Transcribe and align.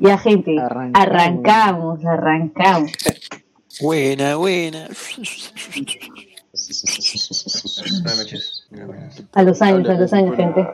Ya, 0.00 0.16
gente, 0.16 0.58
Arrancamos. 0.58 0.94
arrancamos, 0.94 2.04
arrancamos. 2.04 2.92
Buena, 3.80 4.36
buena. 4.36 4.88
Buenas 8.04 8.18
noches. 8.18 8.57
A 9.38 9.44
los 9.44 9.62
años, 9.62 9.88
a 9.88 9.94
los 9.94 10.12
años, 10.12 10.34
gente. 10.34 10.66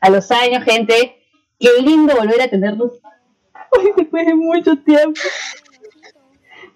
A 0.00 0.10
los 0.10 0.30
años, 0.30 0.62
gente. 0.64 1.16
Qué 1.58 1.68
lindo 1.82 2.14
volver 2.14 2.42
a 2.42 2.48
tenerlos 2.50 3.00
Ay, 3.54 3.86
después 3.96 4.26
de 4.26 4.34
mucho 4.34 4.76
tiempo. 4.84 5.18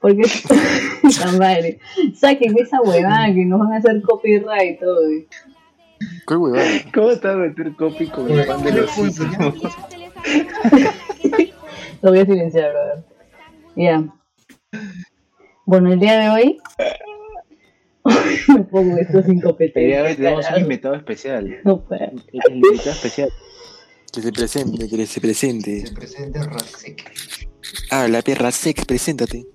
Porque 0.01 0.23
la 1.21 1.33
madre. 1.33 1.79
Saquen 2.15 2.57
esa 2.59 2.81
huevada 2.81 3.27
que 3.35 3.45
nos 3.45 3.61
van 3.61 3.75
a 3.75 3.77
hacer 3.77 4.01
copyright 4.01 4.77
y 4.77 4.79
todo. 4.79 4.99
¿Qué 6.27 6.37
huevada? 6.37 6.71
¿Cómo 6.95 7.11
a 7.11 7.37
meter 7.37 7.77
copy 7.77 8.07
con 8.07 8.31
el 8.31 8.47
pan 8.47 8.63
de 8.63 8.73
los? 8.73 8.91
Lo 12.01 12.11
voy 12.13 12.19
a 12.19 12.25
silenciar, 12.25 12.73
brother. 12.73 13.05
Ya. 13.77 14.05
Bueno, 15.67 15.93
el 15.93 16.01
día 16.01 16.19
de 16.19 16.31
hoy. 16.31 16.59
Me 18.49 18.65
pongo 18.65 18.97
esto 18.97 19.23
sin 19.23 19.33
El 19.33 19.37
día 19.37 19.37
de 19.37 19.43
competencia. 19.43 20.03
hoy 20.03 20.15
tenemos 20.15 20.47
un 20.51 20.61
invitado 20.61 20.95
especial. 20.95 21.57
No 21.65 21.85
puedo. 21.85 22.05
El 22.05 22.55
invitado 22.55 22.91
especial. 22.91 23.31
Que 24.13 24.23
se 24.23 24.33
presente, 24.33 24.89
que 24.89 25.07
se 25.07 25.21
presente. 25.21 25.87
Se 25.87 25.95
presenta 25.95 26.43
Rasek. 26.45 27.13
Ah, 27.91 28.09
la 28.09 28.23
perra 28.23 28.51
sex, 28.51 28.85
preséntate. 28.85 29.47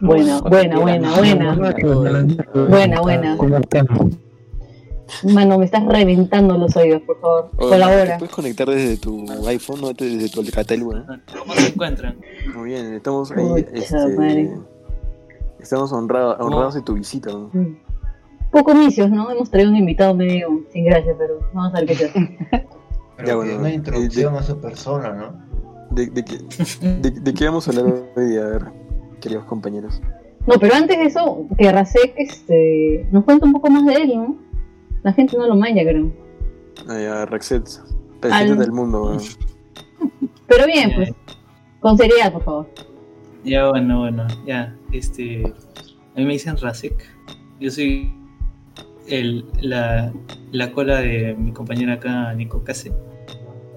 Buena, 0.00 0.40
buena, 0.40 0.78
buena, 0.78 1.16
buena. 1.16 1.54
Buena, 2.68 3.00
buena. 3.00 3.36
Mano, 5.24 5.58
me 5.58 5.64
estás 5.64 5.84
reventando 5.86 6.56
los 6.56 6.76
oídos, 6.76 7.02
por 7.02 7.20
favor. 7.20 7.50
Hola, 7.56 7.70
Colabora. 7.70 8.12
¿te 8.12 8.18
puedes 8.18 8.34
conectar 8.34 8.68
desde 8.68 8.96
tu 8.98 9.24
iPhone, 9.46 9.80
no 9.80 9.92
desde 9.92 10.28
tu 10.28 10.40
Alcatel? 10.40 10.82
¿Cómo 10.82 11.54
se 11.54 11.68
encuentran? 11.68 12.20
Muy 12.54 12.70
bien, 12.70 12.94
estamos 12.94 13.32
ahí, 13.32 13.66
este, 13.72 13.96
madre. 14.16 14.50
Estamos 15.60 15.92
honrados, 15.92 16.36
honrados 16.40 16.74
de 16.74 16.82
tu 16.82 16.94
visita. 16.94 17.30
¿no? 17.30 17.50
Mm. 17.52 17.76
Poco 18.50 18.74
misios, 18.74 19.10
¿no? 19.10 19.30
Hemos 19.30 19.50
traído 19.50 19.70
un 19.70 19.76
invitado 19.76 20.14
medio 20.14 20.48
sin 20.72 20.84
gracia, 20.84 21.14
pero 21.18 21.40
vamos 21.52 21.74
a 21.74 21.78
ver 21.80 21.86
qué 21.88 21.94
se 21.94 22.04
hace. 22.06 22.38
Pero 23.16 23.28
Ya, 23.30 23.34
bueno, 23.34 23.58
una 23.58 23.70
eh, 23.70 23.74
introducción 23.74 24.36
a 24.36 24.42
su 24.44 24.60
persona, 24.60 25.12
¿no? 25.12 25.32
¿De, 25.90 26.06
de, 26.06 26.24
qué, 26.24 26.38
de, 27.00 27.10
de 27.10 27.34
qué 27.34 27.44
vamos 27.46 27.66
a 27.66 27.72
hablar 27.72 27.94
hoy 28.14 28.26
día? 28.26 28.44
A 28.44 28.48
ver, 28.48 28.64
queridos 29.20 29.44
compañeros. 29.46 30.00
No, 30.46 30.54
pero 30.60 30.74
antes 30.76 30.96
de 30.96 31.04
eso, 31.06 31.44
que 31.58 31.72
Rasek 31.72 32.14
este, 32.16 33.08
nos 33.10 33.24
cuenta 33.24 33.44
un 33.44 33.52
poco 33.54 33.70
más 33.70 33.84
de 33.86 33.94
él, 33.94 34.12
¿no? 34.14 34.36
La 35.02 35.12
gente 35.12 35.36
no 35.36 35.48
lo 35.48 35.56
manja, 35.56 35.82
creo. 35.82 36.12
Ah, 36.88 37.00
ya, 37.00 37.26
Rexet, 37.26 37.64
presidente 38.20 38.52
Al- 38.52 38.58
del 38.58 38.70
mundo. 38.72 39.02
weón. 39.06 39.18
Pero 40.46 40.66
bien, 40.66 40.92
pues, 40.94 41.12
con 41.80 41.98
seriedad, 41.98 42.32
por 42.32 42.44
favor. 42.44 42.66
Ya, 43.44 43.68
bueno, 43.68 43.98
bueno, 43.98 44.26
ya. 44.46 44.76
Este. 44.92 45.44
A 45.46 46.18
mí 46.18 46.24
me 46.24 46.32
dicen 46.32 46.56
Rasek. 46.56 47.04
Yo 47.60 47.70
soy 47.70 48.12
el, 49.06 49.44
la, 49.60 50.12
la 50.52 50.72
cola 50.72 51.00
de 51.00 51.34
mi 51.34 51.52
compañera 51.52 51.94
acá, 51.94 52.32
Nico 52.34 52.62
Case. 52.64 52.92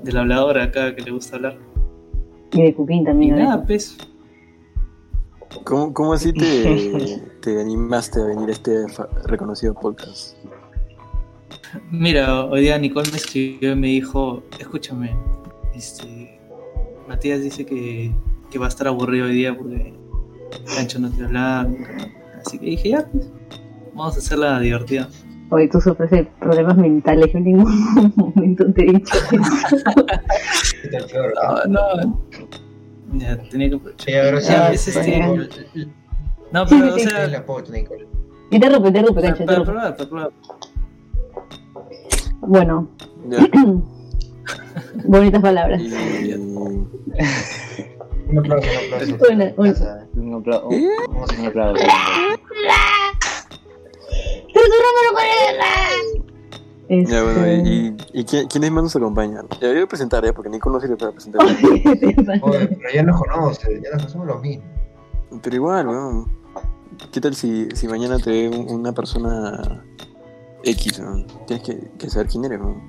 De 0.04 0.12
la 0.12 0.22
habladora 0.22 0.64
acá 0.64 0.96
que 0.96 1.02
le 1.02 1.12
gusta 1.12 1.36
hablar. 1.36 1.58
Y 2.52 2.62
de 2.64 2.74
Cupín 2.74 3.02
Y 3.02 3.06
también. 3.06 3.36
¿no? 3.36 3.44
nada, 3.44 3.64
pues. 3.64 3.98
¿Cómo, 5.64 5.94
¿Cómo 5.94 6.14
así 6.14 6.32
te, 6.34 7.22
te 7.42 7.60
animaste 7.60 8.22
a 8.22 8.26
venir 8.26 8.50
a 8.50 8.52
este 8.52 8.86
reconocido 9.26 9.74
podcast? 9.74 10.38
Mira, 11.90 12.46
hoy 12.46 12.62
día 12.62 12.78
Nicole 12.78 13.10
me 13.12 13.18
escribió 13.18 13.74
y 13.74 13.76
me 13.76 13.88
dijo: 13.88 14.44
Escúchame, 14.60 15.16
este. 15.76 16.40
Matías 17.08 17.42
dice 17.42 17.66
que, 17.66 18.14
que 18.50 18.60
va 18.60 18.66
a 18.66 18.70
estar 18.70 18.88
aburrido 18.88 19.26
hoy 19.26 19.34
día 19.34 19.58
porque 19.58 19.94
Cancho 20.76 21.00
no 21.00 21.10
nunca, 21.10 21.28
¿no? 21.28 21.76
Así 22.46 22.58
que 22.60 22.66
dije: 22.66 22.90
Ya, 22.90 23.06
pues. 23.12 23.30
Vamos 23.94 24.16
a 24.16 24.20
hacerla 24.20 24.60
divertida. 24.60 25.10
Oye, 25.50 25.68
tú 25.68 25.82
sufres 25.82 26.10
de 26.12 26.24
problemas 26.40 26.78
mentales. 26.78 27.32
Yo 27.34 27.40
en 27.40 27.44
ningún 27.44 28.14
momento 28.16 28.72
te 28.74 28.84
he 28.84 28.94
dicho. 28.94 29.18
No, 31.68 31.96
no. 31.96 32.22
Ya, 33.14 33.38
tenía 33.50 33.70
que. 33.70 33.80
Sí, 33.98 34.14
ahora 34.16 34.40
sí. 34.42 34.54
Es 34.54 34.84
pues, 34.94 34.98
este- 34.98 35.88
No, 36.54 36.66
pero, 36.68 36.94
o 36.94 36.98
sí, 36.98 37.02
sí. 37.02 37.08
sea, 37.10 37.28
Nicole. 37.28 38.08
Interrumpe, 38.52 38.88
interrumpe, 38.90 39.22
para, 39.22 39.34
Cancho, 39.34 39.46
para 39.46 39.64
probar, 39.64 39.98
para 39.98 40.10
probar. 40.10 40.32
Bueno, 42.42 42.90
Ya, 43.30 43.48
bonitas 45.06 45.42
palabras. 45.42 45.82
Un 48.32 48.38
aplauso, 48.40 48.68
un 48.70 48.94
aplauso. 48.94 49.26
Una- 49.32 49.74
Casa. 49.74 50.08
Un 50.16 50.34
aplauso. 50.36 50.70
Vamos 51.10 51.30
a 51.32 51.40
Un 51.42 51.46
aplauso. 51.48 51.84
Este, 56.90 57.12
Ya, 57.14 57.24
bueno, 57.24 57.48
y, 57.48 57.96
y 58.14 58.26
quién- 58.26 58.48
quiénes 58.48 58.72
más 58.72 58.84
nos 58.84 58.96
acompañan? 58.98 59.48
Ya 59.62 59.70
voy 59.70 59.80
a 59.82 59.88
presentar, 59.88 60.26
¿eh? 60.26 60.34
porque 60.34 60.50
Nico 60.50 60.70
no 60.70 60.80
sirve 60.82 60.98
para 60.98 61.12
presentar. 61.12 61.42
Oye, 61.46 61.82
pero 62.68 62.94
ya 62.94 63.04
nos 63.04 63.22
conoce, 63.22 63.82
ya 63.82 63.90
nos 63.92 64.00
conocemos 64.02 64.28
los 64.28 64.42
mismos. 64.42 64.66
Pero 65.42 65.56
igual, 65.56 65.88
weón. 65.88 66.42
¿Qué 67.14 67.22
tal 67.22 67.34
si, 67.34 67.70
si 67.74 67.88
mañana 67.88 68.20
te 68.20 68.30
ve 68.30 68.50
un- 68.50 68.70
una 68.70 68.92
persona 68.92 69.86
X, 70.64 71.00
weón? 71.00 71.28
Tienes 71.48 71.66
que, 71.66 71.80
que 71.98 72.10
saber 72.10 72.28
quién 72.28 72.44
eres, 72.46 72.60
weón. 72.60 72.82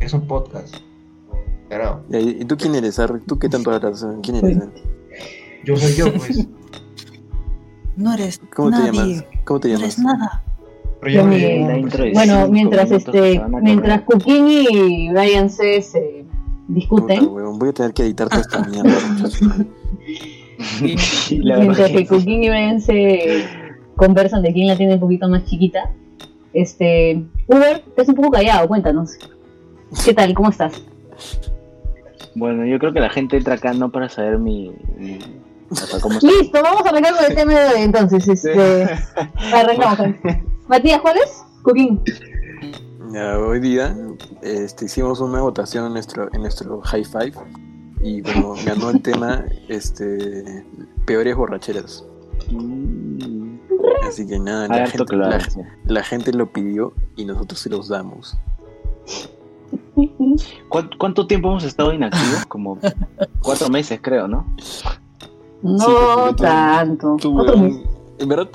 Es 0.00 0.12
un 0.14 0.26
podcast. 0.26 0.74
¿Y, 2.10 2.42
y 2.42 2.44
tú 2.44 2.56
quién 2.56 2.74
eres, 2.74 2.98
Ar? 2.98 3.20
¿Tú 3.26 3.38
qué 3.38 3.48
tanto 3.48 3.70
hablas? 3.72 4.06
¿Quién 4.22 4.36
eres? 4.36 4.56
weón? 4.58 4.72
Yo 5.64 5.76
soy 5.76 5.94
yo, 5.94 6.12
pues. 6.12 6.46
No 7.94 8.14
eres 8.14 8.40
¿Cómo 8.54 8.70
te 8.70 8.90
llamas? 8.90 9.24
¿Cómo 9.44 9.60
te 9.60 9.68
No 9.68 9.74
llamas? 9.74 9.82
eres 9.84 9.98
nada. 9.98 10.42
Yo 11.10 11.24
me 11.26 11.80
pues. 11.82 11.92
de 11.92 12.12
Bueno, 12.14 12.48
mientras 12.48 12.90
este, 12.90 13.42
mientras. 13.60 14.02
Cooking 14.02 14.48
y 14.48 15.10
Brian 15.10 15.50
C 15.50 15.82
se 15.82 16.24
Puta, 16.28 16.74
discuten, 17.14 17.28
weón, 17.28 17.58
voy 17.58 17.68
a 17.68 17.72
tener 17.72 17.92
que 17.92 18.02
editar 18.04 18.28
toda 18.28 18.40
esta 18.40 18.64
mierda. 18.68 18.92
Mientras 20.80 21.90
que 21.90 22.06
Cooking 22.06 22.44
y 22.44 22.48
Brian 22.48 22.80
se 22.80 23.44
conversan 23.96 24.42
de 24.42 24.52
quién 24.52 24.68
la 24.68 24.76
tiene 24.76 24.94
un 24.94 25.00
poquito 25.00 25.28
más 25.28 25.44
chiquita, 25.44 25.90
este, 26.54 27.24
Uber, 27.48 27.82
te 27.94 28.02
un 28.08 28.14
poco 28.14 28.30
callado, 28.30 28.68
cuéntanos. 28.68 29.18
¿Qué 30.04 30.14
tal? 30.14 30.32
¿Cómo 30.34 30.48
estás? 30.50 30.82
Bueno, 32.34 32.64
yo 32.66 32.78
creo 32.78 32.92
que 32.92 33.00
la 33.00 33.10
gente 33.10 33.36
entra 33.36 33.54
acá 33.54 33.72
no 33.72 33.90
para 33.90 34.08
saber 34.08 34.38
mi. 34.38 34.74
mi- 34.96 35.18
o 35.70 35.74
sea, 35.74 36.00
cómo 36.00 36.14
estoy. 36.14 36.30
Listo, 36.40 36.62
vamos 36.62 36.84
a 36.84 36.88
arrancar 36.90 37.16
con 37.16 37.24
el 37.24 37.34
tema 37.34 37.52
de 37.54 37.68
hoy 37.74 37.80
entonces. 37.82 38.28
Este, 38.28 38.84
arrancamos. 39.54 40.16
Matías, 40.68 41.00
¿cuál 41.00 41.16
es? 41.18 41.42
Cooking. 41.62 42.02
Ya, 43.12 43.38
hoy 43.38 43.60
día 43.60 43.94
este, 44.42 44.86
hicimos 44.86 45.20
una 45.20 45.40
votación 45.42 45.86
en 45.86 45.92
nuestro, 45.92 46.28
en 46.32 46.40
nuestro 46.42 46.80
High 46.80 47.04
Five 47.04 47.32
y 48.02 48.20
bueno, 48.22 48.54
ganó 48.66 48.90
el 48.90 49.02
tema 49.02 49.44
este, 49.68 50.64
peores 51.06 51.36
borracheras. 51.36 52.04
Mm, 52.50 53.58
Así 54.08 54.26
que 54.26 54.38
nada, 54.38 54.68
la 54.68 54.86
gente, 54.86 55.16
la 55.86 56.02
gente 56.04 56.32
lo 56.32 56.52
pidió 56.52 56.92
y 57.16 57.24
nosotros 57.24 57.60
se 57.60 57.68
los 57.70 57.88
damos. 57.88 58.36
¿Cuánto, 60.68 60.98
cuánto 60.98 61.26
tiempo 61.26 61.50
hemos 61.50 61.64
estado 61.64 61.92
inactivos? 61.92 62.44
Como 62.46 62.78
cuatro 63.40 63.68
meses, 63.68 64.00
creo, 64.02 64.26
¿no? 64.28 64.46
No 65.62 65.78
Sí, 66.30 66.34
tanto. 66.36 67.16
Mes. 67.56 67.76
en 68.18 68.28
verdad, 68.28 68.48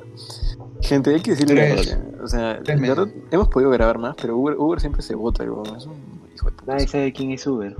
gente, 0.81 1.13
hay 1.13 1.21
que 1.21 1.31
decirle 1.31 1.55
la 1.55 1.75
verdad. 1.75 2.23
O 2.23 2.27
sea, 2.27 2.59
en 2.65 2.81
verdad, 2.81 3.07
hemos 3.31 3.47
podido 3.47 3.69
grabar 3.71 3.97
más, 3.97 4.15
pero 4.21 4.37
Uber, 4.37 4.55
Uber 4.57 4.79
siempre 4.79 5.01
se 5.01 5.15
vota, 5.15 5.43
weón. 5.43 5.75
Es 5.77 5.85
un 5.85 5.95
hijo 6.35 6.47
de 6.47 6.51
puta. 6.51 6.73
Nadie 6.73 6.87
sabe 6.87 7.13
quién 7.13 7.31
es 7.31 7.47
Uber. 7.47 7.75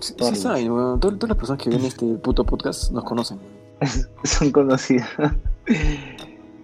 Sí, 0.00 0.14
saben, 0.34 0.70
weón. 0.72 1.00
Todas, 1.00 1.18
todas 1.18 1.30
las 1.30 1.38
personas 1.38 1.62
que 1.62 1.70
ven 1.70 1.84
este 1.84 2.06
puto 2.16 2.44
podcast 2.44 2.90
nos 2.92 3.04
conocen. 3.04 3.38
Son 4.24 4.50
conocidos. 4.50 5.08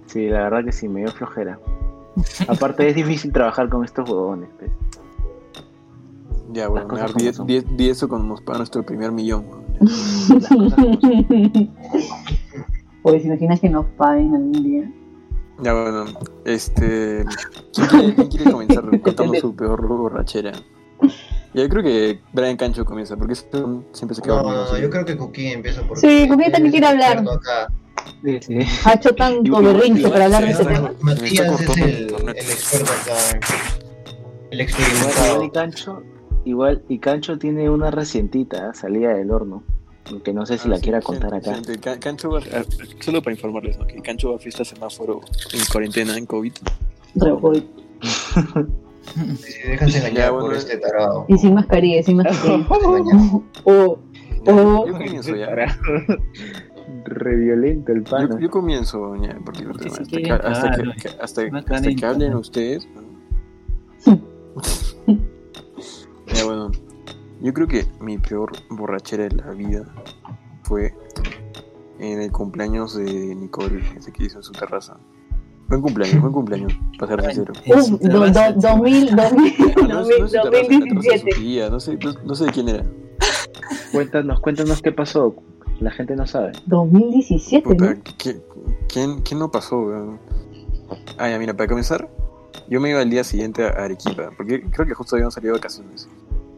Sí, 0.06 0.28
la 0.28 0.44
verdad 0.44 0.64
que 0.64 0.72
sí, 0.72 0.88
me 0.88 1.00
dio 1.00 1.10
flojera. 1.12 1.58
Aparte 2.48 2.88
es 2.88 2.94
difícil 2.94 3.32
trabajar 3.32 3.68
con 3.68 3.84
estos 3.84 4.08
huevones. 4.08 4.48
pues. 4.58 4.70
Ya, 6.56 7.32
son. 7.32 7.46
di- 7.46 7.60
di 7.76 7.88
eso 7.90 8.08
cuando 8.08 8.28
nos 8.28 8.40
paga 8.40 8.58
nuestro 8.58 8.82
primer 8.84 9.12
millón. 9.12 9.44
como 9.44 9.60
son. 10.70 11.70
Pues 13.02 13.24
imaginas 13.24 13.60
que 13.60 13.68
nos 13.68 13.86
paguen 13.96 14.34
algún 14.34 14.52
día. 14.64 14.90
Ya, 15.62 15.72
bueno, 15.72 16.04
Este. 16.44 17.24
¿Quién 17.74 17.86
quiere, 17.88 18.14
quién 18.14 18.28
quiere 18.28 18.50
comenzar 18.52 19.00
contando 19.02 19.34
su 19.40 19.54
peor 19.54 19.86
borrachera? 19.86 20.52
Yo 21.54 21.68
creo 21.68 21.82
que 21.82 22.20
Brian 22.32 22.56
Cancho 22.56 22.84
comienza, 22.84 23.16
porque 23.16 23.34
siempre 23.34 24.14
se 24.14 24.20
queda 24.22 24.42
No, 24.42 24.50
no, 24.52 24.64
no, 24.72 24.78
yo 24.78 24.90
creo 24.90 25.04
que 25.04 25.16
Cookie 25.16 25.52
empieza 25.52 25.82
porque. 25.86 26.00
Sí, 26.00 26.28
Cookie 26.28 26.50
también 26.50 26.72
quiere 26.72 26.86
hablar. 26.86 27.12
experto 27.18 27.32
acá. 27.32 27.72
Sí, 28.22 28.38
sí. 28.42 28.58
Ha 28.84 28.92
hecho 28.94 29.14
tanto 29.14 29.62
berrinche 29.62 30.08
para 30.08 30.24
hablar 30.26 30.44
de 30.44 30.50
ese 30.50 30.64
tema. 30.64 30.92
Matías 31.00 31.60
es 31.60 31.76
el, 31.78 32.14
el 32.14 32.28
experto 32.28 32.92
acá. 32.92 33.40
El 34.50 34.60
experimentado. 34.60 35.42
y 35.44 35.50
Cancho, 35.50 36.02
igual 36.46 36.82
y 36.88 36.98
Cancho 36.98 37.38
tiene 37.38 37.68
una 37.68 37.90
recientita, 37.90 38.68
¿eh? 38.70 38.74
salida 38.74 39.12
del 39.14 39.30
horno, 39.30 39.62
que 40.24 40.32
no 40.32 40.46
sé 40.46 40.56
si 40.58 40.68
Ah, 40.68 40.70
la 40.70 40.76
sí, 40.76 40.82
quiera 40.84 41.00
contar 41.02 41.34
acá. 41.34 41.54
gente, 41.54 41.78
Can- 41.78 41.98
Cancho 41.98 42.30
va, 42.30 42.40
ah, 42.54 42.62
solo 43.00 43.20
para 43.22 43.34
informarles, 43.34 43.78
¿no? 43.78 43.86
Que 43.86 44.00
Cancho 44.00 44.30
va 44.30 44.36
a 44.36 44.38
fiesta 44.38 44.64
semáforo 44.64 45.20
en 45.52 45.60
cuarentena, 45.70 46.16
en 46.16 46.24
COVID. 46.26 46.52
Revolt. 47.16 47.64
Si 49.38 49.68
déjense 49.68 49.98
engañar 49.98 50.12
Ya, 50.16 50.30
bueno, 50.30 50.46
por 50.48 50.56
este 50.56 50.76
tarado. 50.78 51.24
Y 51.28 51.38
sin 51.38 51.54
mascarilla, 51.54 52.02
sin 52.02 52.16
mascarilla. 52.16 52.66
Oh, 53.64 53.98
Ya, 54.44 54.52
Oh. 54.52 54.86
Yo 54.86 54.92
comienzo 54.92 55.34
ya. 55.34 55.48
Re 57.04 57.36
violento 57.36 57.90
el 57.92 58.04
Yo, 58.04 58.10
pana. 58.10 58.38
yo 58.40 58.48
comienzo, 58.50 59.16
ya, 59.16 59.36
porque 59.44 59.64
Porque 59.64 59.88
hasta, 59.88 60.04
sí 60.04 60.22
que, 60.22 60.30
hasta, 60.32 60.70
que, 60.76 61.08
hasta, 61.20 61.42
hasta 61.74 61.94
que 61.94 62.06
hablen 62.06 62.30
¿no? 62.32 62.38
ustedes. 62.40 62.86
ya, 66.36 66.44
bueno, 66.44 66.70
yo 67.40 67.52
creo 67.52 67.66
que 67.66 67.86
mi 68.00 68.18
peor 68.18 68.52
borrachera 68.70 69.24
de 69.24 69.36
la 69.36 69.50
vida 69.52 69.84
fue 70.62 70.94
en 71.98 72.20
el 72.20 72.30
cumpleaños 72.32 72.94
de 72.96 73.34
Nicole, 73.34 73.82
ese 73.96 74.12
que 74.12 74.24
hizo 74.24 74.38
en 74.38 74.42
su 74.44 74.52
terraza. 74.52 74.96
Buen 75.68 75.82
cumpleaños, 75.82 76.20
buen 76.20 76.32
cumpleaños, 76.32 76.72
para 76.98 77.16
ser 77.22 77.34
sincero. 77.34 77.52
En 77.64 77.82
su 77.84 77.94
Uh, 77.94 77.98
do- 77.98 78.08
terraza, 78.32 78.52
do- 78.52 78.60
2000, 78.60 79.16
2000, 79.16 79.54
Ah, 79.76 79.88
no, 79.88 79.98
2017. 80.04 81.32
sé, 81.80 81.96
no, 81.98 82.12
no 82.24 82.34
sé 82.34 82.44
de 82.44 82.52
quién 82.52 82.68
era. 82.68 82.84
Cuéntanos, 83.92 84.40
cuéntanos 84.40 84.82
qué 84.82 84.92
pasó. 84.92 85.34
La 85.80 85.90
gente 85.90 86.14
no 86.16 86.26
sabe. 86.26 86.52
2017, 86.66 87.68
Puta, 87.68 87.94
¿no? 87.94 88.02
¿qué- 88.18 88.40
quién, 88.88 89.20
¿Quién 89.22 89.38
no 89.40 89.50
pasó, 89.50 89.78
weón? 89.80 90.18
Ah, 91.18 91.28
ya, 91.28 91.38
mira, 91.38 91.54
para 91.54 91.68
comenzar, 91.68 92.08
yo 92.68 92.80
me 92.80 92.90
iba 92.90 93.00
al 93.00 93.10
día 93.10 93.24
siguiente 93.24 93.64
a 93.64 93.70
Arequipa, 93.70 94.30
porque 94.36 94.62
creo 94.70 94.86
que 94.86 94.94
justo 94.94 95.16
habíamos 95.16 95.34
salido 95.34 95.54
de 95.54 95.58
vacaciones. 95.58 96.08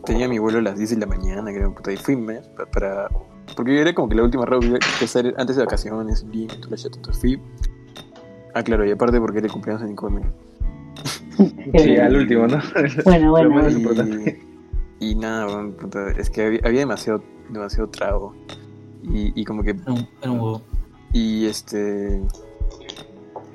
Tenía 0.08 0.28
mi 0.28 0.38
vuelo 0.38 0.58
a 0.58 0.62
las 0.62 0.76
10 0.76 0.90
de 0.90 0.96
la 0.96 1.06
mañana, 1.06 1.52
creo, 1.52 1.75
puta, 1.75 1.93
y 1.93 1.96
fuime 1.96 2.40
pa- 2.56 2.66
para... 2.66 3.08
Porque 3.56 3.81
era 3.81 3.94
como 3.94 4.08
que 4.08 4.14
la 4.16 4.22
última 4.25 4.44
reunión 4.44 4.78
que 4.99 5.05
hacer 5.05 5.34
antes 5.38 5.56
de 5.56 5.64
vacaciones, 5.64 6.22
en 6.22 6.31
Lima, 6.32 6.52
y 6.55 6.60
todo 6.60 6.70
la 6.70 6.76
shit, 6.76 6.96
entonces 6.96 7.20
fui... 7.20 7.40
Ah, 8.55 8.62
claro, 8.62 8.84
y 8.87 8.90
aparte 8.90 9.20
porque 9.20 9.38
era 9.38 9.46
el 9.46 9.52
cumpleaños 9.52 9.82
de 9.82 9.88
Nicole. 9.88 10.22
Sí, 11.78 11.96
al 11.96 12.16
último, 12.16 12.46
¿no? 12.49 12.58
Bueno, 13.05 13.31
bueno, 13.31 13.44
Lo 13.49 13.50
bueno. 13.50 13.50
más 13.64 13.72
importante. 13.72 14.43
Y, 14.99 15.10
y 15.10 15.14
nada, 15.14 15.46
puta, 15.81 16.10
es 16.12 16.28
que 16.31 16.44
había, 16.46 16.60
había 16.64 16.81
demasiado, 16.81 17.22
demasiado 17.50 17.88
trago. 17.90 18.34
Y, 19.05 19.40
y 19.40 19.44
como 19.44 19.62
que 19.62 19.70
Era 19.70 19.93
un, 19.93 20.08
era 20.20 20.31
un 20.32 20.40
huevo. 20.40 20.62
Y 21.12 21.46
este. 21.46 22.20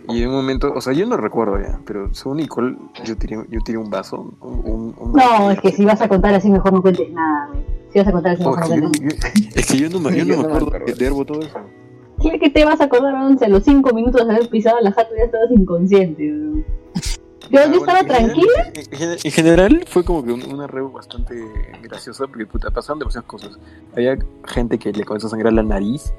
Y 0.09 0.21
en 0.23 0.29
un 0.29 0.35
momento, 0.35 0.73
o 0.75 0.81
sea, 0.81 0.93
yo 0.93 1.05
no 1.05 1.15
recuerdo 1.17 1.59
ya, 1.61 1.79
pero 1.85 2.13
según 2.13 2.37
Nicole, 2.37 2.75
yo 3.05 3.15
tiré, 3.17 3.37
yo 3.49 3.59
tiré 3.65 3.77
un 3.77 3.89
vaso. 3.89 4.33
Un, 4.41 4.53
un- 4.65 4.95
un- 4.99 5.13
No, 5.13 5.51
es 5.51 5.59
que 5.61 5.71
si 5.71 5.85
vas 5.85 6.01
a 6.01 6.07
contar 6.09 6.33
así, 6.33 6.49
mejor 6.49 6.73
no 6.73 6.81
cuentes 6.81 7.09
nada, 7.11 7.47
güey. 7.51 7.63
Si 7.91 7.99
vas 7.99 8.07
a 8.07 8.11
contar 8.11 8.31
así, 8.33 8.43
mejor 8.43 8.63
es, 8.63 8.69
no 8.69 8.75
que 8.75 8.81
cuentes 8.81 9.01
yo, 9.01 9.07
nada. 9.17 9.33
es 9.55 9.65
que 9.71 9.77
yo 9.77 9.89
no 9.89 9.99
me, 9.99 10.15
yo 10.17 10.25
no 10.25 10.37
me 10.41 10.43
acuerdo 10.47 10.71
de, 10.97 11.09
botado 11.09 11.41
eso. 11.41 11.59
¿Qué 12.21 12.39
que 12.39 12.49
te 12.49 12.63
vas 12.65 12.79
a 12.81 12.85
acordar, 12.85 13.13
once? 13.15 13.45
A 13.45 13.49
los 13.49 13.63
5 13.63 13.93
minutos 13.93 14.25
de 14.27 14.33
haber 14.33 14.49
pisado 14.49 14.79
la 14.81 14.91
jato 14.91 15.09
ya 15.17 15.23
estabas 15.25 15.51
inconsciente, 15.51 16.23
güey. 16.31 16.63
Yo, 17.51 17.59
Ah, 17.59 17.65
yo 17.65 17.69
bueno, 17.71 17.75
estaba 17.79 17.99
en 17.99 18.07
tranquila. 18.07 18.71
En, 18.73 18.85
general- 18.85 19.17
en 19.23 19.31
general 19.31 19.85
fue 19.87 20.03
como 20.05 20.23
que 20.23 20.31
un- 20.31 20.53
una 20.53 20.65
reo 20.65 20.89
bastante 20.91 21.35
graciosa 21.83 22.25
porque 22.27 22.45
puta, 22.45 22.71
pasaron 22.71 22.99
demasiadas 22.99 23.27
cosas. 23.27 23.59
Había 23.95 24.17
gente 24.45 24.79
que 24.79 24.91
le 24.93 25.03
comenzó 25.03 25.27
a 25.27 25.29
sangrar 25.31 25.51
la 25.53 25.61
nariz. 25.63 26.13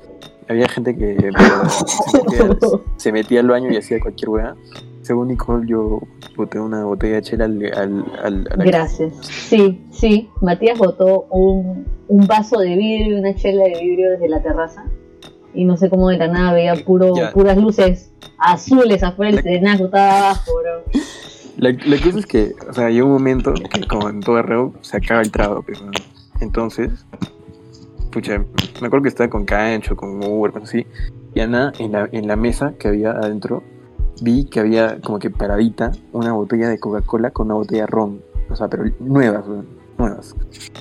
Había 0.49 0.69
gente 0.69 0.97
que 0.97 1.17
se, 1.21 1.31
metía, 2.23 2.59
se 2.97 3.13
metía 3.13 3.41
al 3.41 3.49
baño 3.49 3.71
y 3.73 3.77
hacía 3.77 3.99
cualquier 4.01 4.29
weá. 4.29 4.55
Según 5.03 5.29
Nicole, 5.29 5.67
yo 5.67 6.01
boté 6.37 6.59
una 6.59 6.85
botella 6.85 7.17
de 7.17 7.23
chela 7.23 7.45
al, 7.47 7.63
al, 7.75 8.05
al- 8.23 8.49
a 8.51 8.57
la 8.57 8.65
Gracias. 8.65 9.13
Sí, 9.23 9.83
sí. 9.91 10.31
Matías 10.41 10.79
botó 10.79 11.27
un, 11.31 11.87
un 12.09 12.27
vaso 12.27 12.59
de 12.59 12.75
vidrio 12.77 13.17
y 13.17 13.21
una 13.21 13.35
chela 13.35 13.65
de 13.65 13.81
vidrio 13.81 14.11
desde 14.13 14.29
la 14.29 14.43
terraza. 14.43 14.85
Y 15.53 15.65
no 15.65 15.77
sé 15.77 15.89
cómo 15.91 16.09
de 16.09 16.19
la 16.19 16.29
nada 16.29 16.53
veía 16.53 16.75
puro, 16.85 17.15
Ya. 17.15 17.33
puras 17.33 17.57
luces 17.57 18.11
azules 18.39 19.03
afuera 19.03 19.33
del 19.33 19.43
trenaco, 19.43 19.85
estaba 19.85 20.19
abajo, 20.19 20.51
bro. 20.63 21.01
La, 21.57 21.71
la 21.71 21.97
cosa 22.03 22.19
es 22.19 22.27
que, 22.27 22.53
o 22.69 22.73
sea, 22.73 22.91
llegó 22.91 23.07
un 23.07 23.13
momento 23.13 23.55
que, 23.55 23.87
como 23.87 24.09
en 24.09 24.21
todo 24.21 24.43
reo, 24.43 24.73
se 24.81 24.97
acaba 24.97 25.21
el 25.21 25.31
trago, 25.31 25.63
pero 25.65 25.79
entonces, 26.41 26.91
pucha, 28.15 28.39
me 28.39 28.87
acuerdo 28.87 29.03
que 29.03 29.09
estaba 29.09 29.29
con 29.29 29.45
Cancho, 29.45 29.97
con 29.97 30.25
Uber, 30.25 30.53
cosas 30.53 30.69
así, 30.71 30.87
y 31.35 31.41
Ana, 31.41 31.73
en 31.79 31.93
la, 31.93 32.09
en 32.13 32.27
la 32.29 32.37
mesa 32.37 32.73
que 32.79 32.89
había 32.89 33.11
adentro, 33.11 33.63
vi 34.23 34.45
que 34.45 34.61
había 34.61 35.01
como 35.01 35.19
que 35.19 35.29
paradita 35.31 35.91
una 36.13 36.33
botella 36.33 36.69
de 36.69 36.79
Coca-Cola 36.79 37.31
con 37.33 37.47
una 37.47 37.57
botella 37.57 37.83
de 37.83 37.87
ron, 37.89 38.23
o 38.49 38.57
sea, 38.57 38.69
pero 38.69 38.85
nuevas, 39.01 39.45
nuevas. 39.99 40.35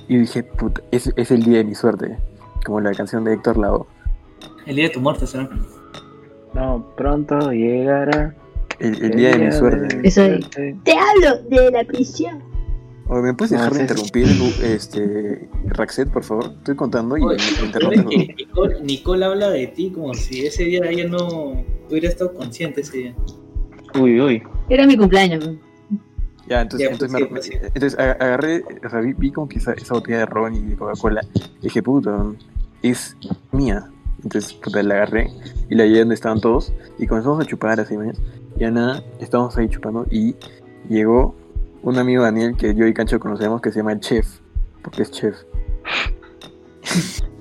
Y 0.07 0.18
dije, 0.19 0.44
puta, 0.44 0.81
es, 0.91 1.12
es 1.15 1.31
el 1.31 1.44
día 1.44 1.57
de 1.57 1.63
mi 1.65 1.75
suerte, 1.75 2.18
como 2.65 2.80
la 2.80 2.91
canción 2.94 3.24
de 3.24 3.33
Héctor 3.33 3.57
Lavoe. 3.57 3.86
El 4.65 4.75
día 4.75 4.86
de 4.86 4.91
tu 4.91 5.01
muerte, 5.01 5.25
¿será? 5.27 5.50
No, 6.53 6.86
pronto 6.95 7.51
llegará. 7.51 8.36
El, 8.79 9.03
el 9.03 9.12
día 9.15 9.31
de 9.31 9.45
mi 9.45 9.51
suerte. 9.51 10.00
Eso 10.03 10.21
de- 10.21 10.39
suerte. 10.41 10.75
Te 10.83 10.91
hablo 10.94 11.41
de 11.50 11.71
la 11.71 11.83
prisión. 11.83 12.44
Oye, 13.13 13.21
¿me 13.21 13.33
puedes 13.33 13.51
dejar 13.51 13.74
de 13.74 13.81
interrumpir, 13.81 14.25
este, 14.63 15.48
Raxet, 15.68 16.10
por 16.10 16.24
favor? 16.24 16.45
Estoy 16.57 16.75
contando 16.75 17.15
y 17.18 17.21
Oye, 17.24 17.38
Nicole, 18.38 18.81
Nicole 18.81 19.25
habla 19.25 19.50
de 19.51 19.68
ti 19.68 19.92
como 19.92 20.13
si 20.15 20.45
ese 20.48 20.63
día 20.63 20.81
ella 20.89 21.07
no 21.07 21.63
hubiera 21.89 22.10
estado 22.10 22.33
consciente 22.33 22.81
ese 22.81 22.98
día. 22.98 23.15
Uy, 24.00 24.19
uy. 24.19 24.44
Era 24.69 24.88
mi 24.88 24.98
cumpleaños. 24.98 25.48
Ya, 26.48 26.62
entonces, 26.62 26.89
Ya, 26.89 26.98
pues, 26.98 27.12
entonces, 27.13 27.18
sí, 27.18 27.24
me- 27.24 27.30
pues, 27.30 27.45
sí. 27.45 27.54
entonces 27.62 28.00
aga- 28.00 28.18
agarré, 28.19 28.63
o 28.86 28.89
sea, 28.89 29.00
vi, 29.00 29.13
vi 29.13 29.31
como 29.31 29.48
que 29.48 29.60
esa, 29.60 29.74
esa 29.74 29.94
botella 29.94 30.19
de 30.19 30.25
ron 30.25 30.56
y 30.56 30.60
de 30.62 30.75
Coca-Cola. 30.75 31.21
Dije, 31.62 31.81
puta, 31.83 32.25
es 32.81 33.15
mía. 33.51 33.89
Entonces, 34.24 34.54
puta, 34.54 34.81
la 34.83 34.95
agarré 34.95 35.30
y 35.69 35.75
la 35.75 35.86
llevé 35.86 36.00
donde 36.00 36.15
estaban 36.15 36.42
todos. 36.42 36.74
Y 36.98 37.07
comenzamos 37.07 37.39
a 37.42 37.45
chupar 37.48 37.80
así, 37.80 37.95
¿ves? 37.95 38.19
Y 38.57 38.62
ya 38.62 38.71
nada, 38.71 39.04
estábamos 39.19 39.56
ahí 39.57 39.69
chupando. 39.69 40.05
Y 40.12 40.36
llegó 40.89 41.36
un 41.83 41.97
amigo 41.97 42.23
Daniel 42.23 42.55
que 42.57 42.73
yo 42.75 42.87
y 42.87 42.93
Cancho 42.93 43.19
conocemos 43.19 43.61
que 43.61 43.71
se 43.71 43.77
llama 43.79 43.91
el 43.93 43.99
chef. 43.99 44.39
Porque 44.81 45.03
es 45.03 45.11
chef. 45.11 45.35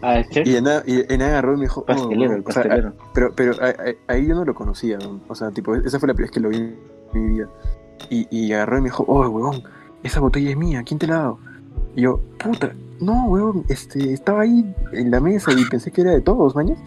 Ah, 0.03 0.19
es 0.19 0.29
chef. 0.31 0.47
Y 0.47 0.57
en 0.57 0.65
nada, 0.65 0.83
y 0.87 1.05
en 1.13 1.19
nada 1.19 1.31
agarró 1.33 1.55
y 1.55 1.57
me 1.59 1.63
dijo, 1.63 1.81
oh, 1.83 1.87
Pastelero, 1.87 2.35
el 2.35 2.41
o 2.47 2.51
sea, 2.53 2.63
pastelero. 2.63 2.93
pero, 3.15 3.33
pero 3.35 3.53
a- 3.63 3.69
a- 3.69 4.13
ahí 4.13 4.27
yo 4.27 4.35
no 4.35 4.45
lo 4.45 4.55
conocía, 4.55 4.99
¿no? 4.99 5.21
o 5.29 5.35
sea, 5.35 5.51
tipo, 5.51 5.75
esa 5.77 5.99
fue 5.99 6.09
la 6.09 6.15
primera 6.15 6.29
vez 6.29 6.31
que 6.33 6.41
lo 6.41 6.49
vi 6.49 6.57
en 6.57 6.77
mi 7.15 7.35
vida. 7.35 7.49
Y, 8.11 8.27
y 8.31 8.53
agarró 8.53 8.79
y 8.79 8.81
me 8.83 8.87
dijo, 8.89 9.05
oh, 9.07 9.29
huevón, 9.29 9.63
esa 10.03 10.21
botella 10.21 10.51
es 10.51 10.57
mía, 10.57 10.83
¿quién 10.85 10.99
te 10.99 11.07
la 11.07 11.15
ha 11.15 11.19
dado? 11.19 11.39
Y 11.95 12.03
yo, 12.03 12.21
puta, 12.43 12.73
no, 13.01 13.27
huevón, 13.27 13.65
este, 13.69 14.13
estaba 14.13 14.43
ahí 14.43 14.75
en 14.93 15.11
la 15.11 15.21
mesa 15.21 15.53
y 15.53 15.65
pensé 15.67 15.91
que 15.93 16.01
era 16.01 16.11
de 16.13 16.21
todos, 16.21 16.55
mañas. 16.57 16.79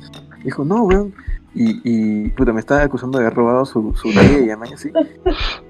Dijo, 0.44 0.66
no, 0.66 0.84
huevón. 0.84 1.14
Y, 1.56 1.80
y, 1.84 2.30
puta, 2.30 2.52
me 2.52 2.60
estaba 2.60 2.84
acusando 2.84 3.18
de 3.18 3.26
haber 3.26 3.38
robado 3.38 3.66
su, 3.66 3.96
su 3.96 4.10
botella, 4.10 4.58
mañas, 4.58 4.82
sí. 4.82 4.92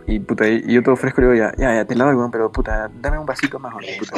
Y, 0.08 0.20
puta, 0.20 0.48
y 0.48 0.74
yo 0.74 0.82
todo 0.82 0.96
fresco 0.96 1.22
le 1.22 1.28
digo, 1.28 1.38
ya, 1.46 1.54
ya, 1.58 1.76
ya, 1.76 1.86
te 1.86 1.96
la 1.96 2.06
doy, 2.06 2.16
huevón, 2.16 2.32
pero, 2.32 2.52
puta, 2.52 2.90
dame 3.02 3.20
un 3.20 3.26
vasito 3.26 3.60
más, 3.60 3.74
huevón, 3.76 3.90
puta. 4.00 4.16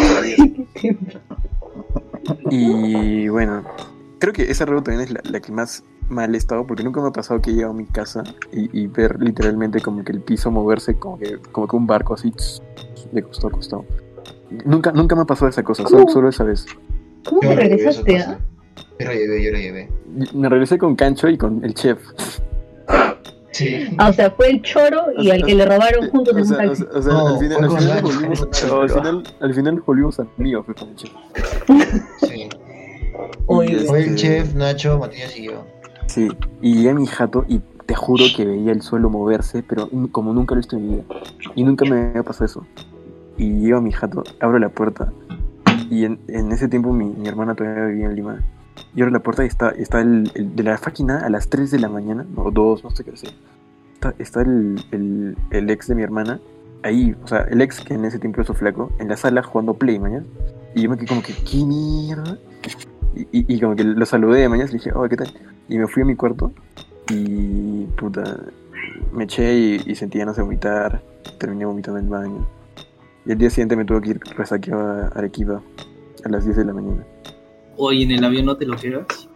Y 2.50 3.28
bueno, 3.28 3.64
creo 4.20 4.34
que 4.34 4.50
esa 4.50 4.66
rueda 4.66 4.84
también 4.84 5.02
es 5.02 5.12
la, 5.12 5.22
la 5.24 5.40
que 5.40 5.52
más 5.52 5.84
mal 6.10 6.34
he 6.34 6.38
estado 6.38 6.66
porque 6.66 6.84
nunca 6.84 7.02
me 7.02 7.08
ha 7.08 7.12
pasado 7.12 7.42
que 7.42 7.52
he 7.52 7.54
llegado 7.54 7.74
a 7.74 7.76
mi 7.76 7.86
casa 7.86 8.24
y, 8.52 8.82
y 8.82 8.88
ver 8.88 9.22
literalmente 9.22 9.82
como 9.82 10.04
que 10.04 10.14
el 10.14 10.22
piso 10.22 10.52
moverse 10.52 10.96
como 10.96 11.18
que, 11.18 11.38
como 11.52 11.68
que 11.68 11.76
un 11.76 11.88
barco 11.88 12.14
así 12.14 12.32
tss, 12.32 12.62
de 13.12 13.24
costado 13.24 13.50
a 13.50 13.52
costado. 13.52 13.86
Nunca, 14.66 14.92
nunca 14.92 15.16
me 15.16 15.24
ha 15.24 15.26
pasado 15.26 15.50
esa 15.50 15.64
cosa, 15.64 15.86
solo, 15.88 16.08
solo 16.08 16.30
esa 16.30 16.44
vez. 16.44 16.66
¿Cómo 17.26 17.42
te 17.42 17.56
regresaste? 17.56 18.20
ah? 18.20 18.26
pasa. 18.26 18.47
Yo 19.00 19.06
lo 19.06 19.14
llevé, 19.14 19.44
yo 19.44 19.52
lo 19.52 19.58
llevé. 19.58 19.90
Me 20.34 20.50
regresé 20.50 20.78
con 20.78 20.96
Cancho 20.96 21.30
y 21.30 21.38
con 21.38 21.64
el 21.64 21.74
chef. 21.74 22.00
Sí. 23.52 23.88
Ah, 23.98 24.10
o 24.10 24.14
sea, 24.14 24.30
fue 24.32 24.50
el 24.50 24.62
choro 24.62 25.06
y 25.18 25.30
O 25.30 25.34
al 25.34 25.40
sea, 25.40 25.48
que 25.48 25.56
le 25.56 25.66
robaron 25.66 26.10
juntos 26.10 26.34
O 26.34 26.38
en 26.38 26.44
un 26.44 26.48
sea, 26.48 26.72
o 26.72 26.76
sea, 26.76 26.88
o 26.94 27.02
sea, 27.02 27.14
No, 27.14 27.28
al 27.28 27.40
final, 27.40 27.58
fue 27.58 27.78
al 27.78 27.82
final 27.82 28.02
volvimos, 28.04 28.40
fue 28.40 28.70
con 28.70 28.82
al 28.82 28.90
final, 28.90 29.24
al 29.40 29.54
final 29.54 29.76
nos 29.76 29.86
volvimos 29.86 30.20
amigos 30.20 30.66
pues, 30.66 30.78
con 30.78 30.90
el 30.90 30.96
chef. 30.96 31.12
Sí. 32.22 32.50
Oye, 33.48 33.80
Fue 33.80 34.04
el 34.04 34.16
chef, 34.16 34.54
Nacho, 34.54 35.00
Matías 35.00 35.36
y 35.38 35.46
yo. 35.46 35.66
Sí, 36.08 36.28
y 36.62 36.76
llegué 36.76 36.90
a 36.92 36.94
mi 36.94 37.08
jato 37.08 37.46
y 37.48 37.62
te 37.86 37.96
juro 37.96 38.26
que 38.36 38.46
veía 38.46 38.72
el 38.72 38.82
suelo 38.82 39.10
moverse, 39.10 39.64
pero 39.64 39.90
como 40.12 40.34
nunca 40.34 40.54
lo 40.54 40.60
he 40.60 40.62
visto 40.62 40.76
en 40.76 40.88
mi 40.88 40.96
vida. 40.96 41.04
Y 41.56 41.64
nunca 41.64 41.86
me 41.86 42.10
había 42.10 42.24
pasado 42.24 42.46
eso. 42.46 42.66
Y 43.38 43.62
llego 43.62 43.78
a 43.78 43.82
mi 43.82 43.92
jato, 43.92 44.24
abro 44.40 44.60
la 44.60 44.70
puerta, 44.70 45.12
y 45.90 46.06
en, 46.06 46.20
en 46.28 46.52
ese 46.52 46.68
tiempo 46.68 46.92
mi, 46.92 47.06
mi 47.06 47.28
hermana 47.28 47.56
todavía 47.56 47.86
vivía 47.86 48.06
en 48.08 48.16
Lima. 48.16 48.44
Y 48.96 49.02
abro 49.02 49.12
la 49.12 49.20
puerta 49.20 49.44
y 49.44 49.48
está, 49.48 49.70
está 49.70 50.02
el, 50.02 50.32
de 50.56 50.64
la 50.64 50.80
máquina 50.84 51.20
a 51.20 51.30
las 51.30 51.50
3 51.50 51.72
de 51.72 51.80
la 51.80 51.90
mañana, 51.90 52.26
o 52.36 52.52
2, 52.52 52.84
no 52.84 52.92
sé 52.92 53.04
qué 53.04 53.12
hacer. 53.12 53.32
está, 53.94 54.14
está 54.20 54.42
el, 54.42 55.36
el, 55.52 55.70
ex 55.70 55.88
de 55.88 55.96
mi 55.96 56.04
hermana 56.04 56.40
ahí, 56.84 57.16
o 57.24 57.28
sea, 57.28 57.42
el 57.50 57.62
ex 57.62 57.82
que 57.82 57.96
en 57.96 58.06
ese 58.06 58.20
tiempo 58.20 58.42
era 58.42 58.48
su 58.48 58.54
flaco, 58.54 58.92
en 59.00 59.10
la 59.10 59.18
sala 59.18 59.44
jugando 59.44 59.74
play, 59.74 60.00
mañana. 60.00 60.26
Y 60.76 60.84
yo 60.84 60.90
me 60.90 60.98
quedé 60.98 61.08
como 61.08 61.22
que, 61.22 61.34
¿qué 61.34 61.64
mierda? 61.66 62.38
Y, 63.16 63.28
y, 63.32 63.60
como 63.60 63.76
que 63.76 63.84
lo 63.84 64.06
saludé 64.06 64.48
mañana, 64.48 64.68
le 64.68 64.78
dije, 64.78 64.92
oh, 64.94 65.08
¿qué 65.10 65.18
tal? 65.18 65.34
Y 65.68 65.78
me 65.78 65.88
fui 65.88 66.04
a 66.04 66.06
mi 66.06 66.16
cuarto 66.16 66.52
y, 67.10 67.86
puta, 67.98 68.38
me 69.12 69.24
eché 69.24 69.58
y, 69.58 69.84
y 69.86 69.96
sentí 69.96 70.20
ganas 70.20 70.36
de 70.36 70.44
vomitar. 70.44 71.02
Terminé 71.40 71.66
vomitando 71.66 72.00
en 72.00 72.06
el 72.06 72.12
baño. 72.12 72.48
Y 73.26 73.32
el 73.32 73.38
día 73.38 73.50
siguiente 73.50 73.76
me 73.76 73.86
tuve 73.86 74.02
que 74.02 74.10
ir 74.12 74.20
resaqueado 74.38 74.88
a 74.88 75.08
Arequipa 75.08 75.62
a 76.24 76.30
las 76.30 76.46
10 76.46 76.58
de 76.58 76.66
la 76.66 76.74
mañana. 76.74 77.04
Hoy 77.78 78.04
en 78.04 78.12
el 78.12 78.24
avión 78.24 78.46
no 78.46 78.58
te 78.58 78.66
lo 78.66 78.76
quedas. 78.76 79.30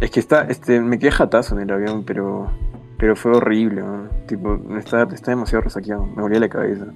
Es 0.00 0.10
que 0.10 0.20
está, 0.20 0.42
este, 0.42 0.80
me 0.80 0.98
quedé 0.98 1.12
jatazo 1.12 1.54
en 1.54 1.62
el 1.62 1.70
avión, 1.70 2.04
pero, 2.04 2.50
pero 2.98 3.16
fue 3.16 3.32
horrible, 3.32 3.80
¿no? 3.80 4.08
Tipo, 4.26 4.60
estaba, 4.76 5.04
estaba 5.14 5.36
demasiado 5.36 5.62
resaqueado, 5.62 6.04
me 6.04 6.22
dolía 6.22 6.40
la 6.40 6.48
cabeza. 6.48 6.86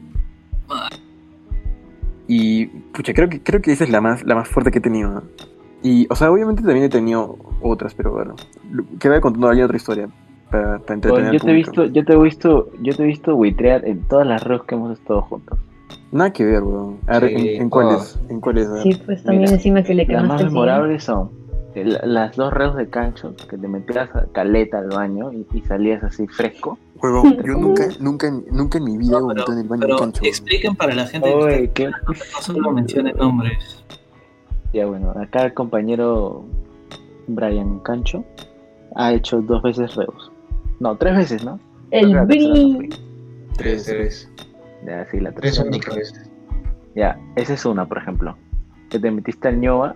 Y, 2.26 2.66
pucha, 2.66 3.14
creo 3.14 3.28
que, 3.28 3.42
creo 3.42 3.62
que 3.62 3.72
esa 3.72 3.84
es 3.84 3.90
la 3.90 4.00
más, 4.00 4.24
la 4.24 4.34
más 4.34 4.48
fuerte 4.48 4.70
que 4.70 4.78
he 4.78 4.82
tenido, 4.82 5.10
¿no? 5.10 5.22
Y, 5.82 6.06
o 6.10 6.16
sea, 6.16 6.30
obviamente 6.30 6.62
también 6.62 6.84
he 6.84 6.88
tenido 6.90 7.38
otras, 7.62 7.94
pero 7.94 8.12
bueno, 8.12 8.34
que 8.98 9.08
voy 9.08 9.20
contando 9.20 9.48
alguna 9.48 9.64
otra 9.64 9.76
historia 9.76 10.08
para, 10.50 10.78
para 10.80 10.94
entretener 10.94 11.28
al 11.28 11.32
yo 11.32 11.40
te 11.40 11.50
he 11.50 11.54
visto, 11.54 11.84
yo 11.86 12.04
te 12.04 12.12
he 12.12 12.18
visto, 12.18 12.70
yo 12.82 12.94
te 12.94 13.02
he 13.02 13.06
visto 13.06 13.34
buitrear 13.34 13.86
en 13.86 14.02
todas 14.02 14.26
las 14.26 14.42
redes 14.42 14.62
que 14.62 14.74
hemos 14.74 14.98
estado 14.98 15.22
juntos. 15.22 15.58
Nada 16.12 16.32
que 16.32 16.44
ver, 16.44 16.62
weón. 16.62 16.98
A 17.06 17.18
ver, 17.20 17.30
Sí, 17.30 17.48
¿en, 17.56 17.62
en 17.62 17.70
cuáles? 17.70 18.18
¿En 18.28 18.40
cuáles? 18.40 18.68
Sí, 18.82 18.94
pues 19.06 19.22
también 19.22 19.42
Mira, 19.42 19.54
encima 19.54 19.82
que 19.82 19.94
le 19.94 20.06
Las 20.06 20.24
más 20.24 20.42
memorables 20.42 21.04
son 21.04 21.30
eh, 21.74 21.84
la- 21.84 22.00
las 22.04 22.36
dos 22.36 22.52
reos 22.52 22.74
de 22.76 22.88
cancho, 22.90 23.32
que 23.48 23.56
te 23.56 23.68
metías 23.68 24.14
a 24.16 24.26
caleta 24.32 24.78
al 24.78 24.88
baño 24.88 25.32
y, 25.32 25.46
y 25.56 25.60
salías 25.62 26.02
así 26.02 26.26
fresco. 26.26 26.78
Huevón, 27.00 27.36
yo 27.44 27.52
nunca, 27.58 27.84
nunca, 28.00 28.28
nunca 28.50 28.78
en 28.78 28.84
mi 28.84 28.96
vida 28.98 29.18
he 29.18 29.20
No, 29.20 29.30
en 29.52 29.58
el 29.58 29.68
baño 29.68 29.80
pero 29.82 29.94
de 29.94 30.00
cancho. 30.00 30.24
expliquen 30.24 30.74
para 30.74 30.94
la 30.96 31.06
gente 31.06 31.28
que 31.28 31.34
Oye, 31.36 31.62
está- 31.64 31.74
qué- 31.74 31.86
no 31.86 32.42
solo 32.42 32.72
mencionen 32.72 33.16
nombres. 33.16 33.84
Ya 34.72 34.86
bueno, 34.86 35.10
acá 35.12 35.44
el 35.46 35.54
compañero 35.54 36.44
Brian 37.28 37.78
Cancho 37.80 38.24
ha 38.96 39.12
hecho 39.12 39.40
dos 39.42 39.62
veces 39.62 39.94
reos. 39.94 40.32
No, 40.80 40.96
tres 40.96 41.16
veces, 41.16 41.44
¿no? 41.44 41.60
El 41.92 42.10
que 42.12 42.20
bri. 42.20 42.88
Tres, 43.56 43.84
tres. 43.84 44.28
Ya, 44.86 45.06
sí, 45.10 45.20
la 45.20 45.32
Tres 45.32 45.58
únicas. 45.58 46.12
Ya, 46.94 47.18
esa 47.36 47.54
es 47.54 47.64
una, 47.64 47.86
por 47.86 47.98
ejemplo. 47.98 48.36
Que 48.88 48.98
te 48.98 49.10
metiste 49.10 49.48
al 49.48 49.60
ñoba 49.60 49.94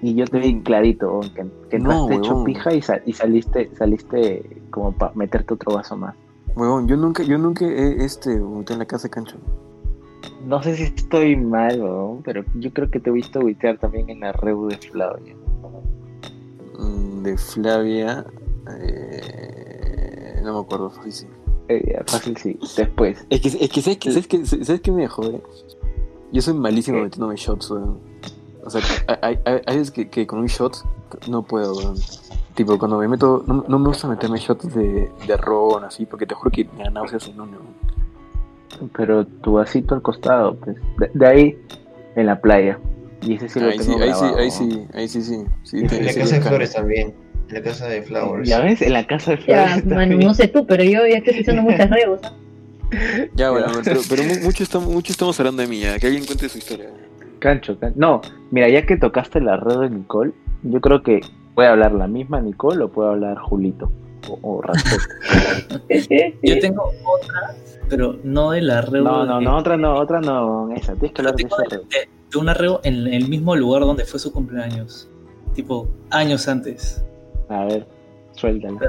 y 0.00 0.14
yo 0.14 0.26
te 0.26 0.38
vi 0.38 0.60
clarito, 0.62 1.20
que, 1.34 1.44
que 1.70 1.78
No, 1.78 1.92
entraste 2.08 2.14
hecho 2.14 2.44
pija 2.44 2.72
y, 2.74 2.82
sa- 2.82 3.00
y 3.04 3.12
saliste 3.12 3.70
saliste 3.76 4.62
como 4.70 4.92
para 4.92 5.12
meterte 5.14 5.54
otro 5.54 5.74
vaso 5.74 5.96
más. 5.96 6.14
Huevón, 6.54 6.86
yo 6.86 6.96
nunca, 6.96 7.22
yo 7.22 7.38
nunca 7.38 7.64
he 7.64 8.04
este, 8.04 8.32
en 8.34 8.78
la 8.78 8.84
casa 8.84 9.04
de 9.08 9.10
cancho. 9.10 9.38
No 10.44 10.62
sé 10.62 10.74
si 10.76 10.82
estoy 10.84 11.36
mal, 11.36 11.80
weón, 11.80 12.22
pero 12.22 12.44
yo 12.56 12.72
creo 12.72 12.90
que 12.90 12.98
te 13.00 13.10
he 13.10 13.12
visto 13.12 13.40
buitear 13.40 13.78
también 13.78 14.10
en 14.10 14.20
la 14.20 14.32
reu 14.32 14.66
de 14.68 14.76
Flavia. 14.76 15.34
Mm, 16.78 17.22
De 17.22 17.36
Flavia. 17.38 18.24
eh, 18.78 20.40
no 20.42 20.54
me 20.54 20.60
acuerdo, 20.60 20.90
sí, 21.04 21.10
sí. 21.12 21.26
Eh, 21.68 22.00
fácil, 22.06 22.36
sí. 22.36 22.58
Después. 22.76 23.24
Es 23.30 23.40
que, 23.40 23.48
es 23.48 23.70
que 23.70 23.82
¿sabes, 23.82 23.98
qué, 23.98 24.10
¿sabes, 24.10 24.26
qué, 24.26 24.46
¿sabes 24.46 24.80
qué 24.80 24.90
me 24.92 25.06
jode? 25.08 25.40
Yo 26.32 26.42
soy 26.42 26.54
malísimo 26.54 26.98
¿Qué? 26.98 27.04
metiéndome 27.04 27.36
shots, 27.36 27.70
weón. 27.70 27.98
O 28.64 28.70
sea, 28.70 28.80
hay, 29.22 29.38
hay, 29.44 29.60
hay 29.66 29.76
veces 29.76 29.90
que, 29.90 30.08
que 30.08 30.26
con 30.26 30.38
un 30.40 30.46
shot 30.46 30.76
no 31.28 31.42
puedo, 31.42 31.74
weón. 31.76 31.96
Tipo, 32.54 32.78
cuando 32.78 32.98
me 32.98 33.08
meto, 33.08 33.42
no, 33.46 33.64
no 33.66 33.78
me 33.78 33.88
gusta 33.88 34.08
meterme 34.08 34.38
shots 34.38 34.74
de, 34.74 35.10
de 35.26 35.36
ron, 35.38 35.84
así, 35.84 36.04
porque 36.06 36.26
te 36.26 36.34
juro 36.34 36.50
que 36.50 36.64
me 36.76 36.84
da 36.84 36.90
náuseas 36.90 37.28
en 37.28 37.40
uno. 37.40 37.52
weón. 37.58 38.90
Pero 38.96 39.26
tu 39.26 39.52
vasito 39.54 39.94
al 39.94 40.02
costado, 40.02 40.56
pues. 40.56 40.76
De, 40.98 41.10
de 41.14 41.26
ahí, 41.26 41.58
en 42.16 42.26
la 42.26 42.40
playa. 42.40 42.78
Y 43.22 43.34
ese 43.34 43.48
sí 43.48 43.60
lo 43.60 43.66
ahí, 43.68 43.78
sí, 43.78 43.86
tengo 43.90 44.02
ahí 44.02 44.12
sí, 44.12 44.18
grabado, 44.20 44.38
ahí 44.38 44.46
¿no? 44.46 44.52
sí, 44.52 44.86
ahí 44.94 45.08
sí, 45.08 45.22
sí. 45.22 45.44
sí 45.62 45.78
En 45.78 45.86
te- 45.86 45.98
En 45.98 46.04
la 46.06 46.12
sí, 46.12 46.18
casa 46.20 46.30
de 46.32 46.38
bacán. 46.38 46.48
flores 46.52 46.72
también. 46.72 47.14
En 47.52 47.62
la 47.62 47.62
casa 47.70 47.86
de 47.88 48.02
flowers. 48.02 48.48
Ya 48.48 48.60
ves, 48.60 48.80
en 48.82 48.92
la 48.92 49.06
casa 49.06 49.32
de 49.32 49.36
Ya, 49.46 49.66
Flavia. 49.78 49.94
mano, 49.96 50.16
no 50.18 50.34
sé 50.34 50.48
tú, 50.48 50.66
pero 50.66 50.82
yo 50.84 51.06
ya 51.06 51.18
estoy 51.18 51.40
usando 51.40 51.62
muchas 51.62 51.90
reos. 51.90 52.20
¿ah? 52.24 52.32
Ya, 53.34 53.50
bueno, 53.50 53.68
pero, 53.84 54.00
pero 54.08 54.22
mu- 54.22 54.40
mucho, 54.44 54.62
estamos, 54.62 54.88
mucho 54.88 55.12
estamos 55.12 55.38
hablando 55.40 55.62
de 55.62 55.68
mí, 55.68 55.80
ya. 55.80 55.98
que 55.98 56.06
alguien 56.06 56.24
cuente 56.26 56.48
su 56.48 56.58
historia. 56.58 56.90
Cancho, 57.38 57.78
can- 57.78 57.94
No, 57.96 58.20
mira, 58.50 58.68
ya 58.68 58.84
que 58.86 58.96
tocaste 58.96 59.40
la 59.40 59.56
red 59.56 59.78
de 59.80 59.90
Nicole, 59.90 60.32
yo 60.62 60.80
creo 60.80 61.02
que 61.02 61.20
puede 61.54 61.68
hablar 61.68 61.92
la 61.92 62.06
misma 62.06 62.40
Nicole 62.40 62.84
o 62.84 62.88
puede 62.90 63.10
hablar 63.10 63.38
Julito. 63.38 63.90
O, 64.28 64.38
o. 64.42 64.62
Yo 66.42 66.58
tengo 66.60 66.92
otra, 67.04 67.54
pero 67.88 68.16
no 68.22 68.50
de 68.52 68.60
la 68.62 68.82
reu. 68.82 69.02
No, 69.04 69.24
no, 69.26 69.38
de- 69.38 69.44
no, 69.44 69.56
otra 69.56 69.76
no, 69.76 69.94
otra 69.96 70.20
no, 70.20 70.72
esa. 70.74 70.92
Tienes 70.94 71.12
que 71.12 71.20
hablar 71.22 71.34
de 71.36 71.42
esa 71.44 71.56
de, 71.70 71.76
red. 71.76 71.82
de- 71.88 72.08
de 72.30 72.38
una 72.38 72.54
reu 72.54 72.80
en 72.84 73.06
el 73.08 73.28
mismo 73.28 73.56
lugar 73.56 73.82
donde 73.82 74.04
fue 74.04 74.20
su 74.20 74.32
cumpleaños. 74.32 75.08
Tipo, 75.54 75.88
años 76.10 76.46
antes. 76.48 77.02
A 77.52 77.64
ver, 77.66 77.86
suéltala. 78.32 78.80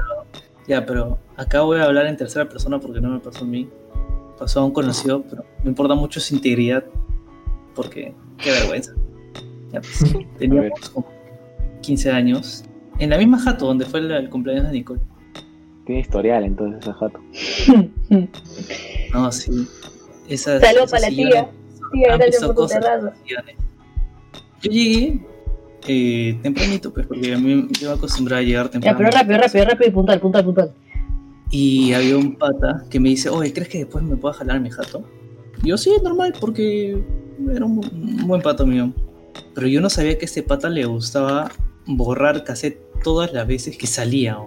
Ya, 0.66 0.86
pero 0.86 1.18
acá 1.36 1.60
voy 1.60 1.78
a 1.78 1.84
hablar 1.84 2.06
en 2.06 2.16
tercera 2.16 2.48
persona 2.48 2.80
porque 2.80 3.00
no 3.00 3.10
me 3.10 3.20
pasó 3.20 3.44
a 3.44 3.46
mí. 3.46 3.68
Pasó 4.38 4.60
a 4.60 4.64
un 4.64 4.72
conocido, 4.72 5.22
pero 5.28 5.44
me 5.62 5.68
importa 5.68 5.94
mucho 5.94 6.18
su 6.18 6.34
integridad. 6.34 6.84
Porque, 7.74 8.14
qué 8.38 8.50
vergüenza. 8.50 8.94
Ya, 9.72 9.80
pues, 9.80 10.04
teníamos 10.38 10.88
como 10.90 11.06
15 11.82 12.10
años. 12.10 12.64
En 12.98 13.10
la 13.10 13.18
misma 13.18 13.38
jato 13.38 13.66
donde 13.66 13.84
fue 13.84 14.00
el, 14.00 14.10
el 14.10 14.30
cumpleaños 14.30 14.66
de 14.66 14.72
Nicole. 14.72 15.00
Tiene 15.84 16.00
historial 16.00 16.44
entonces 16.44 16.80
ese 16.80 16.92
jato. 16.92 17.20
No, 19.12 19.30
sí. 19.30 19.68
Esas, 20.28 20.62
Saludos 20.62 20.84
esos 20.86 20.90
para 20.90 21.10
la 21.10 21.16
tía. 21.16 21.50
Terraza. 21.92 23.14
sillones. 23.22 23.56
Yo 24.62 24.70
llegué 24.70 25.20
eh, 25.86 26.38
tempranito, 26.42 26.92
pues, 26.92 27.06
porque 27.06 27.34
a 27.34 27.38
mí 27.38 27.68
yo 27.80 27.90
me 27.90 27.94
acostumbraba 27.96 28.40
a 28.40 28.42
llegar 28.42 28.66
Ya, 28.66 28.70
temprano. 28.72 28.98
pero 28.98 29.10
rápido, 29.10 29.38
rápido, 29.38 29.64
rápido 29.64 29.88
y 29.88 29.92
puntual, 29.92 30.20
puntual, 30.20 30.44
puntual. 30.44 30.72
Y 31.50 31.92
había 31.92 32.16
un 32.16 32.36
pata 32.36 32.84
que 32.90 32.98
me 32.98 33.10
dice, 33.10 33.28
oye, 33.28 33.52
¿crees 33.52 33.68
que 33.68 33.78
después 33.78 34.02
me 34.04 34.16
pueda 34.16 34.34
jalar 34.34 34.60
mi 34.60 34.70
jato? 34.70 35.04
Y 35.62 35.68
yo, 35.68 35.76
sí, 35.76 35.90
normal, 36.02 36.34
porque 36.40 36.98
era 37.52 37.64
un, 37.64 37.78
un 37.78 38.26
buen 38.26 38.42
pato 38.42 38.66
mío. 38.66 38.92
Pero 39.54 39.66
yo 39.68 39.80
no 39.80 39.88
sabía 39.90 40.18
que 40.18 40.24
a 40.24 40.26
este 40.26 40.42
pata 40.42 40.68
le 40.68 40.84
gustaba 40.84 41.50
borrar 41.86 42.44
cassette 42.44 42.78
todas 43.02 43.32
las 43.32 43.46
veces 43.46 43.76
que 43.76 43.86
salía. 43.86 44.38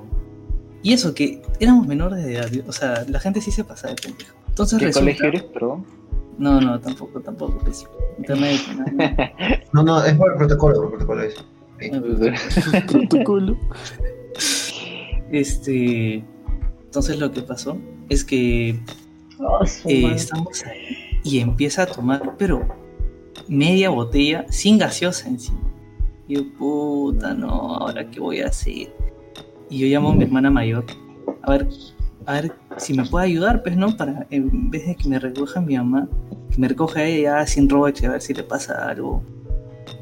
Y 0.83 0.93
eso, 0.93 1.13
que 1.13 1.41
éramos 1.59 1.87
menores 1.87 2.23
de 2.23 2.35
edad. 2.35 2.49
O 2.67 2.71
sea, 2.71 3.05
la 3.07 3.19
gente 3.19 3.41
sí 3.41 3.51
se 3.51 3.63
pasaba 3.63 3.93
de 3.93 4.01
pendejo. 4.01 4.35
Entonces 4.49 4.79
¿Qué 4.79 4.85
resulta... 4.87 5.05
colegio 5.05 5.25
eres, 5.27 5.43
perdón? 5.43 5.85
No, 6.37 6.61
no, 6.61 6.79
tampoco, 6.79 7.19
tampoco. 7.19 7.57
Pues. 7.59 7.87
Internet, 8.17 8.59
no, 9.73 9.83
No, 9.83 9.83
no, 9.83 10.05
es 10.05 10.13
por 10.15 10.31
el 10.31 10.37
protocolo, 10.37 10.75
por 10.75 10.85
el 10.85 10.89
protocolo 10.91 11.21
es. 11.23 11.35
Sí. 11.79 11.91
no. 11.91 12.01
Protocolo. 12.91 13.57
Este... 15.31 16.23
Entonces 16.85 17.19
lo 17.19 17.31
que 17.31 17.41
pasó 17.41 17.77
es 18.09 18.23
que 18.23 18.79
Oh, 19.39 19.59
Eh, 19.85 20.11
estamos 20.15 20.65
ahí 20.65 21.19
y 21.23 21.39
empieza 21.39 21.83
a 21.83 21.85
tomar, 21.85 22.35
pero 22.37 22.67
media 23.47 23.89
botella 23.89 24.45
sin 24.49 24.77
gaseosa 24.77 25.27
encima. 25.27 25.59
Y 26.27 26.35
yo, 26.35 26.53
puta, 26.57 27.33
no, 27.33 27.49
ahora 27.49 28.09
qué 28.09 28.19
voy 28.19 28.41
a 28.41 28.47
hacer. 28.47 28.93
Y 29.69 29.79
yo 29.79 29.87
llamo 29.87 30.09
a 30.09 30.15
mi 30.15 30.23
hermana 30.23 30.49
mayor, 30.49 30.85
a 31.43 31.51
ver, 31.51 31.67
a 32.27 32.33
ver 32.33 32.53
si 32.75 32.93
me 32.93 33.05
puede 33.05 33.25
ayudar, 33.25 33.63
pues, 33.63 33.77
¿no? 33.77 33.95
Para, 33.95 34.27
en 34.29 34.69
vez 34.69 34.85
de 34.85 34.95
que 34.95 35.07
me 35.07 35.17
recoja 35.17 35.61
mi 35.61 35.77
mamá, 35.77 36.07
que 36.51 36.59
me 36.59 36.67
recoja 36.67 37.03
ella 37.03 37.47
sin 37.47 37.69
roche, 37.69 38.05
a 38.05 38.11
ver 38.11 38.21
si 38.21 38.33
le 38.33 38.43
pasa 38.43 38.89
algo. 38.89 39.23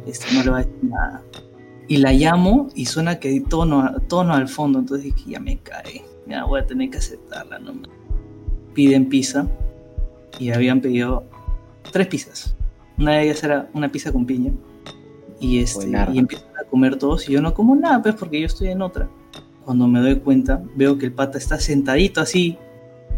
Este, 0.08 0.34
no 0.34 0.44
le 0.44 0.50
va 0.50 0.58
a 0.58 0.64
decir 0.64 0.80
nada. 0.82 1.22
Y 1.88 1.98
la 1.98 2.12
llamo 2.12 2.68
y 2.74 2.88
suena 2.88 3.20
que 3.20 3.28
hay 3.28 3.42
tono, 3.42 4.02
tono 4.08 4.34
al 4.34 4.48
fondo, 4.48 4.80
entonces 4.80 5.14
dije, 5.16 5.32
ya 5.32 5.40
me 5.40 5.60
cae, 5.60 6.04
ya 6.26 6.46
voy 6.46 6.62
a 6.62 6.66
tener 6.66 6.90
que 6.90 6.98
aceptarla, 6.98 7.60
no 7.60 7.74
piden 8.74 9.08
pizza 9.08 9.48
y 10.40 10.50
habían 10.50 10.82
pedido 10.82 11.24
tres 11.92 12.08
pizzas. 12.08 12.56
Una 12.98 13.14
de 13.14 13.24
ellas 13.26 13.44
era 13.44 13.70
una 13.74 13.92
pizza 13.92 14.12
con 14.12 14.26
piña. 14.26 14.52
Y, 15.40 15.60
este, 15.60 15.88
y 16.12 16.18
empiezan 16.18 16.50
a 16.60 16.64
comer 16.64 16.98
todos 16.98 17.30
y 17.30 17.34
yo 17.34 17.42
no 17.42 17.54
como 17.54 17.76
nada, 17.76 18.02
pues 18.02 18.16
porque 18.16 18.40
yo 18.40 18.48
estoy 18.48 18.70
en 18.70 18.82
otra. 18.82 19.08
Cuando 19.66 19.88
me 19.88 20.00
doy 20.00 20.20
cuenta, 20.20 20.64
veo 20.76 20.98
que 20.98 21.08
el 21.08 21.12
pata 21.12 21.38
está 21.38 21.60
sentadito 21.60 22.22
así, 22.22 22.58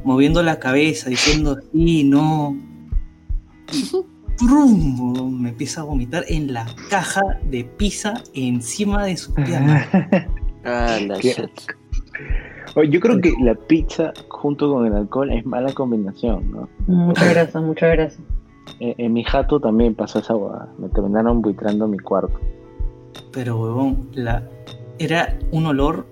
moviendo 0.04 0.42
la 0.42 0.60
cabeza, 0.60 1.10
diciendo 1.10 1.60
sí, 1.74 2.04
no. 2.06 2.56
¡prum! 4.38 5.42
me 5.42 5.50
empieza 5.50 5.82
a 5.82 5.84
vomitar 5.84 6.24
en 6.30 6.54
la 6.54 6.66
caja 6.90 7.22
de 7.44 7.66
pizza 7.66 8.14
encima 8.34 9.06
de 9.06 9.18
su 9.18 9.34
pierna. 9.34 9.88
Ah, 10.70 11.00
la 11.00 11.18
yo 12.84 13.00
creo 13.00 13.22
que 13.22 13.34
la 13.42 13.56
pizza 13.56 14.14
junto 14.28 14.70
con 14.70 14.86
el 14.86 14.94
alcohol 14.94 15.32
es 15.32 15.46
mala 15.46 15.74
combinación, 15.74 16.52
¿no? 16.52 16.70
Muchas 16.88 17.30
gracias, 17.30 17.64
muchas 17.64 17.94
gracias. 17.94 18.22
En, 18.80 18.94
en 18.98 19.14
mi 19.14 19.24
jato 19.24 19.62
también 19.62 19.96
pasó 19.96 20.20
esa 20.20 20.36
huevada. 20.36 20.70
Me 20.78 20.90
terminaron 20.90 21.42
buitrando 21.42 21.88
mi 21.88 21.98
cuarto. 22.00 22.38
Pero, 23.32 23.62
huevón, 23.62 24.10
la... 24.14 24.44
era 25.00 25.38
un 25.52 25.68
olor 25.68 26.06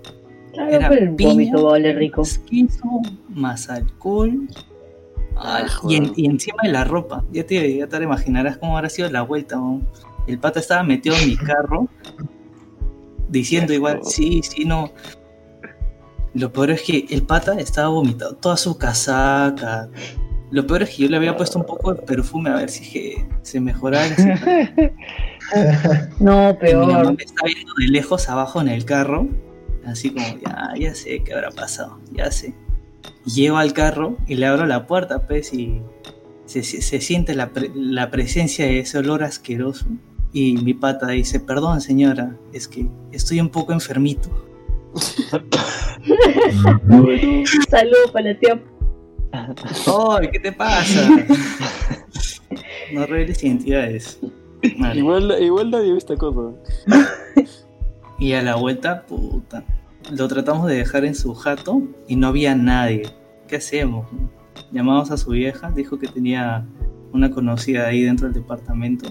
Claro, 0.56 0.70
Era 0.72 0.88
pero 0.88 1.02
el 1.04 1.14
piña, 1.14 1.30
vómito 1.32 1.64
va 1.64 1.70
a 1.70 1.74
oler 1.74 1.96
rico. 1.96 2.20
más 2.22 2.38
queso, 2.38 2.84
más 3.28 3.68
alcohol. 3.70 4.48
Ay, 5.38 5.62
Ah, 5.62 5.62
y, 5.66 5.68
joder. 5.68 5.96
en- 6.02 6.12
y 6.16 6.26
encima 6.26 6.58
de 6.62 6.70
la 6.72 6.84
ropa. 6.84 7.24
Ya 7.30 7.44
te, 7.46 7.76
ya 7.76 7.86
te 7.86 8.02
imaginarás 8.02 8.56
cómo 8.58 8.76
habrá 8.76 8.88
sido 8.88 9.10
la 9.10 9.22
vuelta. 9.22 9.56
¿no? 9.56 9.82
El 10.26 10.38
pata 10.38 10.60
estaba 10.60 10.82
metido 10.82 11.14
en 11.16 11.28
mi 11.28 11.36
carro 11.36 11.88
diciendo 13.28 13.72
igual, 13.74 14.00
sí, 14.02 14.40
sí, 14.42 14.64
no. 14.64 14.90
Lo 16.34 16.52
peor 16.52 16.70
es 16.70 16.82
que 16.82 17.06
el 17.10 17.22
pata 17.22 17.58
estaba 17.58 17.88
vomitando 17.88 18.34
toda 18.36 18.56
su 18.56 18.76
casaca. 18.78 19.88
Lo 20.50 20.66
peor 20.66 20.82
es 20.84 20.90
que 20.90 21.02
yo 21.02 21.08
le 21.08 21.16
había 21.16 21.36
puesto 21.36 21.58
un 21.58 21.66
poco 21.66 21.92
de 21.94 22.02
perfume 22.02 22.50
a 22.50 22.56
ver 22.56 22.70
si 22.70 22.90
que 22.90 23.26
se 23.42 23.60
mejoraba. 23.60 24.04
No, 26.20 26.50
Y 26.60 26.64
mi 26.74 26.74
mamá 26.74 27.02
peor. 27.02 27.16
me 27.16 27.22
está 27.22 27.42
viendo 27.44 27.72
de 27.78 27.86
lejos 27.88 28.28
abajo 28.28 28.60
en 28.60 28.68
el 28.68 28.84
carro, 28.84 29.28
así 29.86 30.10
como, 30.10 30.26
ya, 30.44 30.72
ya 30.78 30.94
sé 30.94 31.22
qué 31.22 31.34
habrá 31.34 31.50
pasado, 31.50 31.98
ya 32.12 32.30
sé. 32.30 32.54
Llego 33.24 33.56
al 33.58 33.72
carro 33.72 34.16
y 34.26 34.34
le 34.34 34.46
abro 34.46 34.66
la 34.66 34.86
puerta, 34.86 35.26
pues, 35.26 35.52
y 35.54 35.80
se, 36.44 36.62
se- 36.62 36.82
se 36.82 37.00
siente 37.00 37.34
la, 37.34 37.50
pre- 37.50 37.70
la 37.74 38.10
presencia 38.10 38.64
de 38.66 38.80
ese 38.80 38.98
olor 38.98 39.22
asqueroso. 39.24 39.86
Y 40.32 40.56
mi 40.58 40.74
pata 40.74 41.08
dice, 41.08 41.40
perdón 41.40 41.80
señora, 41.80 42.36
es 42.52 42.68
que 42.68 42.86
estoy 43.12 43.40
un 43.40 43.48
poco 43.48 43.72
enfermito. 43.72 44.28
Saludos 47.70 48.10
para 48.12 48.32
la 48.32 48.38
tía. 48.38 48.60
¡Ay, 49.32 50.28
qué 50.32 50.38
te 50.40 50.52
pasa! 50.52 51.08
No 52.92 53.04
reveles 53.06 53.42
identidades. 53.42 54.18
Vale. 54.78 54.98
Igual, 55.00 55.34
igual 55.42 55.70
nadie 55.70 55.92
ve 55.92 55.98
esta 55.98 56.16
cosa. 56.16 56.56
Y 58.18 58.32
a 58.32 58.42
la 58.42 58.56
vuelta, 58.56 59.02
puta. 59.02 59.64
Lo 60.10 60.28
tratamos 60.28 60.68
de 60.68 60.76
dejar 60.76 61.04
en 61.04 61.14
su 61.14 61.34
jato 61.34 61.82
y 62.08 62.16
no 62.16 62.28
había 62.28 62.54
nadie. 62.54 63.02
¿Qué 63.48 63.56
hacemos? 63.56 64.06
Llamamos 64.72 65.10
a 65.10 65.16
su 65.16 65.30
vieja, 65.30 65.70
dijo 65.70 65.98
que 65.98 66.08
tenía 66.08 66.66
una 67.12 67.30
conocida 67.30 67.86
ahí 67.86 68.02
dentro 68.02 68.26
del 68.26 68.34
departamento. 68.34 69.08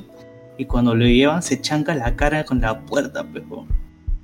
Y 0.57 0.65
cuando 0.65 0.95
lo 0.95 1.05
llevan, 1.05 1.43
se 1.43 1.59
chanca 1.59 1.93
la 1.95 2.15
cara 2.15 2.45
con 2.45 2.61
la 2.61 2.81
puerta, 2.85 3.25
pero. 3.31 3.65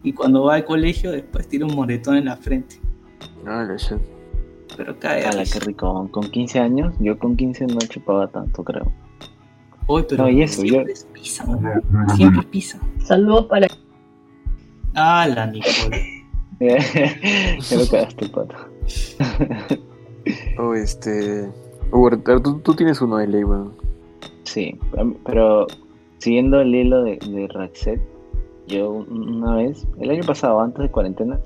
Y 0.03 0.13
cuando 0.13 0.43
va 0.43 0.55
al 0.55 0.65
colegio, 0.65 1.11
después 1.11 1.47
tira 1.47 1.65
un 1.65 1.75
moretón 1.75 2.15
en 2.15 2.25
la 2.25 2.37
frente. 2.37 2.79
Shit. 3.77 3.99
Pero 4.77 4.97
cae. 4.99 5.25
Ala, 5.25 5.43
qué 5.43 5.59
rico. 5.59 6.07
Con 6.11 6.29
15 6.31 6.59
años, 6.59 6.93
yo 6.99 7.19
con 7.19 7.35
15 7.35 7.67
no 7.67 7.79
chupaba 7.79 8.27
tanto, 8.27 8.63
creo. 8.63 8.91
Uy, 9.87 10.05
pero 10.07 10.23
No, 10.23 10.29
y 10.29 10.41
eso, 10.41 10.61
siempre 10.61 10.93
es 10.93 11.07
pisa, 11.13 11.45
¿no? 11.45 12.15
Siempre 12.15 12.43
pisa. 12.43 12.79
Saludos 13.03 13.47
para 13.47 13.67
Ah, 14.95 15.27
la 15.27 15.47
Nicole. 15.47 16.25
ya 16.59 17.77
lo 17.77 17.87
cagaste, 17.89 18.29
pato. 18.29 18.55
Oh, 20.59 20.73
este. 20.73 21.49
Uber, 21.91 22.21
tú, 22.43 22.59
tú 22.59 22.73
tienes 22.75 23.01
uno 23.01 23.17
de 23.17 23.27
ley, 23.27 23.43
weón. 23.43 23.73
Sí, 24.43 24.77
pero 25.25 25.67
siguiendo 26.19 26.61
el 26.61 26.73
hilo 26.73 27.03
de, 27.03 27.17
de 27.17 27.47
Raxet, 27.47 28.01
yo 28.67 28.91
una 28.91 29.55
vez, 29.55 29.87
el 29.99 30.11
año 30.11 30.23
pasado, 30.23 30.61
antes 30.61 30.83
de 30.83 30.91
cuarentena, 30.91 31.39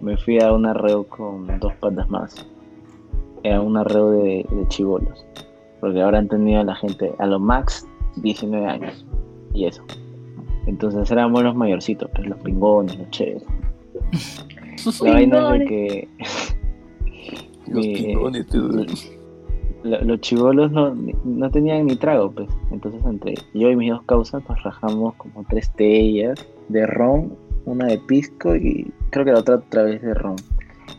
me 0.00 0.16
fui 0.16 0.40
a 0.40 0.52
un 0.52 0.66
arreo 0.66 1.04
con 1.04 1.46
dos 1.58 1.72
patas 1.74 2.08
más. 2.08 2.46
Era 3.42 3.60
un 3.60 3.76
arreo 3.76 4.10
de, 4.10 4.46
de 4.50 4.68
chivolos. 4.68 5.24
Porque 5.80 6.00
ahora 6.00 6.18
han 6.18 6.28
tenido 6.28 6.60
a 6.60 6.64
la 6.64 6.74
gente, 6.76 7.12
a 7.18 7.26
lo 7.26 7.38
max, 7.38 7.86
19 8.16 8.66
años. 8.66 9.06
Y 9.54 9.66
eso. 9.66 9.82
Entonces 10.68 11.10
éramos 11.10 11.42
los 11.42 11.56
mayorcitos, 11.56 12.10
pues 12.14 12.28
los 12.28 12.38
pingones, 12.40 12.96
los 12.98 13.10
chéveres. 13.10 13.42
La 15.02 15.12
vaina 15.12 15.54
es 15.54 15.58
de 15.60 15.66
que 15.66 16.08
Los 17.66 17.84
Mi- 17.86 17.94
pingones, 17.94 18.46
tío. 18.46 18.62
lo- 19.82 20.00
los 20.02 20.20
chivolos 20.20 20.70
no, 20.72 20.94
no 21.24 21.50
tenían 21.50 21.86
ni 21.86 21.96
trago, 21.96 22.30
pues. 22.30 22.48
Entonces 22.70 23.00
entre 23.04 23.34
yo 23.54 23.70
y 23.70 23.76
mis 23.76 23.90
dos 23.90 24.02
causas 24.02 24.42
nos 24.48 24.62
rajamos 24.62 25.14
como 25.16 25.44
tres 25.48 25.70
tellas 25.74 26.44
de 26.68 26.86
ron, 26.86 27.32
una 27.64 27.86
de 27.86 27.98
pisco 27.98 28.54
y 28.56 28.90
creo 29.10 29.24
que 29.24 29.32
la 29.32 29.40
otra 29.40 29.56
otra 29.56 29.82
vez 29.82 30.00
de 30.02 30.14
ron. 30.14 30.36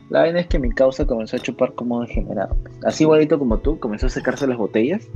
La 0.10 0.22
vaina 0.22 0.40
es 0.40 0.48
que 0.48 0.60
mi 0.60 0.70
causa 0.72 1.06
comenzó 1.06 1.36
a 1.38 1.40
chupar 1.40 1.74
como 1.74 2.02
degenerado. 2.02 2.56
pues. 2.64 2.74
Así 2.86 3.04
igualito 3.04 3.38
como 3.40 3.58
tú, 3.60 3.80
comenzó 3.80 4.08
a 4.08 4.10
secarse 4.10 4.46
las 4.48 4.58
botellas 4.58 5.08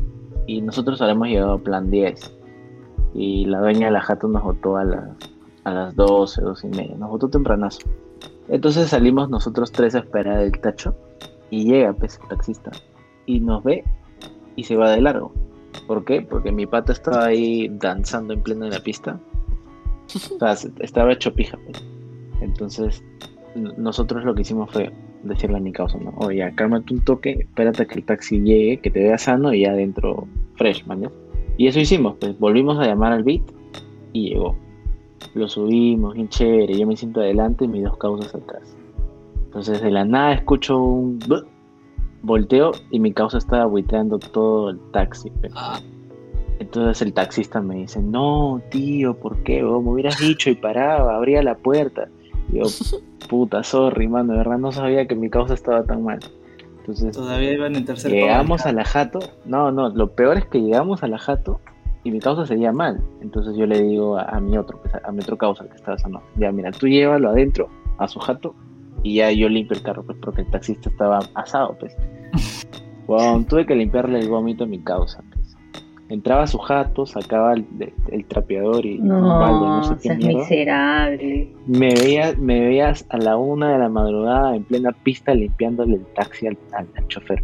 y 0.47 0.61
nosotros 0.61 1.01
habremos 1.01 1.27
llegado 1.27 1.53
a 1.53 1.57
plan 1.59 1.89
10. 1.91 2.33
Y 3.13 3.45
la 3.45 3.59
dueña 3.59 3.87
de 3.87 3.91
la 3.93 4.01
jato 4.01 4.27
nos 4.27 4.43
votó 4.43 4.77
a, 4.77 4.83
las 4.83 5.09
a 5.63 5.71
las 5.71 5.95
12, 5.95 6.41
12 6.41 6.67
y 6.67 6.69
media. 6.71 6.95
Nos 6.97 7.09
votó 7.09 7.29
tempranazo. 7.29 7.79
Entonces 8.49 8.89
salimos 8.89 9.29
nosotros 9.29 9.71
tres 9.71 9.95
a 9.95 9.99
esperar 9.99 10.39
el 10.41 10.51
tacho 10.59 10.95
y 11.49 11.63
llega 11.65 11.93
pues 11.93 12.19
el 12.21 12.27
taxista 12.29 12.71
y 13.25 13.39
nos 13.39 13.63
ve 13.63 13.83
y 14.55 14.63
se 14.63 14.75
va 14.75 14.91
de 14.91 15.01
largo. 15.01 15.31
¿Por 15.87 16.03
qué? 16.05 16.21
Porque 16.21 16.51
mi 16.51 16.65
pata 16.65 16.91
estaba 16.93 17.25
ahí 17.25 17.69
danzando 17.79 18.33
en 18.33 18.41
pleno 18.41 18.65
en 18.65 18.71
la 18.71 18.79
pista. 18.79 19.19
O 20.35 20.39
sea, 20.39 20.55
se- 20.55 20.71
estaba 20.79 21.11
hecho 21.13 21.33
pija. 21.33 21.57
pues. 21.65 21.83
Entonces, 22.41 23.03
nosotros 23.77 24.23
lo 24.25 24.35
que 24.35 24.41
hicimos 24.41 24.69
fue 24.71 24.91
decirle 25.23 25.57
a 25.57 25.61
mi 25.61 25.71
causa, 25.71 25.97
¿no? 25.99 26.13
Oye, 26.17 26.51
cálmate 26.55 26.93
un 26.93 26.99
toque, 27.01 27.31
espérate 27.39 27.87
que 27.87 27.95
el 27.95 28.03
taxi 28.05 28.41
llegue, 28.41 28.77
que 28.79 28.89
te 28.91 29.01
vea 29.03 29.17
sano 29.17 29.53
y 29.53 29.61
ya 29.61 29.71
adentro 29.71 30.27
fresh, 30.57 30.85
man. 30.85 31.09
Y 31.57 31.67
eso 31.67 31.79
hicimos, 31.79 32.15
pues 32.19 32.37
volvimos 32.39 32.79
a 32.79 32.85
llamar 32.85 33.13
al 33.13 33.23
beat 33.23 33.43
y 34.11 34.29
llegó. 34.29 34.55
Lo 35.33 35.47
subimos, 35.47 36.13
bien 36.13 36.29
chévere, 36.29 36.77
yo 36.77 36.85
me 36.85 36.95
siento 36.95 37.21
adelante 37.21 37.65
y 37.65 37.67
mis 37.67 37.83
dos 37.83 37.97
causas 37.97 38.33
atrás. 38.33 38.75
Entonces 39.45 39.81
de 39.81 39.91
la 39.91 40.05
nada 40.05 40.33
escucho 40.33 40.81
un... 40.81 41.19
Volteo 42.23 42.71
y 42.89 43.01
mi 43.01 43.11
causa 43.11 43.37
estaba 43.37 43.65
buitreando 43.65 44.17
todo 44.17 44.69
el 44.69 44.79
taxi. 44.91 45.29
pe. 45.29 45.49
Entonces 46.59 47.01
el 47.01 47.13
taxista 47.13 47.59
me 47.59 47.75
dice, 47.75 48.01
no, 48.01 48.61
tío, 48.71 49.13
¿por 49.15 49.43
qué? 49.43 49.61
vos 49.61 49.83
me 49.83 49.91
hubieras 49.91 50.17
dicho 50.19 50.49
y 50.49 50.55
paraba, 50.55 51.17
abría 51.17 51.43
la 51.43 51.55
puerta. 51.55 52.07
Y 52.49 52.59
yo, 52.59 52.63
puta, 53.29 53.61
sorry, 53.63 54.07
mano, 54.07 54.31
de 54.31 54.37
verdad 54.37 54.57
no 54.57 54.71
sabía 54.71 55.05
que 55.05 55.15
mi 55.15 55.29
causa 55.29 55.53
estaba 55.53 55.83
tan 55.83 56.03
mal. 56.03 56.19
Entonces 56.83 57.15
Todavía 57.15 57.53
iban 57.53 57.77
en 57.77 57.85
tercer 57.85 58.11
llegamos 58.11 58.65
a 58.65 58.73
la 58.73 58.83
jato, 58.83 59.19
no, 59.45 59.71
no, 59.71 59.87
lo 59.87 60.11
peor 60.11 60.37
es 60.37 60.45
que 60.45 60.59
llegamos 60.59 61.01
a 61.01 61.07
la 61.07 61.17
jato 61.17 61.61
y 62.03 62.11
mi 62.11 62.19
causa 62.19 62.45
seguía 62.45 62.73
mal. 62.73 63.01
Entonces 63.21 63.55
yo 63.55 63.65
le 63.65 63.81
digo 63.81 64.17
a, 64.17 64.23
a 64.23 64.41
mi 64.41 64.57
otro, 64.57 64.81
pues, 64.81 64.93
a, 64.93 65.01
a 65.05 65.11
mi 65.13 65.21
otro 65.21 65.37
causa 65.37 65.63
que 65.65 65.75
estaba 65.77 65.97
sano, 65.97 66.21
ya 66.35 66.51
mira, 66.51 66.71
tú 66.71 66.87
llévalo 66.87 67.29
adentro 67.29 67.69
a 67.99 68.09
su 68.09 68.19
jato 68.19 68.53
y 69.01 69.15
ya 69.15 69.31
yo 69.31 69.47
limpio 69.47 69.77
el 69.77 69.83
carro, 69.83 70.03
pues 70.03 70.17
porque 70.21 70.41
el 70.41 70.51
taxista 70.51 70.89
estaba 70.89 71.19
asado, 71.35 71.77
pues. 71.79 71.95
Bueno, 73.05 73.45
tuve 73.49 73.65
que 73.65 73.75
limpiarle 73.75 74.17
el 74.17 74.29
vómito 74.29 74.63
a 74.63 74.67
mi 74.67 74.79
causa. 74.79 75.21
Entraba 76.09 76.43
a 76.43 76.47
su 76.47 76.57
jato, 76.59 77.05
sacaba 77.05 77.53
el, 77.53 77.65
el- 78.11 78.25
trapeador 78.25 78.85
y 78.85 78.99
un 78.99 79.07
balde, 79.09 79.59
no 79.65 79.77
No, 79.77 79.83
sé 79.83 79.95
qué 80.01 80.15
mierda. 80.15 80.39
miserable. 80.39 81.51
Me 81.65 81.95
veías, 81.95 82.37
me 82.37 82.59
veías 82.59 83.05
a 83.09 83.17
la 83.17 83.37
una 83.37 83.71
de 83.73 83.79
la 83.79 83.89
madrugada 83.89 84.55
en 84.55 84.63
plena 84.63 84.91
pista 84.91 85.33
limpiándole 85.33 85.95
el 85.95 86.05
taxi 86.13 86.47
al, 86.47 86.57
al- 86.73 86.87
al 86.95 87.07
chofer. 87.07 87.43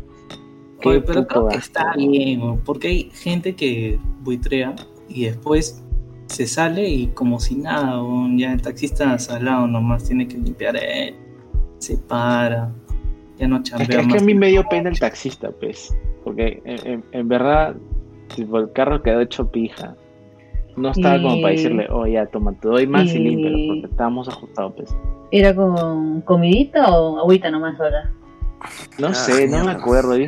Qué 0.81 0.89
Oye, 0.89 1.01
pero 1.01 1.21
puto 1.21 1.27
creo 1.27 1.47
que 1.49 1.57
está 1.57 1.93
bien, 1.95 2.39
¿no? 2.39 2.59
porque 2.65 2.87
hay 2.89 3.09
gente 3.13 3.55
que 3.55 3.97
buitrea 4.23 4.75
y 5.07 5.25
después 5.25 5.83
se 6.27 6.45
sale 6.45 6.87
y 6.87 7.07
como 7.07 7.39
si 7.39 7.55
nada, 7.55 7.97
¿no? 7.97 8.29
ya 8.37 8.53
el 8.53 8.61
taxista 8.61 9.17
salado 9.19 9.67
nomás 9.67 10.03
tiene 10.05 10.27
que 10.27 10.37
limpiar 10.37 10.75
él, 10.77 11.15
se 11.79 11.97
para, 11.97 12.71
ya 13.37 13.47
no 13.47 13.57
Es 13.57 13.63
chambea 13.63 13.87
que, 13.87 13.93
es 13.93 14.07
que 14.07 14.13
más. 14.13 14.21
a 14.21 14.25
mí 14.25 14.33
me 14.35 14.47
dio 14.49 14.63
pena 14.69 14.89
el 14.89 14.99
taxista, 14.99 15.49
pues. 15.59 15.95
Porque 16.23 16.61
en, 16.65 16.87
en- 16.87 17.03
en 17.13 17.27
verdad, 17.27 17.75
tipo, 18.35 18.57
el 18.59 18.71
carro 18.71 19.01
quedó 19.01 19.21
hecho 19.21 19.49
pija. 19.51 19.95
No 20.77 20.91
estaba 20.91 21.21
como 21.21 21.41
para 21.41 21.53
decirle, 21.53 21.87
oh, 21.91 22.05
ya, 22.07 22.25
toma, 22.27 22.53
te 22.53 22.67
doy 22.67 22.87
más 22.87 23.13
y, 23.13 23.17
y- 23.17 23.19
límpialo, 23.23 23.57
porque 23.67 23.87
estábamos 23.91 24.29
ajustados, 24.29 24.73
pues. 24.77 24.95
¿Era 25.31 25.53
con 25.55 26.21
comidita 26.21 26.89
o 26.97 27.19
agüita 27.19 27.51
nomás 27.51 27.79
ahora? 27.79 28.11
No 28.97 29.07
Ah, 29.09 29.13
sé, 29.13 29.47
no 29.47 29.63
me 29.65 29.71
acuerdo. 29.71 30.15
Yo, 30.17 30.27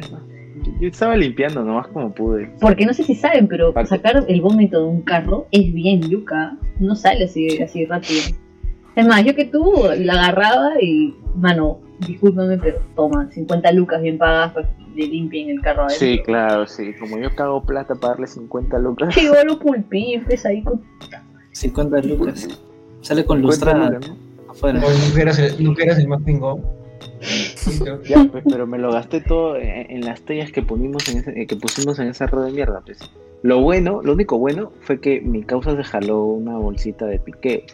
yo 0.80 0.88
estaba 0.90 1.16
limpiando 1.16 1.64
nomás 1.64 1.88
como 1.88 2.12
pude. 2.14 2.52
Porque 2.60 2.86
no 2.86 2.94
sé 2.94 3.04
si 3.04 3.16
saben, 3.16 3.48
pero 3.48 3.74
Paco. 3.74 3.88
sacar 3.88 4.24
el 4.28 4.42
vómito 4.42 4.80
de 4.82 4.88
un 4.90 5.02
carro 5.02 5.48
es 5.52 5.74
bien 5.74 6.02
yuca. 6.02 6.58
No 6.80 6.96
sale 6.96 7.26
así, 7.26 7.62
así 7.62 7.86
rápido. 7.86 8.22
Es 8.96 9.08
más, 9.08 9.24
yo 9.24 9.34
que 9.36 9.46
tú 9.46 9.74
la 10.00 10.14
agarraba 10.14 10.82
y, 10.82 11.16
mano, 11.36 11.80
discúlpame, 12.08 12.58
pero 12.58 12.80
toma, 12.96 13.30
50 13.32 13.72
lucas 13.72 14.02
bien 14.02 14.18
pagadas 14.18 14.54
para 14.54 14.68
que 14.68 14.84
le 14.96 15.08
limpien 15.08 15.50
el 15.50 15.62
carro 15.62 15.84
adentro. 15.84 16.00
Sí, 16.00 16.22
claro, 16.24 16.68
sí. 16.68 16.94
Como 17.00 17.18
yo 17.18 17.34
cago 17.36 17.64
plata 17.64 17.96
para 17.96 18.14
darle 18.14 18.28
50 18.28 18.80
lucas. 18.80 19.16
Llegó 19.16 19.36
lo 19.46 19.60
pulpín, 19.60 20.24
pues 20.26 20.46
ahí 20.46 20.64
con 20.64 20.82
50 21.52 22.02
lucas. 22.02 22.48
Sale 23.02 23.26
con 23.26 23.38
50 23.38 23.42
lustrada 23.42 24.00
afuera. 24.50 24.80
Nunca 24.80 25.22
eras 25.22 25.40
el, 25.40 25.64
nunca 25.64 25.84
eras 25.84 26.00
el 26.00 26.08
más 26.08 26.22
pingón. 26.24 26.62
Ya, 28.08 28.24
pues, 28.32 28.44
pero 28.50 28.68
me 28.68 28.78
lo 28.78 28.92
gasté 28.92 29.22
todo 29.22 29.58
en, 29.58 29.90
en 29.90 30.02
las 30.02 30.22
tellas 30.22 30.52
que 30.52 30.62
pusimos 30.62 31.08
en 31.10 31.20
ese, 31.20 31.48
que 31.48 31.56
pusimos 31.56 31.98
en 32.00 32.08
esa 32.08 32.28
rueda 32.28 32.48
de 32.48 32.52
mierda, 32.52 32.82
pues. 32.86 33.00
Lo 33.44 33.62
bueno, 33.62 34.02
lo 34.04 34.14
único 34.14 34.38
bueno 34.38 34.72
fue 34.82 35.00
que 35.00 35.20
mi 35.20 35.44
causa 35.44 35.76
se 35.76 35.84
jaló 35.84 36.26
una 36.26 36.58
bolsita 36.58 37.06
de 37.06 37.20
piqué. 37.20 37.66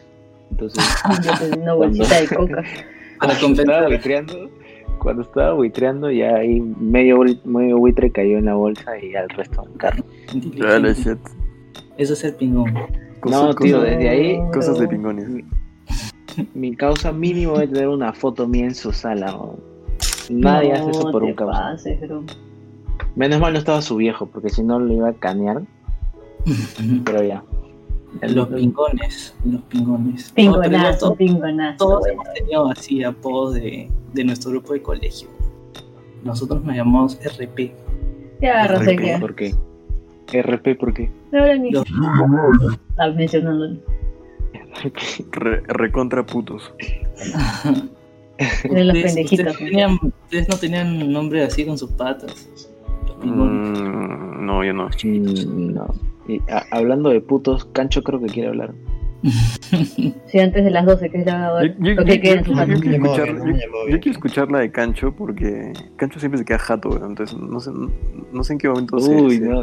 Entonces, 0.52 0.84
una 1.58 1.74
bolsita 1.74 2.22
de 2.22 2.28
coca. 2.28 2.63
Para 3.19 3.34
estaba 3.34 3.47
compensar. 3.47 3.88
buitreando, 3.88 4.49
cuando 4.99 5.21
estaba 5.23 5.53
buitreando, 5.53 6.12
ya 6.12 6.36
ahí 6.36 6.60
medio, 6.62 7.19
medio 7.45 7.77
buitre 7.77 8.12
cayó 8.12 8.38
en 8.38 8.45
la 8.45 8.56
bolsa 8.56 8.97
y 9.01 9.15
al 9.15 9.30
resto 9.30 9.63
en 9.65 9.71
el 9.71 9.77
carro. 9.77 10.03
Shit. 10.34 11.17
Eso 11.97 12.13
es 12.13 12.23
el 12.23 12.34
pingón. 12.36 12.73
Cosas- 13.19 13.41
No, 13.41 13.53
tío, 13.56 13.77
cosas- 13.77 13.89
desde 13.91 14.10
ahí 14.10 14.39
Cosas 14.53 14.80
de 14.80 14.88
pingones. 14.88 15.27
mi 16.53 16.75
causa 16.75 17.12
mínimo 17.12 17.60
es 17.60 17.71
tener 17.71 17.88
una 17.88 18.13
foto 18.13 18.47
mía 18.47 18.65
en 18.65 18.75
su 18.75 18.91
sala. 18.91 19.32
¿no? 19.32 19.56
Nadie 20.30 20.73
hace 20.73 20.89
eso 20.91 21.12
por 21.12 21.23
un 21.23 21.34
causa. 21.34 21.60
pases, 21.60 21.99
bro. 22.01 22.23
Menos 23.15 23.39
mal 23.39 23.53
no 23.53 23.60
estaba 23.60 23.82
su 23.82 23.95
viejo, 23.95 24.27
porque 24.27 24.49
si 24.49 24.62
no 24.62 24.80
lo 24.80 24.93
iba 24.93 25.10
a 25.10 25.13
canear, 25.13 25.63
pero 27.06 27.23
ya. 27.23 27.43
Los 28.22 28.48
pingones, 28.48 29.36
los 29.46 29.62
pingones. 29.63 30.30
No, 30.30 30.36
Pingonazo, 30.36 31.00
todos- 31.00 31.17
pingonazo. 31.17 31.78
Todos 31.78 32.00
bueno. 32.00 32.13
hemos 32.24 32.34
tenido 32.34 32.70
así 32.72 33.04
apodos 33.04 33.56
de, 33.56 33.89
de 34.13 34.24
nuestro 34.24 34.52
grupo 34.52 34.74
de 34.74 34.82
colegio. 34.82 35.28
Nosotros 36.24 36.63
nos 36.63 36.76
llamamos 36.76 37.20
RP. 37.24 37.74
Ya 38.41 38.67
que. 38.67 39.17
¿Por 39.20 39.36
qué? 39.36 39.54
RP, 40.41 40.76
¿por 40.76 40.93
qué? 40.93 41.12
Ahora 41.34 41.56
ni 41.58 41.72
Los- 41.72 41.86
estaba 41.88 43.12
mencionando. 43.13 43.78
Re- 45.32 45.62
recontra 45.67 46.26
putos. 46.26 46.74
Eran 48.63 48.88
los 48.88 48.96
Ustedes- 48.98 49.04
pendejitos. 49.15 49.48
ustedes 49.54 49.58
tenían- 49.58 50.00
ustedes 50.24 50.50
no 50.50 50.58
tenían 50.58 51.12
nombre 51.12 51.43
así 51.43 51.65
con 51.65 51.78
sus 51.78 51.91
patas. 51.91 52.50
Los 53.08 53.17
pingones. 53.17 53.80
Mm, 53.80 54.46
no, 54.46 54.63
yo 54.63 54.74
no. 54.74 54.88
Mm, 55.04 55.74
No. 55.74 55.88
Y, 56.28 56.42
a- 56.52 56.66
hablando 56.72 57.10
de 57.10 57.22
putos, 57.22 57.66
Cancho 57.66 58.04
creo 58.04 58.20
que 58.20 58.28
quiere 58.28 58.50
hablar. 58.50 58.74
Sí, 60.28 60.40
antes 60.40 60.63
de 60.63 60.70
las 60.70 60.86
12, 60.86 61.10
que 61.10 61.18
es 61.20 61.26
la 61.26 61.62
Yo, 61.63 61.74
yo- 61.80 62.06
que 62.06 62.20
quiero 62.20 62.40
escuchar, 64.12 64.48
no 64.48 64.58
la 64.58 64.60
de 64.62 64.72
Cancho 64.72 65.12
porque 65.16 65.74
Cancho 65.96 66.20
siempre 66.20 66.38
se 66.38 66.46
queda 66.46 66.60
jato, 66.60 66.90
entonces 67.04 67.36
no 67.38 67.60
sé, 67.60 67.72
no 68.32 68.44
sé 68.44 68.54
en 68.54 68.60
qué 68.60 68.70
momento 68.70 68.98
Uy, 68.98 69.38
se- 69.38 69.42
no. 69.46 69.62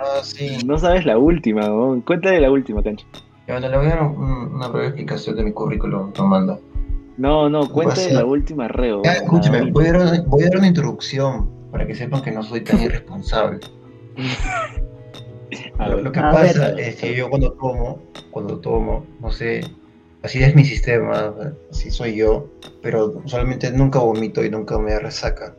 Ah, 0.00 0.20
sí. 0.22 0.56
No 0.64 0.78
sabes 0.78 1.04
la 1.04 1.18
última, 1.18 1.66
weón. 1.66 2.00
Cuéntale 2.00 2.40
la 2.40 2.50
última, 2.50 2.82
Cancho. 2.82 3.06
Bueno, 3.46 3.68
le 3.68 3.76
voy 3.76 3.86
a 3.86 3.90
dar 3.90 4.02
un- 4.04 4.54
una 4.54 4.68
breve 4.68 4.86
explicación 4.88 5.36
de 5.36 5.44
mi 5.44 5.52
currículum, 5.52 6.12
tomando. 6.12 6.58
No, 7.18 7.48
no, 7.48 7.68
cuéntale 7.70 8.06
pasa? 8.06 8.14
la 8.14 8.24
última 8.24 8.68
reo. 8.68 9.02
Escúchame, 9.04 9.58
Nada, 9.60 9.70
voy 9.72 9.86
a, 9.86 9.92
dar, 9.92 10.24
voy 10.26 10.42
a 10.42 10.48
dar 10.48 10.56
una 10.58 10.66
introducción 10.66 11.48
para 11.70 11.86
que 11.86 11.94
sepan 11.94 12.22
que 12.22 12.32
no 12.32 12.42
soy 12.42 12.62
tan 12.62 12.80
irresponsable. 12.82 13.58
Lo, 15.78 16.00
lo 16.00 16.12
que 16.12 16.20
A 16.20 16.30
pasa 16.30 16.70
ver. 16.70 16.80
es 16.80 16.96
que 16.96 17.14
yo 17.14 17.28
cuando 17.28 17.52
tomo, 17.52 18.02
cuando 18.30 18.58
tomo, 18.58 19.04
no 19.20 19.30
sé, 19.32 19.62
así 20.22 20.42
es 20.42 20.54
mi 20.54 20.64
sistema, 20.64 21.34
así 21.70 21.90
soy 21.90 22.16
yo, 22.16 22.48
pero 22.82 23.20
usualmente 23.24 23.70
nunca 23.72 23.98
vomito 23.98 24.44
y 24.44 24.50
nunca 24.50 24.78
me 24.78 24.98
resaca. 24.98 25.54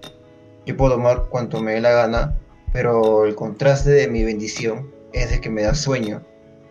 Yo 0.66 0.76
puedo 0.78 0.94
tomar 0.96 1.26
cuanto 1.30 1.62
me 1.62 1.74
dé 1.74 1.82
la 1.82 1.92
gana, 1.92 2.38
pero 2.72 3.26
el 3.26 3.36
contraste 3.36 3.92
de 3.92 4.08
mi 4.08 4.24
bendición 4.24 4.90
es 5.14 5.32
de 5.32 5.42
que 5.42 5.50
me 5.50 5.64
da 5.64 5.76
sueño. 5.76 6.24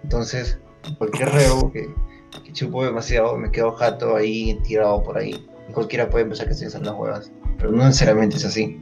Entonces, 0.02 0.58
cualquier 0.98 1.30
reo 1.30 1.70
que, 1.72 1.88
que 2.44 2.52
chupo 2.52 2.84
demasiado, 2.84 3.36
me 3.36 3.50
quedo 3.50 3.72
jato 3.72 4.16
ahí, 4.16 4.58
tirado 4.64 5.02
por 5.02 5.18
ahí. 5.18 5.46
Y 5.68 5.72
cualquiera 5.72 6.10
puede 6.10 6.24
pensar 6.24 6.46
que 6.46 6.52
estoy 6.52 6.68
haciendo 6.68 6.90
las 6.90 7.00
huevas, 7.00 7.32
pero 7.58 7.70
no 7.72 7.84
necesariamente 7.84 8.36
es 8.36 8.44
así. 8.44 8.80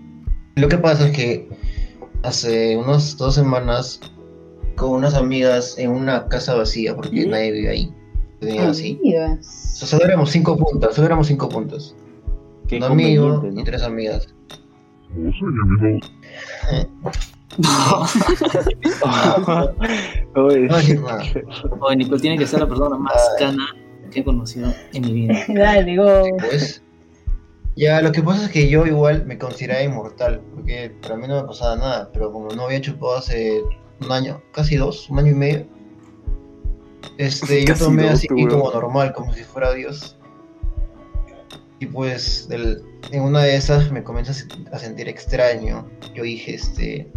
Lo 0.57 0.69
que 0.69 0.79
pasa 0.79 1.09
es 1.09 1.17
que 1.17 1.49
hace 2.23 2.77
unas 2.77 3.17
dos 3.17 3.35
semanas 3.35 4.01
con 4.77 4.91
unas 4.91 5.15
amigas 5.15 5.79
en 5.79 5.91
una 5.91 6.29
casa 6.29 6.55
vacía 6.55 6.95
porque 6.95 7.27
¿Mm? 7.27 7.31
nadie 7.31 7.53
vive 7.53 7.71
ahí. 7.71 7.95
Así. 8.61 8.99
Amigas. 9.01 9.73
O 9.75 9.77
sea, 9.77 9.89
solo 9.89 10.05
éramos 10.05 10.31
cinco 10.31 10.57
puntos, 10.57 10.95
solo 10.95 11.07
éramos 11.07 11.27
cinco 11.27 11.49
puntos. 11.49 11.97
Qué 12.69 12.77
un 12.77 12.85
amigo 12.85 13.43
y 13.47 13.51
¿no? 13.55 13.65
tres 13.65 13.83
amigas. 13.83 14.29
Oye, 15.15 17.59
No 20.69 20.77
decir 20.77 21.01
nada. 21.01 21.23
Oye, 21.81 21.97
Nicole 21.97 22.21
tiene 22.21 22.39
que 22.39 22.47
ser 22.47 22.61
la 22.61 22.69
persona 22.69 22.97
más 22.97 23.17
Ay. 23.39 23.47
cana 23.47 23.67
que 24.11 24.21
he 24.21 24.25
conocido 24.25 24.73
en 24.93 25.03
mi 25.03 25.13
vida. 25.13 25.35
Dale, 25.49 25.97
go. 25.97 26.23
Pues, 26.39 26.83
ya, 27.77 28.01
lo 28.03 28.13
que 28.13 28.23
pasa 28.23 28.47
es 28.47 28.51
que 28.51 28.69
yo 28.69 28.87
igual 28.87 29.25
me 29.27 29.39
consideraba 29.39 29.83
inmortal, 29.83 30.41
porque 30.55 30.93
para 31.03 31.17
mí 31.17 31.27
no 31.27 31.43
me 31.43 31.49
pasaba 31.49 31.77
nada, 31.77 32.11
pero 32.13 32.31
como 32.33 32.49
no 32.55 32.65
había 32.65 32.81
chupado 32.81 33.17
hace 33.17 33.61
un 34.01 34.13
año, 34.13 34.41
casi 34.53 34.77
dos, 34.77 35.09
un 35.11 35.19
año 35.19 35.33
y 35.33 35.35
medio, 35.35 35.67
este, 37.19 37.65
yo 37.67 37.75
tomé 37.77 38.03
dos, 38.05 38.13
así 38.13 38.27
weón. 38.31 38.49
como 38.51 38.71
normal, 38.73 39.13
como 39.13 39.33
si 39.33 39.43
fuera 39.45 39.73
Dios. 39.73 40.17
Y 41.79 41.87
pues, 41.87 42.49
en 42.51 43.23
una 43.23 43.43
de 43.43 43.57
esas 43.57 43.91
me 43.91 44.05
comencé 44.05 44.31
a 44.31 44.35
se- 44.35 44.49
a 44.73 44.79
sentir 44.79 45.09
extraño. 45.09 45.89
Yo 46.15 46.23
dije, 46.23 46.55
este, 46.55 47.11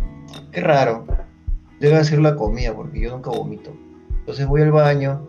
qué 0.52 0.62
raro, 0.62 1.06
debe 1.80 2.04
ser 2.04 2.20
la 2.20 2.36
comida, 2.36 2.76
porque 2.76 3.00
yo 3.00 3.12
nunca 3.12 3.30
vomito. 3.30 3.72
Entonces 4.20 4.48
voy 4.48 4.64
al 4.64 4.72
baño, 4.72 5.28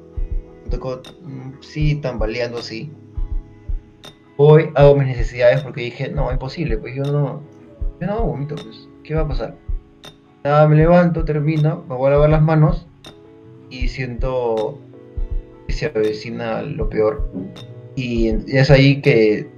me 0.64 0.70
tocó, 0.70 1.02
mm, 1.22 1.61
sí, 1.61 1.96
tambaleando 1.96 2.59
así. 2.59 2.90
Voy, 4.38 4.70
hago 4.74 4.96
mis 4.96 5.09
necesidades 5.09 5.62
porque 5.62 5.82
dije, 5.82 6.09
no, 6.11 6.32
imposible, 6.32 6.78
pues 6.78 6.94
yo 6.94 7.02
no, 7.04 7.42
yo 8.00 8.06
no 8.06 8.24
vomito, 8.24 8.54
pues, 8.54 8.88
¿qué 9.04 9.14
va 9.14 9.22
a 9.22 9.28
pasar? 9.28 9.56
Nada, 10.46 10.68
me 10.68 10.76
levanto, 10.76 11.24
termino, 11.24 11.85
me 11.88 11.96
voy 11.96 12.06
a 12.06 12.11
lavar 12.11 12.30
las 12.30 12.40
manos 12.40 12.87
y 13.68 13.88
siento 13.88 14.78
que 15.66 15.72
se 15.72 15.87
avecina 15.87 16.62
lo 16.62 16.88
peor. 16.88 17.28
Y, 17.96 18.28
es 18.56 18.70
ahí 18.70 19.02
que, 19.02 19.50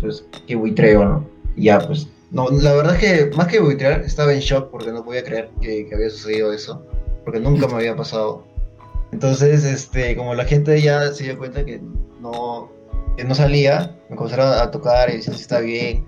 pues, 0.00 0.24
que 0.46 0.54
buitreo, 0.54 1.04
¿no? 1.04 1.26
Ya, 1.56 1.80
pues, 1.80 2.06
no, 2.30 2.48
la 2.50 2.72
verdad 2.72 2.94
es 2.94 3.00
que 3.00 3.36
más 3.36 3.48
que 3.48 3.58
buitrear, 3.58 4.02
estaba 4.02 4.32
en 4.32 4.38
shock 4.38 4.70
porque 4.70 4.92
no 4.92 5.04
podía 5.04 5.24
creer 5.24 5.50
que, 5.60 5.88
que 5.88 5.94
había 5.96 6.08
sucedido 6.08 6.52
eso, 6.52 6.86
porque 7.24 7.40
nunca 7.40 7.66
me 7.66 7.74
había 7.74 7.96
pasado. 7.96 8.44
Entonces, 9.10 9.64
este, 9.64 10.14
como 10.14 10.36
la 10.36 10.44
gente 10.44 10.80
ya 10.80 11.12
se 11.12 11.24
dio 11.24 11.36
cuenta 11.36 11.64
que 11.64 11.80
no, 12.20 12.70
que 13.16 13.24
no 13.24 13.34
salía, 13.34 13.98
me 14.08 14.14
comenzaron 14.14 14.52
a 14.52 14.70
tocar 14.70 15.10
y 15.10 15.16
decían 15.16 15.34
si 15.34 15.42
está 15.42 15.58
bien. 15.58 16.04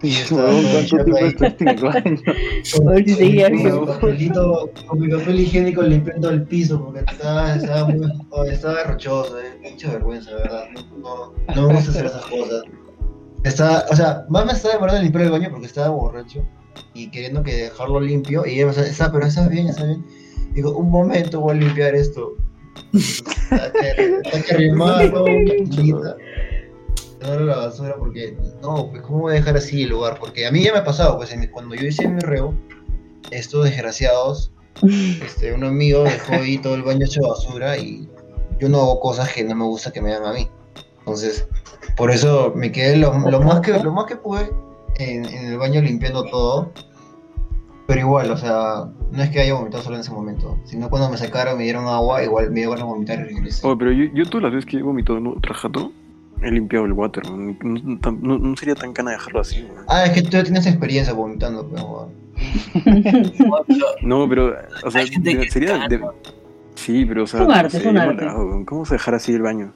¿Cuánto 0.00 0.84
tiempo 0.84 1.16
ahí. 1.16 1.28
estuviste 1.28 1.64
en 1.64 1.68
el 1.68 1.84
baño? 1.84 2.16
Con, 2.76 2.94
mi 2.94 3.86
papelito, 3.86 4.70
con 4.86 5.00
mi 5.00 5.08
papel 5.08 5.40
higiénico 5.40 5.82
limpiando 5.82 6.30
el 6.30 6.42
piso 6.42 6.84
porque 6.84 7.00
estaba, 7.10 7.54
estaba 7.54 7.88
muy 7.88 8.06
oh, 8.30 8.44
estaba 8.44 8.84
rochoso, 8.84 9.40
eh, 9.40 9.58
mucha 9.70 9.92
vergüenza, 9.92 10.32
la 10.32 10.36
verdad. 10.38 10.64
No, 10.74 10.98
no, 10.98 11.54
no 11.54 11.68
me 11.68 11.74
gusta 11.74 11.90
hacer 11.90 12.06
esas 12.06 12.26
cosas. 12.26 12.62
Estaba, 13.44 13.84
o 13.90 13.96
sea, 13.96 14.26
más 14.28 14.44
me 14.44 14.52
estaba 14.52 14.74
demorando 14.74 14.98
en 14.98 15.04
limpiar 15.04 15.24
el 15.24 15.30
baño 15.30 15.50
porque 15.50 15.66
estaba 15.66 15.88
borracho 15.88 16.44
y 16.94 17.10
queriendo 17.10 17.42
que 17.42 17.54
dejarlo 17.54 18.00
limpio 18.00 18.44
y 18.46 18.54
ella 18.54 18.66
me 18.66 18.72
decía, 18.72 18.90
está, 18.90 19.12
pero 19.12 19.26
está 19.26 19.48
bien, 19.48 19.68
está 19.68 19.84
bien. 19.84 20.04
Digo, 20.52 20.76
un 20.76 20.90
momento 20.90 21.40
voy 21.40 21.56
a 21.56 21.60
limpiar 21.60 21.94
esto. 21.94 22.34
Está 22.92 23.72
que, 23.72 24.20
está 24.24 24.42
que 24.42 24.70
bonita. 27.16 27.28
Darle 27.28 27.46
la 27.46 27.56
basura 27.56 27.94
porque 27.98 28.36
no, 28.62 28.88
pues 28.90 29.02
cómo 29.02 29.20
voy 29.20 29.32
a 29.32 29.36
dejar 29.36 29.56
así 29.56 29.82
el 29.82 29.90
lugar, 29.90 30.18
porque 30.18 30.46
a 30.46 30.50
mí 30.50 30.62
ya 30.62 30.72
me 30.72 30.78
ha 30.78 30.84
pasado, 30.84 31.16
pues 31.16 31.32
en 31.32 31.46
cuando 31.48 31.74
yo 31.74 31.86
hice 31.86 32.06
mi 32.08 32.20
reo, 32.20 32.54
estos 33.30 33.64
desgraciados, 33.64 34.52
este, 34.82 35.52
un 35.52 35.64
amigo 35.64 36.04
dejó 36.04 36.34
ahí 36.34 36.58
todo 36.58 36.74
el 36.74 36.82
baño 36.82 37.06
hecho 37.06 37.22
basura 37.22 37.76
y 37.78 38.08
yo 38.58 38.68
no 38.68 38.78
hago 38.78 39.00
cosas 39.00 39.32
que 39.32 39.44
no 39.44 39.54
me 39.54 39.64
gusta 39.64 39.92
que 39.92 40.00
me 40.00 40.12
hagan 40.12 40.28
a 40.28 40.32
mí. 40.32 40.48
Entonces, 41.00 41.48
por 41.96 42.10
eso 42.10 42.52
me 42.54 42.72
quedé 42.72 42.96
lo, 42.96 43.16
lo 43.18 43.40
más 43.40 43.60
que 43.60 43.72
lo 43.72 43.92
más 43.92 44.06
que 44.06 44.16
pude 44.16 44.50
en, 44.98 45.24
en 45.24 45.46
el 45.46 45.58
baño 45.58 45.80
limpiando 45.80 46.24
todo. 46.24 46.72
Pero 47.86 48.00
igual, 48.00 48.30
o 48.32 48.36
sea, 48.36 48.88
no 49.12 49.22
es 49.22 49.30
que 49.30 49.40
haya 49.40 49.54
vomitado 49.54 49.82
solo 49.84 49.94
en 49.94 50.00
ese 50.00 50.10
momento, 50.10 50.58
sino 50.64 50.90
cuando 50.90 51.08
me 51.08 51.16
sacaron, 51.16 51.56
me 51.56 51.64
dieron 51.64 51.86
agua, 51.86 52.22
igual 52.24 52.50
me 52.50 52.60
dio 52.60 52.70
ganas 52.70 52.84
de 52.84 52.92
vomitar 52.92 53.20
y 53.20 53.34
regresé. 53.34 53.64
Oye, 53.64 53.76
pero 53.78 53.92
yo, 53.92 54.04
yo 54.12 54.24
todas 54.28 54.44
las 54.44 54.52
veces 54.52 54.68
que 54.68 54.78
he 54.78 54.82
vomitado 54.82 55.18
en 55.18 55.28
otra 55.28 55.54
jato, 55.54 55.92
he 56.42 56.50
limpiado 56.50 56.84
el 56.86 56.92
water. 56.92 57.22
No, 57.30 58.56
sería 58.56 58.74
tan 58.74 58.92
cana 58.92 59.12
dejarlo 59.12 59.40
así. 59.40 59.62
weón. 59.62 59.84
Ah, 59.88 60.04
es 60.04 60.10
que 60.12 60.22
tú 60.22 60.30
ya 60.30 60.42
tienes 60.44 60.66
experiencia 60.66 61.12
vomitando, 61.12 61.68
pero 61.68 62.10
No, 64.02 64.28
pero, 64.28 64.54
o 64.84 64.90
sea, 64.90 65.02
de- 65.04 65.48
sería. 65.50 65.86
de- 65.88 66.00
sí, 66.74 67.04
pero, 67.04 67.24
o 67.24 67.26
sea. 67.26 67.40
No 67.40 67.68
sé. 67.70 68.64
¿Cómo 68.66 68.84
a 68.84 68.88
dejar 68.88 69.14
así 69.14 69.32
el 69.32 69.42
baño? 69.42 69.72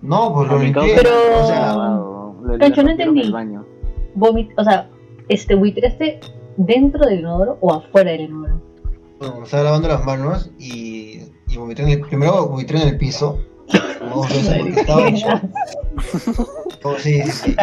No, 0.00 0.34
pues 0.34 0.50
lo 0.50 0.58
limpié. 0.58 0.94
Pero- 0.96 1.10
O 1.42 1.46
sea, 1.46 2.82
no 2.82 2.90
entendí. 2.90 3.20
el 3.22 3.32
baño. 3.32 3.64
Vomit, 4.14 4.50
o 4.58 4.64
sea, 4.64 4.88
este, 5.28 5.54
buitreaste 5.54 6.20
dentro 6.56 7.06
del 7.06 7.20
inodoro 7.20 7.56
o 7.60 7.72
afuera 7.72 8.10
del 8.12 8.22
inodoro. 8.22 8.60
bueno, 9.18 9.36
me 9.38 9.44
estaba 9.44 9.62
lavando 9.64 9.88
las 9.88 10.04
manos 10.04 10.50
y, 10.58 11.20
y 11.48 11.56
vomité 11.56 11.82
en 11.82 11.88
el, 11.90 12.00
primero 12.00 12.48
vomité 12.48 12.76
en 12.76 12.88
el 12.88 12.98
piso. 12.98 13.38
Porque 14.12 14.36
estaba 14.76 15.10
sí, 16.98 17.22
sí. 17.22 17.56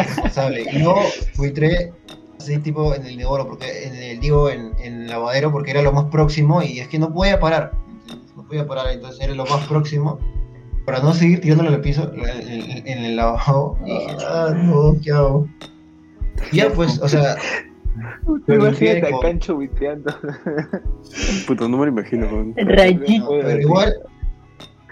Y 0.72 0.78
luego 0.78 1.00
buitré 1.36 1.92
así 2.38 2.58
tipo 2.58 2.94
en 2.94 3.04
el 3.04 3.12
inodoro, 3.12 3.46
porque 3.48 3.86
en 3.86 3.94
el, 3.96 4.20
digo, 4.20 4.50
en, 4.50 4.72
en 4.80 5.02
el 5.02 5.08
lavadero 5.08 5.52
porque 5.52 5.70
era 5.72 5.82
lo 5.82 5.92
más 5.92 6.06
próximo 6.06 6.62
y 6.62 6.80
es 6.80 6.88
que 6.88 6.98
no 6.98 7.12
podía 7.12 7.38
parar. 7.38 7.72
No 8.36 8.46
podía 8.46 8.66
parar, 8.66 8.90
entonces 8.90 9.20
era 9.20 9.34
lo 9.34 9.46
más 9.46 9.66
próximo. 9.66 10.18
para 10.84 11.00
no 11.00 11.12
seguir 11.12 11.40
tirándole 11.40 11.68
al 11.74 11.80
piso 11.80 12.10
en 12.14 12.28
el, 12.28 12.82
en 12.86 13.04
el 13.04 13.16
lavabo. 13.16 13.78
Y 13.84 13.92
dije, 13.92 14.16
ah, 14.26 14.52
no, 14.54 14.96
¿qué 15.02 15.12
hago? 15.12 15.46
Y 16.52 16.56
ya 16.56 16.70
pues, 16.70 16.98
o 17.00 17.08
sea, 17.08 17.36
me 18.46 18.54
Imagínate 18.54 19.14
a 19.14 19.18
Cancho 19.20 19.56
viteando. 19.58 20.12
Puta, 21.46 21.68
no 21.68 21.78
me 21.78 21.86
lo 21.86 21.92
imagino. 21.92 22.26
Rayito. 22.56 23.28
pero 23.42 23.60
igual, 23.60 23.94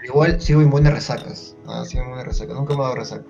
igual 0.09 0.41
sigo 0.41 0.61
inmune 0.61 0.89
a 0.89 0.91
resacas. 0.91 1.55
Ah, 1.67 1.85
sigo 1.85 2.03
inmune 2.03 2.21
a 2.21 2.25
resacas, 2.25 2.55
nunca 2.55 2.73
me 2.75 2.81
ha 2.81 2.83
dado 2.83 2.95
resaca. 2.95 3.25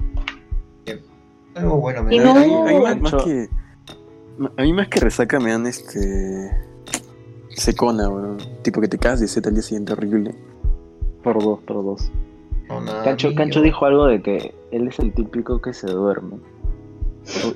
Algo 1.56 1.78
bueno 1.78 2.04
me 2.04 2.16
Y 2.16 2.20
da. 2.20 2.26
no- 2.26 2.40
A 2.68 2.74
mí- 2.96 3.02
más, 3.02 3.14
que. 3.24 3.50
A 4.58 4.62
mí 4.62 4.74
más 4.74 4.88
que 4.88 5.00
resaca 5.00 5.40
me 5.40 5.52
dan 5.52 5.66
este. 5.68 6.52
Secona, 7.50 8.08
weón. 8.10 8.38
Tipo 8.62 8.80
que 8.82 8.88
te 8.88 8.98
cagas 8.98 9.20
de 9.20 9.28
sed 9.28 9.46
al 9.48 9.54
día 9.54 9.64
siguiente 9.64 9.94
horrible. 9.94 10.36
Por 11.24 11.42
dos, 11.44 11.60
por 11.64 11.84
dos. 11.84 12.12
No, 12.70 12.80
nada, 12.82 13.04
Cancho, 13.04 13.34
Cancho 13.36 13.62
dijo 13.62 13.86
algo 13.86 14.06
de 14.06 14.22
que 14.22 14.54
él 14.72 14.88
es 14.88 15.00
el 15.00 15.12
típico 15.14 15.60
que 15.60 15.74
se 15.74 15.88
duerme. 15.88 16.38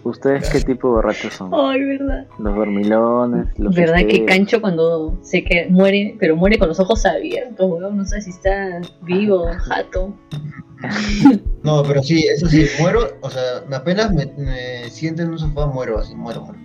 ¿Ustedes 0.03 0.49
qué 0.49 0.61
tipo 0.61 0.87
de 0.89 0.93
borrachos 0.95 1.33
son? 1.33 1.51
Ay, 1.53 1.83
verdad. 1.83 2.27
Los 2.39 2.55
dormilones, 2.55 3.47
los 3.57 3.75
¿Verdad 3.75 4.05
que? 4.07 4.25
Cancho 4.25 4.61
cuando 4.61 5.17
sé 5.21 5.43
que 5.43 5.67
muere, 5.69 6.15
pero 6.19 6.35
muere 6.35 6.57
con 6.57 6.67
los 6.67 6.79
ojos 6.79 7.05
abiertos, 7.05 7.69
weón? 7.69 7.97
No 7.97 8.05
sé 8.05 8.21
si 8.21 8.29
está 8.29 8.81
vivo, 9.01 9.45
jato. 9.59 10.13
No, 11.63 11.81
pero 11.81 12.03
sí, 12.03 12.25
eso 12.27 12.45
sí, 12.47 12.65
muero, 12.81 13.07
o 13.21 13.29
sea, 13.29 13.63
me 13.69 13.77
apenas 13.77 14.13
me, 14.13 14.25
me 14.35 14.89
siento 14.89 15.21
en 15.21 15.29
un 15.29 15.39
sofá, 15.39 15.65
muero 15.65 15.97
así, 15.97 16.13
muero, 16.13 16.41
muero. 16.41 16.59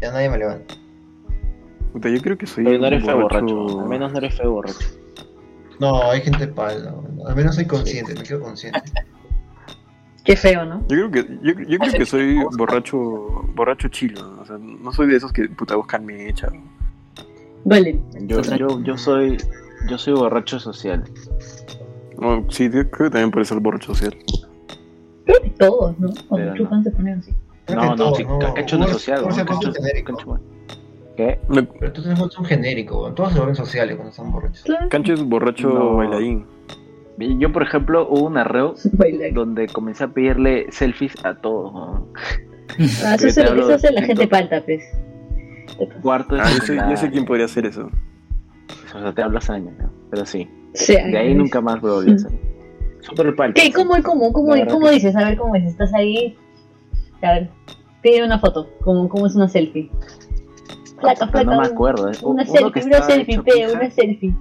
Ya 0.00 0.10
nadie 0.10 0.30
me 0.30 0.38
levanta. 0.38 0.74
Puta, 1.92 2.08
yo 2.08 2.20
creo 2.22 2.38
que 2.38 2.46
soy. 2.46 2.64
Pero 2.64 2.78
no 2.78 2.86
eres 2.86 3.02
un 3.02 3.08
feo 3.08 3.20
borracho. 3.20 3.80
Al 3.80 3.88
menos 3.88 4.12
no 4.12 4.18
eres 4.18 4.34
feo 4.34 4.52
borracho. 4.52 4.78
No, 5.80 6.10
hay 6.10 6.22
gente 6.22 6.48
pala, 6.48 6.94
al 7.26 7.36
menos 7.36 7.54
soy 7.54 7.66
consciente, 7.66 8.14
me 8.14 8.22
quedo 8.22 8.40
consciente. 8.40 8.80
Qué 10.28 10.36
feo, 10.36 10.62
¿no? 10.66 10.80
Yo 10.88 11.10
creo 11.10 11.10
que, 11.10 11.38
yo, 11.40 11.52
yo 11.66 11.78
creo 11.78 11.92
que 11.94 12.04
soy 12.04 12.36
borracho, 12.58 12.98
borracho 13.54 13.88
chilo, 13.88 14.20
¿no? 14.20 14.42
o 14.42 14.44
sea, 14.44 14.58
no 14.58 14.92
soy 14.92 15.06
de 15.06 15.16
esos 15.16 15.32
que 15.32 15.48
puta 15.48 15.74
buscan 15.74 16.04
mecha. 16.04 16.48
Duele. 17.64 17.98
Yo, 18.26 18.42
yo, 18.42 18.82
yo 18.82 18.98
soy 18.98 19.38
yo 19.88 19.96
soy 19.96 20.12
borracho 20.12 20.60
social. 20.60 21.02
No, 22.20 22.44
sí, 22.50 22.64
yo 22.64 22.90
creo 22.90 23.08
que 23.08 23.18
también 23.18 23.42
eso 23.42 23.54
el 23.54 23.60
borracho 23.60 23.94
social. 23.94 24.18
Creo 25.24 25.40
que 25.40 25.48
todos, 25.48 25.98
¿no? 25.98 26.10
Cuando 26.28 26.54
chupan 26.56 26.84
se 26.84 26.90
ponen 26.90 27.20
así. 27.20 27.34
No, 27.68 27.86
no, 27.86 27.96
todos, 27.96 28.18
sí, 28.18 28.26
Cancho 28.54 28.76
no 28.76 28.84
es 28.84 28.90
social. 28.90 29.22
¿no? 29.22 29.72
genérico. 29.72 30.40
¿Qué? 31.16 31.40
Pero 31.80 31.92
tú 31.94 32.02
tienes 32.02 32.20
un 32.20 32.44
genérico, 32.44 33.14
todos 33.14 33.32
se 33.32 33.38
vuelven 33.38 33.56
sociales 33.56 33.96
cuando 33.96 34.10
están 34.10 34.30
borrachos. 34.30 34.66
Cancho 34.90 35.14
es 35.14 35.22
borracho 35.22 35.70
No. 35.70 35.96
bailarín. 35.96 36.44
Yo, 37.18 37.52
por 37.52 37.62
ejemplo, 37.62 38.06
hubo 38.08 38.26
un 38.26 38.36
arreo 38.38 38.74
donde 39.32 39.66
comencé 39.66 40.04
a 40.04 40.08
pedirle 40.08 40.66
selfies 40.70 41.14
a 41.24 41.34
todos. 41.34 41.72
¿no? 41.72 42.08
Ah, 43.04 43.14
eso, 43.16 43.26
hace, 43.26 43.74
eso 43.74 43.90
la 43.92 44.02
gente 44.02 44.28
palta, 44.28 44.62
pues. 44.64 44.82
Cuarto 46.02 46.34
de 46.34 46.40
Ah, 46.42 46.50
yo 46.54 46.60
sé, 46.64 46.76
yo 46.76 46.96
sé 46.96 47.10
quién 47.10 47.24
podría 47.24 47.46
hacer 47.46 47.66
eso. 47.66 47.90
O 48.94 49.00
sea, 49.00 49.12
te 49.12 49.22
hablo 49.22 49.38
hace 49.38 49.52
años, 49.52 49.72
¿no? 49.78 49.90
Pero 50.10 50.26
sí. 50.26 50.48
De 50.86 51.18
ahí 51.18 51.34
nunca 51.34 51.60
más 51.60 51.82
lo 51.82 51.98
hacer. 51.98 52.30
Súper 53.00 53.34
palta. 53.36 53.60
¿Qué? 53.60 53.72
¿Cómo, 53.72 53.94
cómo, 54.02 54.32
cómo, 54.32 54.54
cómo 54.66 54.90
dices? 54.90 55.14
A 55.16 55.24
ver, 55.24 55.38
¿cómo 55.38 55.54
es? 55.54 55.64
Estás 55.64 55.92
ahí. 55.94 56.36
A 57.22 57.32
ver, 57.32 57.50
pide 58.02 58.24
una 58.24 58.38
foto. 58.38 58.68
¿Cómo, 58.82 59.08
cómo 59.08 59.26
es 59.26 59.34
una 59.34 59.48
selfie? 59.48 59.90
Placa, 61.00 61.26
No, 61.26 61.32
placa. 61.32 61.50
no 61.50 61.60
me 61.60 61.66
acuerdo. 61.66 62.10
¿eh? 62.10 62.16
Una 62.22 62.44
selfie, 62.44 62.84
una 62.84 63.02
selfie, 63.02 63.42
pe, 63.42 63.52
pija, 63.52 63.72
una 63.72 63.90
selfie. 63.90 64.34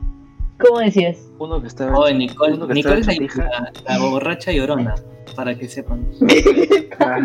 ¿Cómo 0.60 0.80
decías? 0.80 1.18
Uno 1.40 1.62
que 1.62 1.68
estaba. 1.68 1.98
Oh, 1.98 2.10
Nicole, 2.10 2.54
Uno 2.56 2.68
que 2.68 2.74
Nicole 2.74 3.00
es 3.02 3.08
está 3.08 3.44
la, 3.46 3.72
la- 4.00 4.06
borracha 4.06 4.52
llorona, 4.52 4.96
para 5.36 5.56
que 5.58 5.68
sepan. 5.68 6.06
Ah, 7.00 7.20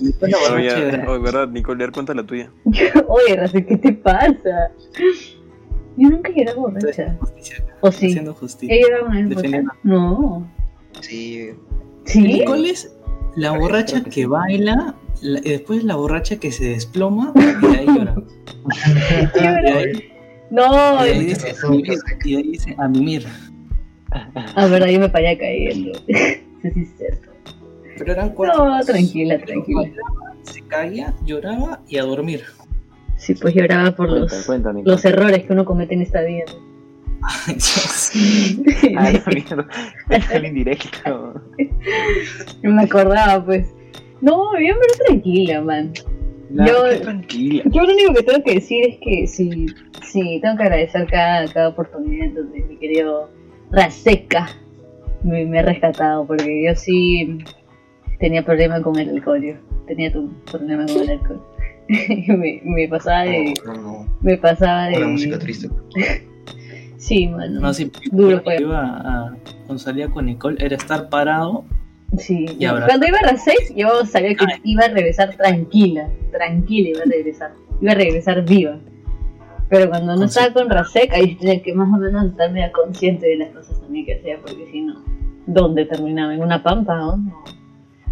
Nicole 0.00 0.30
la 0.32 0.38
Oh, 0.38 0.50
borracha 0.50 0.78
llorona. 0.78 1.04
oh, 1.10 1.20
verdad, 1.20 1.48
Nicole, 1.48 1.78
ver, 1.78 1.92
cuenta 1.92 2.12
la 2.12 2.24
tuya. 2.26 2.50
Oye, 3.08 3.34
Rafael, 3.36 3.64
¿qué 3.66 3.76
te 3.78 3.92
pasa? 3.94 4.70
Yo 5.96 6.10
nunca 6.10 6.30
era 6.36 6.50
Estoy 6.50 6.60
borracha. 6.62 6.90
haciendo 6.90 7.18
justicia. 7.24 7.64
¿O 7.80 7.88
Estoy 7.88 8.00
sí? 8.00 8.06
haciendo 8.12 8.34
justicia. 8.34 8.76
¿Ella 8.76 8.86
era 8.88 9.04
una 9.04 9.14
vez 9.14 9.24
borracha? 9.28 9.36
Defendiendo. 9.42 9.72
No. 9.82 10.52
Sí, 11.00 11.50
¿Sí? 12.04 12.20
Nicole 12.20 12.70
es 12.70 12.94
la 13.36 13.52
borracha 13.52 14.04
que 14.04 14.26
baila 14.26 14.94
la- 15.22 15.38
y 15.40 15.48
después 15.48 15.82
la 15.84 15.96
borracha 15.96 16.36
que 16.38 16.52
se 16.52 16.64
desploma 16.68 17.32
y 17.62 17.66
ahí 17.74 17.86
llora. 17.86 18.16
Y 19.40 19.46
ahí, 19.46 20.12
No, 20.50 21.04
y 21.04 21.08
ahí 21.08 21.18
Ay, 21.18 21.26
dice, 21.26 21.48
razón, 21.48 21.82
y 22.24 22.36
ahí 22.36 22.42
dice 22.42 22.74
a 22.78 22.88
mimir. 22.88 23.26
a 24.54 24.66
verdad, 24.66 24.88
yo 24.88 25.00
me 25.00 25.08
paré 25.08 25.36
cayendo. 25.38 25.98
Sí, 26.62 26.70
sí, 26.72 26.80
es 26.80 26.96
cierto. 26.96 27.30
Pero 27.98 28.12
eran 28.12 28.30
cuatro. 28.30 28.66
No, 28.66 28.84
tranquila, 28.84 29.38
tranquila. 29.38 29.88
Se 30.42 30.62
caía, 30.62 31.14
lloraba 31.24 31.80
y 31.86 31.98
a 31.98 32.02
dormir. 32.02 32.42
Sí, 33.16 33.34
pues 33.34 33.54
lloraba 33.54 33.94
por 33.94 34.10
los, 34.10 34.48
los 34.84 35.04
errores 35.04 35.44
que 35.44 35.52
uno 35.52 35.64
comete 35.64 35.94
en 35.94 36.02
esta 36.02 36.22
vida. 36.22 36.44
Ay, 37.22 37.54
Dios. 37.54 38.10
Ah, 38.96 39.12
no, 39.12 39.20
mierda. 39.32 39.68
Es 40.10 40.30
el 40.30 40.46
indirecto. 40.46 41.40
Me 42.62 42.82
acordaba, 42.82 43.44
pues. 43.44 43.66
No, 44.20 44.52
me 44.52 44.60
pero 44.60 45.06
tranquila, 45.06 45.60
man. 45.60 45.92
Yo- 46.50 47.00
tranquila. 47.02 47.62
Yo 47.66 47.82
lo 47.82 47.92
único 47.92 48.14
que 48.14 48.22
tengo 48.22 48.42
que 48.44 48.54
decir 48.54 48.86
es 48.88 48.98
que 48.98 49.26
sí, 49.26 49.66
sí, 50.02 50.38
tengo 50.42 50.56
que 50.56 50.62
agradecer 50.64 51.06
cada, 51.08 51.46
cada 51.52 51.68
oportunidad 51.68 52.30
donde 52.34 52.60
mi 52.64 52.76
querido 52.76 53.30
Raseca 53.70 54.48
me, 55.24 55.44
me 55.44 55.58
ha 55.58 55.62
rescatado, 55.62 56.26
porque 56.26 56.64
yo 56.64 56.74
sí 56.76 57.38
tenía 58.20 58.44
problema 58.44 58.80
con 58.80 58.96
el 58.98 59.10
alcohol, 59.10 59.42
yo 59.42 59.54
tenía 59.86 60.12
tu 60.12 60.30
problema 60.50 60.86
con 60.86 61.02
el 61.02 61.10
alcohol. 61.10 61.42
me, 61.88 62.60
me 62.64 62.88
pasaba 62.88 63.22
de, 63.24 63.54
no, 63.64 63.74
no, 63.74 64.06
me 64.20 64.36
pasaba 64.36 64.90
no. 64.90 64.98
La 65.00 65.06
música 65.06 65.36
de, 65.36 65.42
triste. 65.44 65.68
sí, 66.96 67.28
mano, 67.28 67.60
No, 67.60 67.72
sí, 67.74 67.90
Duro 68.10 68.40
fue. 68.42 68.60
iba 68.60 68.80
a, 68.84 69.36
cuando 69.66 69.78
salía 69.78 70.08
con 70.08 70.26
Nicole 70.26 70.64
era 70.64 70.76
estar 70.76 71.08
parado 71.08 71.64
sí. 72.18 72.46
Y 72.58 72.64
ahora- 72.64 72.86
Cuando 72.86 73.06
iba 73.06 73.18
a 73.18 73.30
Rasek, 73.30 73.74
yo 73.76 74.04
sabía 74.06 74.34
que 74.34 74.44
Ay. 74.46 74.60
iba 74.64 74.84
a 74.84 74.88
regresar 74.88 75.34
tranquila, 75.36 76.08
tranquila 76.32 76.88
iba 76.90 77.00
a 77.02 77.10
regresar, 77.10 77.52
iba 77.80 77.92
a 77.92 77.94
regresar 77.94 78.44
viva. 78.44 78.78
Pero 79.68 79.88
cuando 79.90 80.14
no 80.14 80.24
estaba 80.24 80.52
con 80.52 80.70
Rasek, 80.70 81.12
ahí 81.12 81.34
tenía 81.34 81.60
que 81.62 81.74
más 81.74 81.88
o 81.92 81.96
menos 82.00 82.26
estar 82.26 82.50
media 82.52 82.70
consciente 82.72 83.26
de 83.26 83.36
las 83.38 83.48
cosas 83.50 83.80
también 83.80 84.06
que 84.06 84.14
hacía, 84.14 84.38
porque 84.40 84.68
si 84.70 84.80
no, 84.82 85.02
¿dónde 85.46 85.84
terminaba? 85.86 86.34
¿En 86.34 86.42
una 86.42 86.62
pampa 86.62 87.04
o 87.06 87.16
no? 87.16 87.44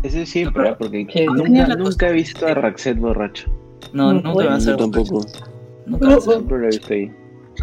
Eso 0.02 0.18
es 0.18 0.28
siempre, 0.28 0.70
¿eh? 0.70 0.74
porque 0.78 1.07
Sí. 1.12 1.26
nunca, 1.26 2.09
he 2.09 2.12
visto 2.12 2.46
a 2.46 2.54
Raxet 2.54 2.98
borracho. 2.98 3.48
No, 3.92 4.12
No 4.12 4.20
nunca 4.20 4.46
va 4.46 4.54
a 4.54 4.59
Yo 4.59 4.64
ser 4.64 4.76
tampoco. 4.76 5.20
Nunca. 5.87 6.20
Siempre 6.20 6.59
lo 6.59 6.64
he 6.64 6.68
visto 6.68 6.92
ahí. 6.94 7.12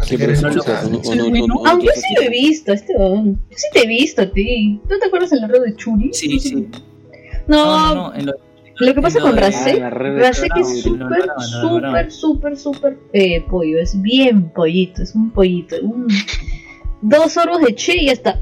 Siempre 0.02 0.34
no 0.36 0.50
no- 0.50 1.46
no- 1.46 1.66
Aunque 1.66 1.86
yo 1.86 1.92
sí 1.94 2.14
lo 2.16 2.22
he 2.22 2.28
visto, 2.28 2.72
este. 2.72 2.92
Yo 2.98 3.34
sí 3.50 3.66
te 3.72 3.80
he 3.84 3.86
visto 3.86 4.22
a 4.22 4.26
ti. 4.26 4.80
¿Tú 4.88 4.98
te 4.98 5.06
acuerdas 5.06 5.32
el 5.32 5.44
error 5.44 5.60
de 5.62 5.74
Churi? 5.76 6.10
Sí, 6.12 6.38
sí. 6.38 6.68
No, 7.46 7.64
No, 7.66 7.94
no, 7.94 7.94
no. 8.10 8.14
En 8.14 8.26
lo, 8.26 8.32
lo 8.78 8.94
que 8.94 9.00
pasa 9.02 9.18
en 9.18 9.24
lo 9.24 9.30
con 9.30 9.38
Rasek, 9.38 9.78
la 9.80 9.90
red 9.90 10.18
Rasek 10.18 10.56
es 10.58 10.82
súper, 10.82 11.30
súper, 11.38 12.12
súper, 12.12 12.56
súper 12.56 12.98
eh, 13.12 13.40
pollo. 13.48 13.78
Es 13.78 14.00
bien 14.00 14.50
pollito, 14.50 15.02
es 15.02 15.14
un 15.14 15.30
pollito. 15.30 15.76
un- 15.82 16.08
Dos 17.00 17.32
sorbos 17.32 17.60
de 17.62 17.74
che 17.74 17.96
y 17.96 18.06
ya 18.06 18.12
está. 18.12 18.40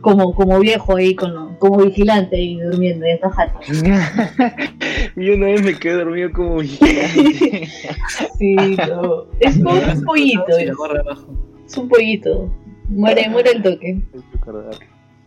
Como, 0.00 0.34
como 0.34 0.58
viejo 0.58 0.96
ahí, 0.96 1.14
con 1.14 1.56
como 1.56 1.78
vigilante 1.84 2.36
ahí 2.36 2.58
durmiendo, 2.60 3.06
ya 3.06 3.12
está 3.12 3.30
jato. 3.30 3.60
Yo 5.16 5.34
una 5.34 5.46
vez 5.46 5.62
me 5.62 5.78
quedé 5.78 5.94
dormido 5.94 6.32
como 6.32 6.56
vigilante. 6.56 7.68
Sí, 8.38 8.56
no. 8.56 9.26
Es 9.40 9.58
como 9.58 9.74
un 9.74 10.04
pollito, 10.06 10.58
es, 10.58 11.76
un 11.76 11.88
pollito. 11.88 12.52
Muere, 12.88 13.28
muere 13.28 13.52
el 13.52 13.62
toque. 13.62 14.02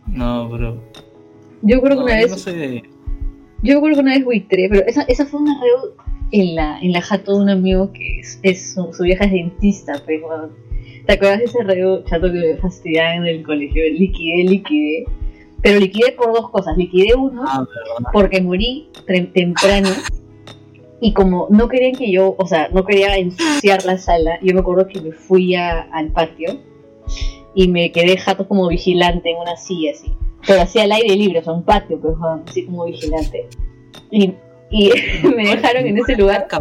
No, 0.06 0.48
bro. 0.48 0.82
Yo 1.62 1.80
creo 1.80 1.90
que 1.90 1.96
No, 1.96 2.04
una 2.04 2.20
yo 2.20 2.22
vez 2.22 2.30
no 2.30 2.38
soy 2.38 2.54
de. 2.54 2.82
Yo 3.62 3.80
creo 3.80 3.94
que 3.94 4.00
una 4.00 4.14
vez 4.14 4.24
buitré, 4.24 4.68
pero 4.68 4.86
esa, 4.86 5.02
esa 5.02 5.24
fue 5.26 5.40
una 5.40 5.58
reo 5.60 5.96
en 6.32 6.54
la, 6.54 6.78
en 6.80 6.92
la 6.92 7.00
jato 7.00 7.36
de 7.36 7.42
un 7.42 7.48
amigo 7.50 7.92
que 7.92 8.20
es, 8.20 8.38
es 8.42 8.74
su, 8.74 8.92
su 8.92 9.02
vieja 9.04 9.24
es 9.24 9.32
dentista, 9.32 10.00
pues, 10.04 10.20
weón. 10.22 10.50
¿Te 11.06 11.12
acuerdas 11.12 11.38
de 11.38 11.44
ese 11.44 11.62
reo 11.62 12.02
chato 12.04 12.26
que 12.32 12.38
me 12.38 12.56
fastidiaban 12.56 13.18
en 13.18 13.26
el 13.26 13.42
colegio? 13.44 13.82
Liquidé, 13.92 14.44
liquidé. 14.44 15.04
Pero 15.62 15.78
liquidé 15.80 16.12
por 16.12 16.32
dos 16.32 16.50
cosas. 16.50 16.76
Liquidé 16.76 17.14
uno 17.14 17.44
Ah, 17.46 17.64
porque 18.12 18.40
morí 18.42 18.88
temprano 19.32 19.88
y 21.00 21.12
como 21.12 21.46
no 21.50 21.68
querían 21.68 21.94
que 21.94 22.10
yo, 22.10 22.34
o 22.38 22.46
sea, 22.46 22.68
no 22.72 22.84
quería 22.84 23.16
ensuciar 23.16 23.84
la 23.84 23.98
sala, 23.98 24.38
yo 24.42 24.54
me 24.54 24.60
acuerdo 24.60 24.88
que 24.88 25.00
me 25.00 25.12
fui 25.12 25.54
a- 25.54 25.82
al 25.92 26.08
patio 26.10 26.58
y 27.54 27.68
me 27.68 27.92
quedé 27.92 28.16
jato 28.16 28.48
como 28.48 28.66
vigilante 28.68 29.30
en 29.30 29.38
una 29.38 29.56
silla 29.56 29.92
así. 29.92 30.12
Pero 30.46 30.62
así 30.62 30.78
al 30.80 30.92
aire 30.92 31.14
libre, 31.16 31.38
o 31.40 31.42
sea, 31.44 31.52
un 31.52 31.62
patio, 31.64 32.00
pues, 32.00 32.14
weón, 32.18 32.42
así 32.48 32.64
como 32.66 32.84
vigilante. 32.84 33.46
Y, 34.10 34.32
y 34.70 34.90
me 35.36 35.48
dejaron 35.48 35.86
en 35.86 35.98
ese 35.98 36.16
lugar. 36.16 36.46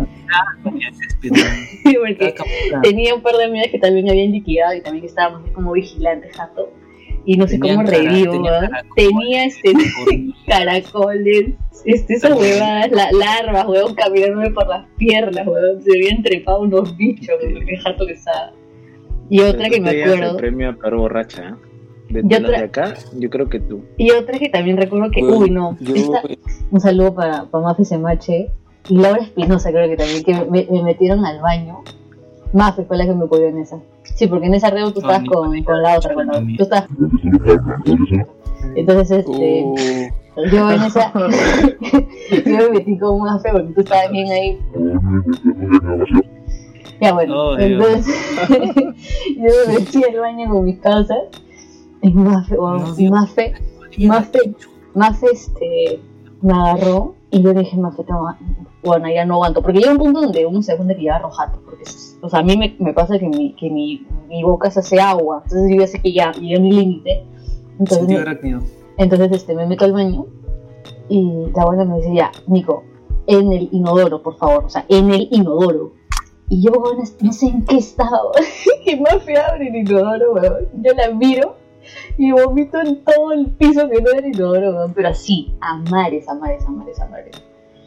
porque 1.84 2.36
tenía 2.84 3.16
un 3.16 3.22
par 3.22 3.36
de 3.36 3.46
amigas 3.46 3.68
que 3.72 3.80
también 3.80 4.10
habían 4.10 4.32
liquidado 4.32 4.76
y 4.76 4.82
también 4.82 5.06
estábamos 5.06 5.50
como 5.52 5.72
vigilantes, 5.74 6.36
jato. 6.36 6.72
y 7.26 7.38
no 7.38 7.48
sé 7.48 7.60
cómo 7.60 7.84
revivo, 7.84 8.44
tenía 8.96 9.46
este 9.46 9.74
caracoles, 10.48 11.54
este, 11.86 12.14
esas 12.14 12.38
huevadas, 12.38 12.92
la, 12.92 13.12
larvas, 13.12 13.68
huevón, 13.68 13.96
caminándome 13.96 14.52
por 14.52 14.68
las 14.68 14.88
piernas, 14.98 15.48
huevón, 15.48 15.82
se 15.82 15.92
habían 15.92 16.22
trepado 16.24 16.62
unos 16.62 16.96
bichos, 16.98 17.36
qué 17.40 17.78
jato 17.78 18.06
que 18.06 18.14
estaba. 18.14 18.54
Y 19.30 19.40
otra 19.40 19.70
que 19.70 19.82
me 19.82 19.90
acuerdo, 19.90 20.32
El 20.32 20.38
premio 20.38 20.70
a 20.70 20.90
borracha. 20.90 21.58
De, 22.10 22.20
Y 22.20 22.24
de 22.24 22.40
los 22.40 22.52
de 22.52 22.58
acá, 22.58 22.94
yo 23.18 23.30
creo 23.30 23.50
que 23.50 23.60
tú. 23.60 23.82
y 23.98 24.12
otra 24.12 24.38
que 24.38 24.50
también 24.50 24.78
recuerdo 24.78 25.10
que, 25.12 25.24
uy, 25.24 25.50
no, 25.50 25.76
Yo, 25.80 25.96
esta- 25.96 26.22
un 26.72 26.80
saludo 26.80 27.14
para, 27.16 27.46
para 27.46 27.64
Mafe 27.64 27.84
Semache 27.86 28.52
y 28.90 28.98
Laura 28.98 29.22
Espinosa 29.24 29.72
creo 29.72 29.88
que 29.90 29.98
también, 29.98 30.24
que 30.24 30.34
me, 30.52 30.68
me 30.72 30.84
metieron 30.84 31.26
al 31.26 31.42
baño. 31.42 31.80
Mafe 32.54 32.84
fue 32.86 32.96
la 32.98 33.06
que 33.06 33.14
me 33.14 33.28
cogió 33.28 33.46
en 33.48 33.58
esa. 33.58 33.80
Sí, 34.04 34.28
porque 34.28 34.46
en 34.46 34.54
esa 34.54 34.70
reo 34.70 34.92
tú 34.94 35.00
estabas 35.00 35.24
con, 35.28 35.50
con 35.52 35.64
con 35.64 35.82
la 35.82 35.98
otra, 35.98 36.14
con 36.14 36.28
la 36.28 36.40
ni- 36.40 36.56
Tú 36.58 36.64
estabas... 36.64 36.88
Entonces, 38.76 39.20
este... 39.28 39.64
Oh, 40.38 40.46
Yo 40.52 40.72
en 40.72 40.82
esa. 40.84 41.12
yo 42.46 42.58
me 42.58 42.70
metí 42.70 42.98
con 42.98 43.20
más 43.20 43.42
feo 43.42 43.54
porque 43.54 43.74
tú 43.74 43.82
estabas 43.82 44.12
bien 44.12 44.28
ahí. 44.32 44.60
Ya 47.02 47.14
bueno, 47.14 47.36
Oh, 47.52 47.58
entonces 47.58 48.16
yo 48.50 49.52
me 49.68 49.74
metí 49.80 50.04
al 50.04 50.20
baño 50.20 50.50
con 50.50 50.64
mis 50.66 50.80
causas. 50.80 51.18
Y 52.10 52.14
más 52.14 52.48
fe, 52.48 52.56
No, 52.56 52.78
y 52.94 52.96
Dios. 52.96 53.12
más 53.12 53.32
fe, 53.32 53.54
más 54.08 54.28
fe, 54.30 54.56
más 54.94 55.24
este, 55.24 56.00
me 56.42 56.54
agarró 56.54 57.16
y 57.32 57.42
yo 57.42 57.54
dije, 57.54 57.76
más 57.78 57.96
fe, 57.98 58.04
toma, 58.04 58.38
bueno, 58.84 59.08
ya 59.10 59.26
no 59.26 59.36
aguanto. 59.36 59.62
Porque 59.62 59.80
llega 59.80 59.92
un 59.92 59.98
punto 59.98 60.22
donde 60.22 60.46
uno 60.46 60.62
se 60.62 60.72
da 60.72 60.78
cuenta 60.78 60.96
que 60.96 61.04
ya 61.04 61.20
rojato. 61.20 61.60
Porque, 61.66 61.84
o 62.22 62.30
sea, 62.30 62.40
a 62.40 62.44
mí 62.44 62.56
me, 62.58 62.76
me 62.80 62.94
pasa 62.94 63.18
que, 63.20 63.28
mi, 63.28 63.54
que 63.56 63.70
mi, 63.70 64.06
mi 64.28 64.44
boca 64.44 64.70
se 64.72 64.80
hace 64.82 65.00
agua. 65.00 65.42
Entonces 65.46 65.70
yo 65.72 65.82
ya 65.82 65.88
sé 65.88 66.02
que 66.02 66.14
ya 66.14 66.32
llegué 66.34 66.58
a 66.58 66.60
mi 66.60 66.72
límite. 66.72 67.26
Entonces, 67.80 68.08
me- 68.08 68.16
entonces 68.98 69.32
este, 69.34 69.56
me 69.56 69.66
meto 69.66 69.84
al 69.86 69.92
baño 69.94 70.26
y 71.10 71.48
la 71.56 71.64
abuela 71.64 71.84
me 71.86 71.98
dice, 71.98 72.14
ya, 72.16 72.32
Nico, 72.48 72.84
en 73.28 73.52
el 73.52 73.68
inodoro, 73.72 74.22
por 74.22 74.38
favor, 74.38 74.66
o 74.66 74.70
sea, 74.70 74.86
en 74.88 75.10
el 75.12 75.28
inodoro. 75.32 75.94
Y 76.48 76.62
yo, 76.64 76.72
weón, 76.74 77.00
no 77.22 77.34
sé 77.34 77.48
en 77.48 77.66
qué 77.66 77.78
estaba, 77.78 78.20
y 78.86 78.96
más 78.98 79.16
abre 79.50 79.68
el 79.68 79.76
inodoro, 79.78 80.34
weón. 80.34 80.68
Yo 80.82 80.94
la 80.94 81.12
miro 81.14 81.56
y 82.18 82.32
vomito 82.32 82.80
en 82.80 83.04
todo 83.04 83.32
el 83.32 83.48
piso 83.52 83.90
que 83.90 84.02
no 84.02 84.12
era 84.12 84.28
inodoro, 84.28 84.92
pero 84.94 85.10
así, 85.10 85.54
a 85.62 85.78
mares, 85.90 86.28
a 86.28 86.36
mares, 86.36 86.66
a 86.66 86.72
mares, 86.72 87.00
a 87.00 87.08
mares. 87.08 87.44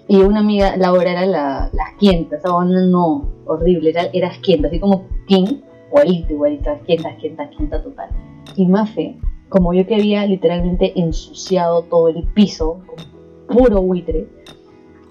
Y 0.07 0.23
una 0.23 0.41
amiga, 0.41 0.77
Laura, 0.77 1.11
era 1.11 1.27
la, 1.27 1.71
la 1.73 1.85
asquienta, 1.85 2.37
esa 2.37 2.53
buena 2.53 2.87
no, 2.87 3.29
horrible, 3.47 3.91
era, 3.91 4.05
era 4.13 4.29
asquienta, 4.29 4.69
así 4.69 4.81
como 4.81 5.07
King, 5.27 5.61
igualito, 5.89 6.33
igualito, 6.33 6.71
asquienta, 6.71 7.11
asquienta, 7.11 7.43
asquienta 7.45 7.83
total. 7.83 8.11
Y 8.57 8.67
Mafe, 8.67 9.19
como 9.49 9.75
yo 9.75 9.87
que 9.87 9.97
había 9.97 10.27
literalmente 10.27 10.99
ensuciado 10.99 11.83
todo 11.83 12.09
el 12.09 12.25
piso 12.35 12.81
con 12.87 13.57
puro 13.57 13.83
buitre, 13.83 14.27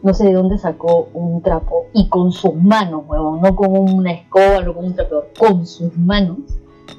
no 0.03 0.13
sé 0.13 0.25
de 0.25 0.33
dónde 0.33 0.57
sacó 0.57 1.09
un 1.13 1.41
trapo 1.41 1.87
y 1.93 2.07
con 2.09 2.31
sus 2.31 2.55
manos, 2.55 3.03
huevón, 3.07 3.41
no 3.41 3.55
con 3.55 3.77
una 3.77 4.11
escoba, 4.11 4.61
no 4.61 4.73
con 4.73 4.85
un 4.85 4.95
trapeador, 4.95 5.29
con 5.37 5.65
sus 5.65 5.95
manos 5.97 6.37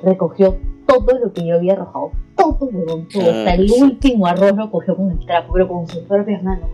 recogió 0.02 0.56
todo 0.88 1.18
lo 1.18 1.32
que 1.32 1.46
yo 1.46 1.54
había 1.56 1.74
arrojado, 1.74 2.10
todo, 2.36 2.58
huevón, 2.72 3.06
todo, 3.12 3.22
hasta 3.22 3.54
el 3.54 3.64
Ah, 3.66 3.68
sí. 3.68 3.82
último 3.82 4.26
arroz 4.26 4.56
lo 4.56 4.70
cogió 4.70 4.96
con 4.96 5.10
el 5.12 5.24
trapo, 5.26 5.52
pero 5.52 5.68
con 5.68 5.86
sus 5.86 6.00
propias 6.04 6.42
manos. 6.42 6.68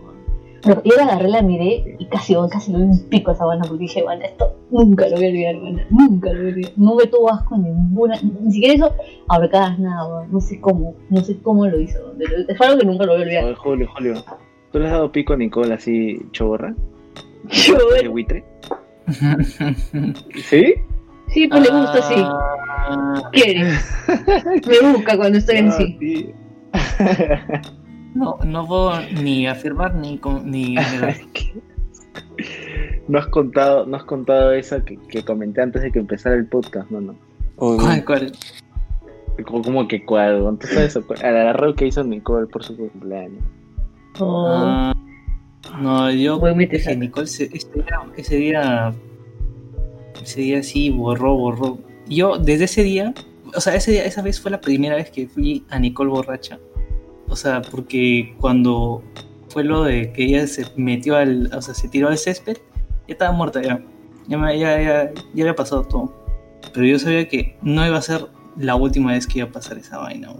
Pero 0.63 0.81
yo 0.83 0.95
la 0.97 1.03
agarré, 1.03 1.29
la 1.29 1.41
miré 1.43 1.95
y 1.99 2.05
casi, 2.07 2.33
casi 2.49 2.71
le 2.71 2.79
un 2.79 2.99
pico 3.09 3.29
a 3.29 3.33
esa 3.35 3.45
buena 3.45 3.63
porque 3.67 3.81
dije, 3.83 4.01
bueno, 4.01 4.23
esto 4.25 4.51
nunca 4.71 5.07
lo 5.09 5.17
voy 5.17 5.25
a 5.25 5.29
olvidar, 5.29 5.59
bueno, 5.59 5.79
nunca 5.91 6.33
lo 6.33 6.39
voy 6.39 6.47
a 6.49 6.53
olvidar. 6.53 6.71
No 6.77 6.95
me 6.95 7.05
tuvo 7.05 7.29
asco 7.31 7.55
ninguna, 7.57 8.19
ni 8.41 8.51
siquiera 8.51 8.73
eso 8.73 8.95
ahorcadas 9.27 9.77
nada, 9.77 10.07
huevón, 10.07 10.31
no 10.31 10.41
sé 10.41 10.59
cómo, 10.59 10.95
no 11.11 11.21
sé 11.21 11.37
cómo 11.43 11.67
lo 11.67 11.79
hizo, 11.79 11.99
pero 12.17 12.31
es 12.47 12.61
algo 12.61 12.79
que 12.79 12.85
nunca 12.87 13.05
lo 13.05 13.11
voy 13.11 13.21
a 13.21 13.25
olvidar. 13.25 13.43
Oye, 13.45 13.55
Julio, 13.55 13.87
Julio. 13.95 14.13
¿Tú 14.71 14.79
le 14.79 14.85
has 14.87 14.91
dado 14.93 15.11
pico 15.11 15.33
a 15.33 15.37
Nicole 15.37 15.73
así, 15.73 16.19
choborra? 16.31 16.73
Yo, 17.49 17.77
¿De 18.01 18.07
buitre? 18.07 18.43
¿Sí? 20.49 20.73
Sí, 21.29 21.47
pues 21.47 21.61
le 21.63 21.69
gusta 21.69 21.99
así. 21.99 22.15
Ah, 22.17 23.29
quiere. 23.31 23.63
Me 24.67 24.91
busca 24.93 25.17
cuando 25.17 25.37
estoy 25.39 25.57
en 25.57 25.67
Ah, 25.69 25.71
sí. 25.71 25.97
sí. 25.99 26.33
No, 28.15 28.37
no 28.45 28.65
puedo 28.65 28.93
ni 29.21 29.45
afirmar 29.45 29.93
ni, 29.95 30.19
ni. 30.45 30.75
No 33.07 33.19
has 33.19 33.27
contado, 33.27 33.85
no 33.85 33.97
has 33.97 34.03
contado 34.05 34.51
esa 34.53 34.83
que, 34.83 34.97
que 35.09 35.23
comenté 35.23 35.61
antes 35.61 35.81
de 35.83 35.91
que 35.91 35.99
empezara 35.99 36.35
el 36.35 36.47
podcast, 36.47 36.89
no, 36.89 37.01
no. 37.01 37.15
¿Cuál, 37.55 38.03
cuál? 38.05 38.31
Como, 39.45 39.61
como 39.61 39.87
que 39.87 40.03
cuál, 40.05 40.57
tú 40.59 40.67
sabes, 40.67 40.95
el 40.95 41.25
agarreo 41.37 41.75
que 41.75 41.87
hizo 41.87 42.03
Nicole 42.03 42.47
por 42.47 42.63
su 42.63 42.75
cumpleaños. 42.77 43.43
Oh, 44.19 44.47
Ah, 44.49 44.93
no, 45.81 46.09
yo 46.11 46.39
Voy 46.39 46.51
a 46.51 46.67
que 46.69 46.95
Nicole 46.95 47.27
se- 47.27 47.49
ese, 47.53 47.67
día, 47.73 47.99
ese 48.15 48.35
día 48.37 48.93
ese 50.23 50.41
día 50.41 50.63
sí 50.63 50.89
borró, 50.89 51.35
borró. 51.35 51.77
Yo 52.07 52.37
desde 52.37 52.65
ese 52.65 52.83
día, 52.83 53.13
o 53.55 53.61
sea, 53.61 53.75
ese 53.75 53.91
día, 53.91 54.05
esa 54.05 54.21
vez 54.21 54.39
fue 54.39 54.51
la 54.51 54.61
primera 54.61 54.95
vez 54.95 55.09
que 55.11 55.27
fui 55.27 55.65
a 55.69 55.79
Nicole 55.79 56.09
borracha. 56.11 56.59
O 57.27 57.35
sea, 57.35 57.61
porque 57.61 58.35
cuando 58.39 59.03
fue 59.49 59.63
lo 59.63 59.83
de 59.83 60.11
que 60.13 60.25
ella 60.25 60.45
se 60.47 60.65
metió 60.75 61.15
al, 61.15 61.49
o 61.55 61.61
sea, 61.61 61.73
se 61.73 61.87
tiró 61.87 62.07
al 62.09 62.17
césped, 62.17 62.57
ya 63.07 63.13
estaba 63.13 63.31
muerta 63.31 63.61
ya. 63.61 63.83
Ya, 64.27 64.37
me- 64.37 64.57
ya, 64.59 64.81
ya, 64.81 65.11
ya 65.33 65.43
había 65.43 65.55
pasado 65.55 65.83
todo. 65.83 66.13
Pero 66.73 66.85
yo 66.85 66.99
sabía 66.99 67.27
que 67.27 67.57
no 67.61 67.85
iba 67.85 67.97
a 67.97 68.01
ser 68.01 68.27
la 68.57 68.75
última 68.75 69.11
vez 69.11 69.27
que 69.27 69.39
iba 69.39 69.47
a 69.47 69.51
pasar 69.51 69.77
esa 69.77 69.97
vaina. 69.99 70.33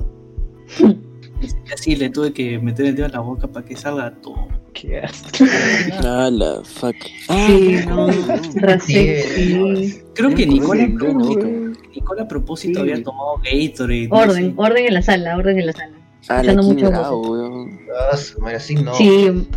Y 1.41 1.71
Así 1.73 1.95
le 1.95 2.09
tuve 2.09 2.33
que 2.33 2.57
meter 2.59 2.85
el 2.87 2.95
dedo 2.95 3.05
en 3.07 3.11
la 3.11 3.19
boca 3.19 3.47
para 3.47 3.65
que 3.65 3.75
salga 3.75 4.11
todo. 4.21 4.47
¿Qué 4.79 4.99
asco. 4.99 5.29
Ah, 6.03 6.29
la 6.31 6.61
fuck. 6.63 6.95
Ah, 7.29 7.47
Sí, 7.47 7.75
no, 7.87 8.07
no. 8.07 8.13
Racé, 8.55 9.23
Sí. 9.23 10.01
Creo 10.13 10.29
que 10.35 10.45
boca. 10.45 11.47
Nicole 11.95 12.21
a 12.21 12.27
propósito 12.27 12.73
Sí. 12.83 12.91
había 12.91 13.03
tomado 13.03 13.35
Gatorade. 13.37 14.07
no 14.09 14.15
Orden, 14.17 14.45
sé. 14.47 14.53
orden 14.57 14.85
en 14.85 14.93
la 14.93 15.01
sala, 15.01 15.37
orden 15.37 15.59
en 15.59 15.65
la 15.67 15.73
sala. 15.73 15.91
Ah, 16.27 16.41
la 16.43 16.61
mucho 16.61 16.89
bravo. 16.89 17.67
Ah, 18.11 18.17
no. 18.75 18.95
Sí, 18.95 19.47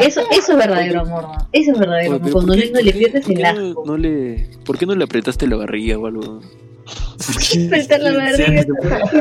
eso, 0.00 0.22
eso 0.32 0.52
es 0.52 0.58
verdadero 0.58 1.02
amor, 1.02 1.22
¿no? 1.22 1.48
Eso 1.52 1.72
es 1.72 1.78
verdadero 1.78 2.16
amor. 2.16 2.32
Cuando 2.32 2.54
¿por 2.54 2.72
no 2.72 2.80
le 2.80 2.92
pierdes 2.92 3.28
el 3.28 3.44
asco. 3.44 3.60
No, 3.60 3.92
no 3.92 3.96
le, 3.98 4.48
¿Por 4.64 4.78
qué 4.78 4.86
no 4.86 4.94
le 4.94 5.04
apretaste 5.04 5.46
la 5.46 5.56
barriga 5.56 5.98
o 5.98 6.06
algo? 6.06 6.40
La 7.98 8.12
barriga. 8.12 8.64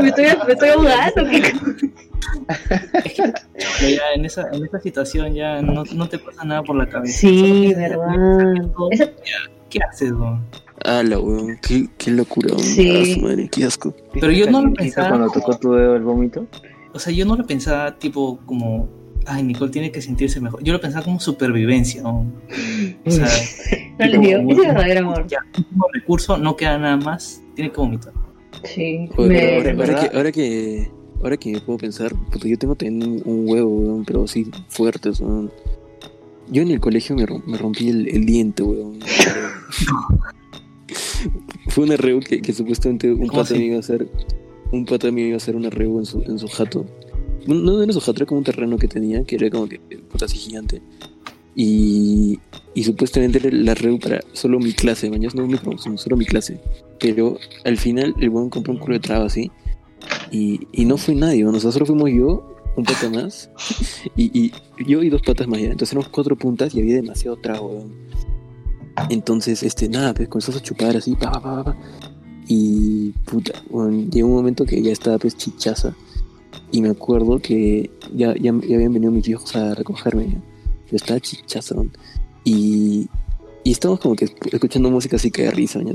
Me 0.02 0.08
estoy, 0.10 0.26
me 0.48 0.54
estoy 0.54 0.70
ahogando. 0.70 1.26
¿qué? 1.30 1.54
Pero 3.80 3.90
ya 3.90 4.14
en 4.16 4.26
esa, 4.26 4.48
en 4.52 4.66
esa 4.66 4.80
situación 4.80 5.34
ya 5.34 5.62
no, 5.62 5.84
no 5.94 6.10
te 6.10 6.20
pasa 6.20 6.44
nada 6.44 6.64
por 6.64 6.76
la 6.76 6.88
cabeza. 6.88 7.20
Sí, 7.20 7.74
verdad. 7.76 8.08
Esa- 8.92 9.12
¿Qué 9.70 9.80
haces, 9.90 10.12
weón? 10.12 10.42
Ah, 10.86 11.02
la 11.04 11.20
weón. 11.20 11.58
Qué, 11.62 11.88
qué 11.98 12.12
locura, 12.12 12.50
weón. 12.50 12.64
Sí. 12.64 12.90
Ah, 12.96 13.14
su 13.16 13.22
madre, 13.22 13.50
qué 13.52 13.64
asco. 13.66 13.96
Pero 14.14 14.32
yo 14.32 14.50
no 14.50 14.62
lo 14.62 14.68
¿Viste 14.70 14.84
pensaba 14.84 15.10
Cuando 15.10 15.30
tocó 15.32 15.58
tu 15.58 15.74
dedo 15.74 15.96
el 15.96 16.04
vómito. 16.04 16.46
O 16.94 17.00
sea, 17.00 17.12
yo 17.14 17.26
no 17.26 17.36
lo 17.36 17.46
pensaba 17.46 17.98
tipo 17.98 18.40
como, 18.46 18.88
ay, 19.26 19.44
Nicole 19.44 19.72
tiene 19.72 19.92
que 19.92 20.02
sentirse 20.02 20.40
mejor. 20.42 20.64
Yo 20.64 20.74
lo 20.74 20.80
pensaba 20.82 21.04
como 21.06 21.20
supervivencia. 21.20 22.02
¿no? 22.04 22.26
O 23.06 23.12
sea, 23.12 23.28
No 24.00 24.06
les 24.06 24.22
digo, 24.22 24.40
ese 24.52 24.62
es 24.62 24.68
verdadero 24.68 25.00
amor. 25.02 25.28
ya, 25.28 25.40
como 25.70 25.86
recurso, 25.94 26.38
no 26.38 26.56
queda 26.56 26.78
nada 26.78 26.98
más, 26.98 27.42
tiene 27.56 27.72
que 27.72 27.78
vomitar. 27.78 28.14
Sí. 28.64 29.10
Me- 29.18 29.62
pero 29.64 29.82
ahora, 29.82 30.00
que, 30.10 30.18
ahora 30.18 30.32
que 30.32 30.92
ahora 31.22 31.38
que 31.38 31.60
puedo 31.66 31.78
pensar, 31.78 32.14
puta, 32.32 32.48
yo 32.48 32.58
tengo 32.58 32.76
también 32.76 33.04
un, 33.04 33.22
un 33.26 33.50
huevo, 33.50 33.70
weón, 33.70 34.06
pero 34.06 34.24
así 34.24 34.50
fuertes, 34.70 35.20
weón. 35.22 35.52
Yo 36.50 36.62
en 36.62 36.72
el 36.72 36.80
colegio 36.82 37.16
me, 37.16 37.26
rom- 37.26 37.44
me 37.46 37.58
rompí 37.58 37.88
el, 37.90 38.08
el 38.10 38.26
diente, 38.26 38.64
weón. 38.64 39.00
Fue 41.70 41.86
una 41.86 41.96
reu 41.98 42.20
que, 42.20 42.42
que 42.42 42.54
supuestamente 42.54 43.12
un 43.12 43.20
¿Cómo 43.28 43.32
pata 43.42 43.54
así? 43.54 43.58
me 43.60 43.66
iba 43.66 43.78
a 43.78 43.80
hacer, 43.80 44.08
un 44.72 44.86
pata 44.86 45.12
me 45.12 45.22
iba 45.22 45.34
a 45.36 45.38
hacer 45.38 45.56
una 45.56 45.70
reu 45.70 46.00
en 46.00 46.06
su, 46.06 46.22
en 46.24 46.38
su 46.38 46.48
jato. 46.48 46.86
No, 47.48 47.92
su 47.94 48.00
jato, 48.00 48.18
era 48.18 48.26
como 48.26 48.40
un 48.40 48.44
terreno 48.44 48.78
que 48.78 48.88
tenía, 48.88 49.24
que 49.24 49.36
era 49.36 49.50
como 49.50 49.68
que 49.68 49.80
puta 49.80 50.26
así 50.26 50.38
gigante. 50.38 50.82
Y, 51.56 52.40
y 52.74 52.84
supuestamente 52.84 53.52
la 53.52 53.76
reu 53.76 54.00
para 54.00 54.22
solo 54.34 54.60
mi 54.60 54.74
clase, 54.74 55.10
mañana 55.10 55.34
no 55.36 55.48
mi 55.48 55.58
promoción, 55.58 55.98
solo 55.98 56.18
mi 56.18 56.26
clase. 56.26 56.60
Pero 57.00 57.38
al 57.64 57.78
final 57.78 58.16
el 58.20 58.30
weón 58.30 58.50
compró 58.50 58.74
un 58.74 58.80
culo 58.80 58.94
de 58.94 59.00
traba 59.00 59.26
así. 59.26 59.52
Y, 60.32 60.68
y 60.72 60.86
no 60.86 60.98
fue 60.98 61.16
nadie, 61.16 61.44
weón. 61.44 61.56
O 61.56 61.60
sea, 61.60 61.72
solo 61.72 61.86
fuimos 61.86 62.10
yo, 62.10 62.56
un 62.76 62.84
pata 62.84 63.10
más. 63.10 63.50
Y, 64.16 64.32
y 64.38 64.52
yo 64.86 65.04
y 65.04 65.10
dos 65.10 65.22
patas 65.22 65.48
más. 65.48 65.60
Entonces 65.60 65.92
éramos 65.92 66.10
cuatro 66.10 66.36
puntas 66.36 66.74
y 66.76 66.80
había 66.80 66.96
demasiado 66.96 67.38
trago, 67.38 67.68
weón. 67.68 67.94
Entonces, 69.10 69.64
este, 69.64 69.90
nada, 69.90 70.14
pues 70.14 70.30
comenzamos 70.30 70.62
a 70.62 70.64
chupar 70.64 70.96
así, 70.96 71.16
pa, 71.16 71.32
pa, 71.32 71.42
pa, 71.42 71.64
pa. 71.64 71.78
Y 72.48 73.12
puta, 73.26 73.54
weón, 73.70 74.10
llegó 74.12 74.28
un 74.28 74.36
momento 74.36 74.66
que 74.66 74.82
ya 74.82 74.92
estaba 74.92 75.18
pues 75.18 75.38
chichaza. 75.38 75.96
Y 76.74 76.82
me 76.82 76.90
acuerdo 76.90 77.40
que 77.40 77.90
ya, 78.16 78.34
ya, 78.36 78.52
ya 78.68 78.76
habían 78.76 78.94
venido 78.94 79.12
mis 79.12 79.28
hijos 79.30 79.56
a 79.56 79.76
recogerme. 79.76 80.26
Yo 80.90 80.96
estaba 80.98 81.20
chichaza, 81.20 81.76
weón. 81.76 81.92
Y, 82.44 83.08
y 83.64 83.72
estábamos 83.72 84.00
como 84.02 84.16
que 84.16 84.26
escuchando 84.52 84.90
música 84.92 85.16
así 85.18 85.32
que 85.32 85.44
de 85.44 85.52
risa, 85.52 85.80
¿no? 85.80 85.94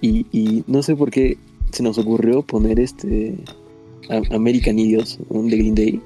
Y, 0.00 0.26
y 0.32 0.64
no 0.66 0.82
sé 0.82 0.96
por 0.96 1.10
qué 1.10 1.38
se 1.72 1.82
nos 1.84 1.96
ocurrió 1.98 2.42
poner 2.42 2.80
este 2.80 3.36
American 4.30 4.78
Idiots, 4.78 5.18
de 5.30 5.56
Green 5.56 5.74
Day. 5.74 6.02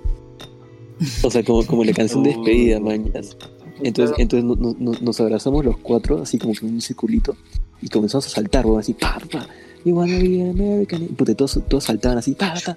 O 1.25 1.31
sea, 1.31 1.43
como, 1.43 1.65
como 1.67 1.83
la 1.83 1.93
canción 1.93 2.23
de 2.23 2.31
despedida, 2.37 2.79
mañas. 2.81 3.37
Entonces, 3.83 4.15
entonces 4.19 4.45
no- 4.45 4.55
no- 4.57 4.77
no- 4.79 4.99
nos 5.01 5.21
abrazamos 5.21 5.65
los 5.65 5.79
cuatro, 5.79 6.21
así 6.23 6.39
como 6.39 6.53
que 6.53 6.67
en 6.67 6.75
un 6.75 6.81
circulito, 6.83 7.35
y 7.81 7.89
comenzamos 7.89 8.27
a 8.27 8.31
saltar, 8.31 8.67
weón, 8.67 8.79
así, 8.81 8.93
pa, 8.93 9.19
pa. 9.33 9.47
You 9.85 9.97
wanna 9.97 10.19
be 10.19 10.43
an 10.43 10.51
American. 10.51 11.03
Y, 11.03 11.07
puta, 11.07 11.35
todos, 11.35 11.59
todos 11.69 11.83
saltaban 11.85 12.19
así, 12.19 12.35
pa, 12.35 12.55
pa. 12.65 12.77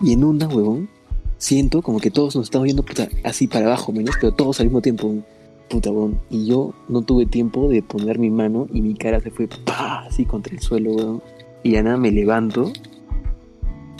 Y 0.00 0.12
en 0.12 0.24
una, 0.24 0.48
huevón, 0.48 0.88
siento 1.36 1.82
como 1.82 2.00
que 2.00 2.10
todos 2.10 2.36
nos 2.36 2.44
estamos 2.44 2.64
viendo, 2.64 2.82
puta, 2.82 3.08
así 3.24 3.46
para 3.46 3.66
abajo, 3.66 3.92
menos, 3.92 4.14
pero 4.20 4.32
todos 4.32 4.60
al 4.60 4.66
mismo 4.66 4.80
tiempo, 4.80 5.06
weón. 5.06 5.24
puta, 5.68 5.90
weón. 5.90 6.20
Y 6.30 6.46
yo 6.46 6.72
no 6.88 7.02
tuve 7.02 7.26
tiempo 7.26 7.68
de 7.68 7.82
poner 7.82 8.18
mi 8.18 8.30
mano 8.30 8.66
y 8.72 8.80
mi 8.80 8.94
cara 8.94 9.20
se 9.20 9.30
fue, 9.30 9.48
pa, 9.48 10.06
así 10.06 10.24
contra 10.24 10.54
el 10.54 10.60
suelo, 10.60 10.92
weón. 10.92 11.22
Y 11.62 11.72
ya 11.72 11.82
nada, 11.82 11.96
me 11.96 12.10
levanto, 12.10 12.72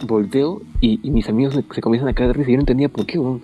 volteo 0.07 0.63
y, 0.81 0.99
mis 1.11 1.29
amigos 1.29 1.55
se, 1.55 1.81
comienzan 1.81 2.09
a 2.09 2.15
caer 2.15 2.29
de 2.29 2.35
risa 2.35 2.51
y 2.51 2.53
yo 2.53 2.57
no 2.59 2.63
entendía 2.63 2.89
por 2.89 3.07
qué, 3.07 3.19
weón. 3.19 3.43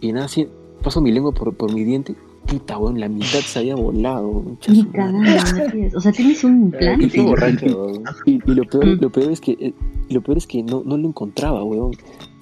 Y 0.00 0.12
nada, 0.12 0.26
así, 0.26 0.48
paso 0.82 1.00
mi 1.00 1.12
lengua 1.12 1.32
por, 1.32 1.54
por 1.54 1.72
mi 1.72 1.84
diente, 1.84 2.14
puta, 2.46 2.78
weón, 2.78 2.98
la 3.00 3.08
mitad 3.08 3.40
se 3.40 3.58
había 3.60 3.74
volado. 3.76 4.44
Ni 4.68 4.84
cagando, 4.86 5.18
Matías. 5.20 5.94
O 5.94 6.00
sea, 6.00 6.12
tienes 6.12 6.42
un 6.44 6.60
Y 6.60 6.64
implante. 6.64 7.20
borracho. 7.22 7.92
Y, 8.26 8.32
y 8.44 8.54
lo 8.54 8.64
peor, 8.64 8.86
Mm. 8.86 9.00
lo 9.00 9.10
peor 9.10 9.32
es 9.32 9.40
que 9.40 9.52
eh, 9.60 9.72
lo 10.08 10.20
peor 10.22 10.38
es 10.38 10.46
que 10.46 10.62
no, 10.62 10.82
no 10.84 10.96
lo 10.96 11.08
encontraba, 11.08 11.62
weón. 11.64 11.92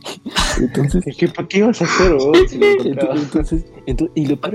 Entonces, 0.61 1.07
Es 1.07 1.17
que, 1.17 1.29
¿para 1.29 1.47
qué 1.49 1.59
ibas 1.59 1.81
a 1.83 1.85
hacer, 1.85 2.13
weón? 2.15 2.49
Si 2.49 2.59
lo 2.59 2.67
encontrabas? 2.73 3.23
entonces, 3.23 3.65
entonces, 3.87 4.17
y 4.17 4.27
lo 4.27 4.41
peor 4.41 4.55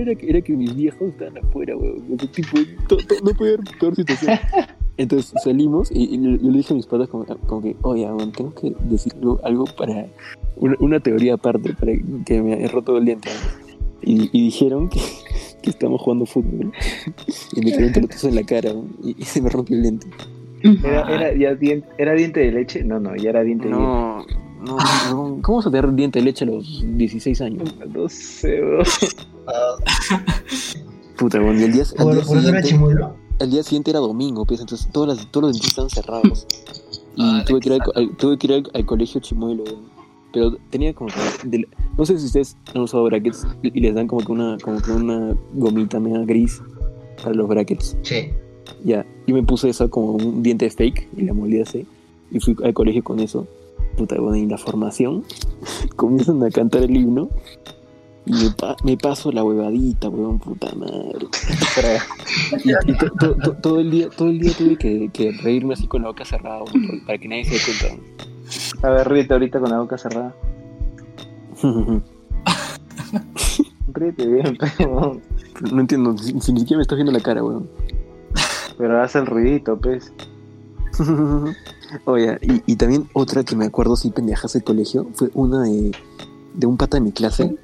era, 0.00 0.14
que, 0.14 0.28
era 0.28 0.40
que 0.40 0.52
mis 0.52 0.74
viejos 0.76 1.08
estaban 1.08 1.38
afuera, 1.38 1.76
weón. 1.76 2.04
O 2.14 2.18
sea, 2.18 2.30
tipo, 2.30 2.58
to- 2.88 2.96
to- 2.98 3.14
no 3.24 3.30
podía 3.32 3.54
haber 3.54 3.78
peor 3.78 3.94
situación. 3.96 4.38
Entonces 4.98 5.32
salimos 5.42 5.90
y, 5.92 6.20
yo 6.20 6.50
le 6.50 6.58
dije 6.58 6.74
a 6.74 6.76
mis 6.76 6.86
padres 6.86 7.08
como, 7.08 7.24
como 7.24 7.62
que, 7.62 7.76
oye, 7.82 8.04
weón, 8.10 8.32
tengo 8.32 8.52
que 8.52 8.74
decir 8.80 9.14
algo, 9.44 9.64
para 9.76 10.06
una, 10.56 10.76
una 10.80 11.00
teoría 11.00 11.34
aparte, 11.34 11.72
para 11.74 11.92
que 12.26 12.42
me 12.42 12.64
he 12.64 12.68
roto 12.68 12.96
el 12.98 13.04
diente. 13.04 13.30
Y, 14.02 14.28
y 14.36 14.42
dijeron 14.46 14.88
que, 14.88 15.00
que 15.62 15.70
estamos 15.70 16.00
jugando 16.02 16.26
fútbol. 16.26 16.72
Y 17.54 17.60
me 17.60 17.70
cayeron 17.70 17.92
pelotazos 17.92 18.24
en 18.24 18.34
la 18.34 18.42
cara 18.42 18.70
y, 19.02 19.16
y 19.18 19.24
se 19.24 19.40
me 19.40 19.48
rompió 19.50 19.76
el 19.76 19.82
diente. 19.82 20.06
¿Era, 20.84 21.02
era, 21.08 21.34
ya 21.34 21.54
dien- 21.54 21.84
¿Era 21.96 22.12
diente 22.14 22.40
de 22.40 22.50
leche? 22.52 22.82
No, 22.84 22.98
no, 22.98 23.14
ya 23.16 23.30
era 23.30 23.42
diente 23.44 23.68
No, 23.68 24.24
no, 24.60 24.76
no, 25.10 25.38
¿cómo 25.42 25.58
vas 25.58 25.66
a 25.68 25.70
tener 25.70 25.92
diente 25.94 26.18
de 26.18 26.24
leche 26.24 26.44
a 26.44 26.48
los 26.48 26.84
16 26.96 27.40
años? 27.40 27.78
de 27.78 27.86
leche. 27.86 27.98
No 27.98 28.08
sé. 28.08 28.60
Ah, 29.46 29.76
Puta, 31.16 31.40
weón, 31.40 31.60
y 31.60 31.64
el 31.64 31.72
día, 31.72 31.84
¿Por 31.96 32.14
día 32.14 32.14
por 32.14 32.16
eso 32.16 32.32
era 32.32 32.40
siguiente, 32.42 32.68
chimuelo? 32.68 33.14
El 33.38 33.50
día 33.50 33.62
siguiente 33.62 33.90
era 33.90 34.00
domingo, 34.00 34.44
pues, 34.44 34.60
entonces 34.60 34.88
todas 34.92 35.16
las, 35.16 35.30
todos 35.30 35.48
los 35.48 35.52
dentistas 35.56 35.86
estaban 35.86 36.20
cerrados. 36.22 36.46
Y 37.16 37.22
Ah, 37.22 37.44
tuve, 37.46 37.60
que 37.60 37.68
ir 37.68 37.72
al, 37.74 37.80
al- 37.94 38.16
tuve 38.16 38.38
que 38.38 38.46
ir 38.46 38.52
al, 38.54 38.70
al 38.74 38.86
colegio 38.86 39.20
chimuelo, 39.20 39.64
weón. 39.64 39.98
Pero 40.32 40.56
tenía 40.70 40.92
como 40.94 41.10
que... 41.10 41.48
de- 41.48 41.68
no 41.96 42.04
sé 42.06 42.18
si 42.18 42.26
ustedes 42.26 42.56
han 42.74 42.82
usado 42.82 43.04
brackets 43.04 43.46
y 43.62 43.80
les 43.80 43.94
dan 43.94 44.06
como 44.06 44.24
que 44.24 44.30
una, 44.32 44.56
como 44.62 44.80
que 44.80 44.92
una 44.92 45.36
gomita 45.54 45.98
media 45.98 46.24
gris 46.24 46.60
para 47.22 47.34
los 47.34 47.48
brackets. 47.48 47.96
Sí. 48.02 48.28
Ya, 48.84 49.04
y 49.26 49.32
me 49.32 49.42
puse 49.42 49.68
eso 49.70 49.90
como 49.90 50.12
un 50.12 50.42
diente 50.42 50.68
fake 50.70 51.08
y 51.16 51.22
la 51.22 51.32
molí 51.32 51.60
así. 51.60 51.86
Y 52.30 52.38
fui 52.40 52.54
al 52.62 52.74
colegio 52.74 53.02
con 53.02 53.18
eso. 53.20 53.46
Puta, 53.96 54.20
bueno, 54.20 54.36
y 54.36 54.46
la 54.46 54.58
formación 54.58 55.24
comienzan 55.96 56.42
a 56.44 56.50
cantar 56.50 56.82
el 56.84 56.96
himno. 56.96 57.30
Me, 58.28 58.50
pa- 58.50 58.76
me 58.84 58.96
paso 58.96 59.32
la 59.32 59.42
huevadita, 59.44 60.08
weón, 60.08 60.38
puta 60.38 60.68
madre. 60.74 61.26
Y, 62.64 62.70
y 62.90 62.96
to- 62.98 63.10
to- 63.18 63.34
to- 63.36 63.54
todo, 63.54 63.80
el 63.80 63.90
día, 63.90 64.08
todo 64.10 64.28
el 64.28 64.38
día 64.38 64.52
tuve 64.56 64.76
que, 64.76 65.08
que 65.12 65.32
reírme 65.42 65.74
así 65.74 65.86
con 65.86 66.02
la 66.02 66.08
boca 66.08 66.24
cerrada, 66.24 66.62
weón, 66.62 66.86
por- 66.86 67.06
para 67.06 67.18
que 67.18 67.28
nadie 67.28 67.44
se 67.44 67.54
dé 67.54 67.60
cuenta. 67.88 68.86
A 68.86 68.90
ver, 68.90 69.08
ríete 69.08 69.32
ahorita 69.34 69.60
con 69.60 69.70
la 69.70 69.78
boca 69.80 69.96
cerrada. 69.98 70.34
Ríete 73.92 74.26
bien, 74.26 74.56
pero, 74.78 75.20
no 75.72 75.80
entiendo, 75.80 76.16
si, 76.18 76.38
si 76.40 76.52
ni 76.52 76.60
siquiera 76.60 76.78
me 76.78 76.82
estás 76.82 76.96
viendo 76.96 77.12
la 77.12 77.20
cara, 77.20 77.42
weón. 77.42 77.68
pero 78.76 79.02
haz 79.02 79.16
el 79.16 79.26
ruidito, 79.26 79.78
pues. 79.78 80.12
Oye, 82.04 82.38
y, 82.42 82.72
y 82.72 82.76
también 82.76 83.08
otra 83.14 83.44
que 83.44 83.56
me 83.56 83.64
acuerdo, 83.66 83.96
sí, 83.96 84.10
pendejas 84.10 84.52
del 84.52 84.62
colegio, 84.64 85.08
fue 85.14 85.30
una 85.34 85.62
de, 85.62 85.92
de 86.54 86.66
un 86.66 86.76
pata 86.76 86.98
de 86.98 87.00
mi 87.00 87.12
clase 87.12 87.56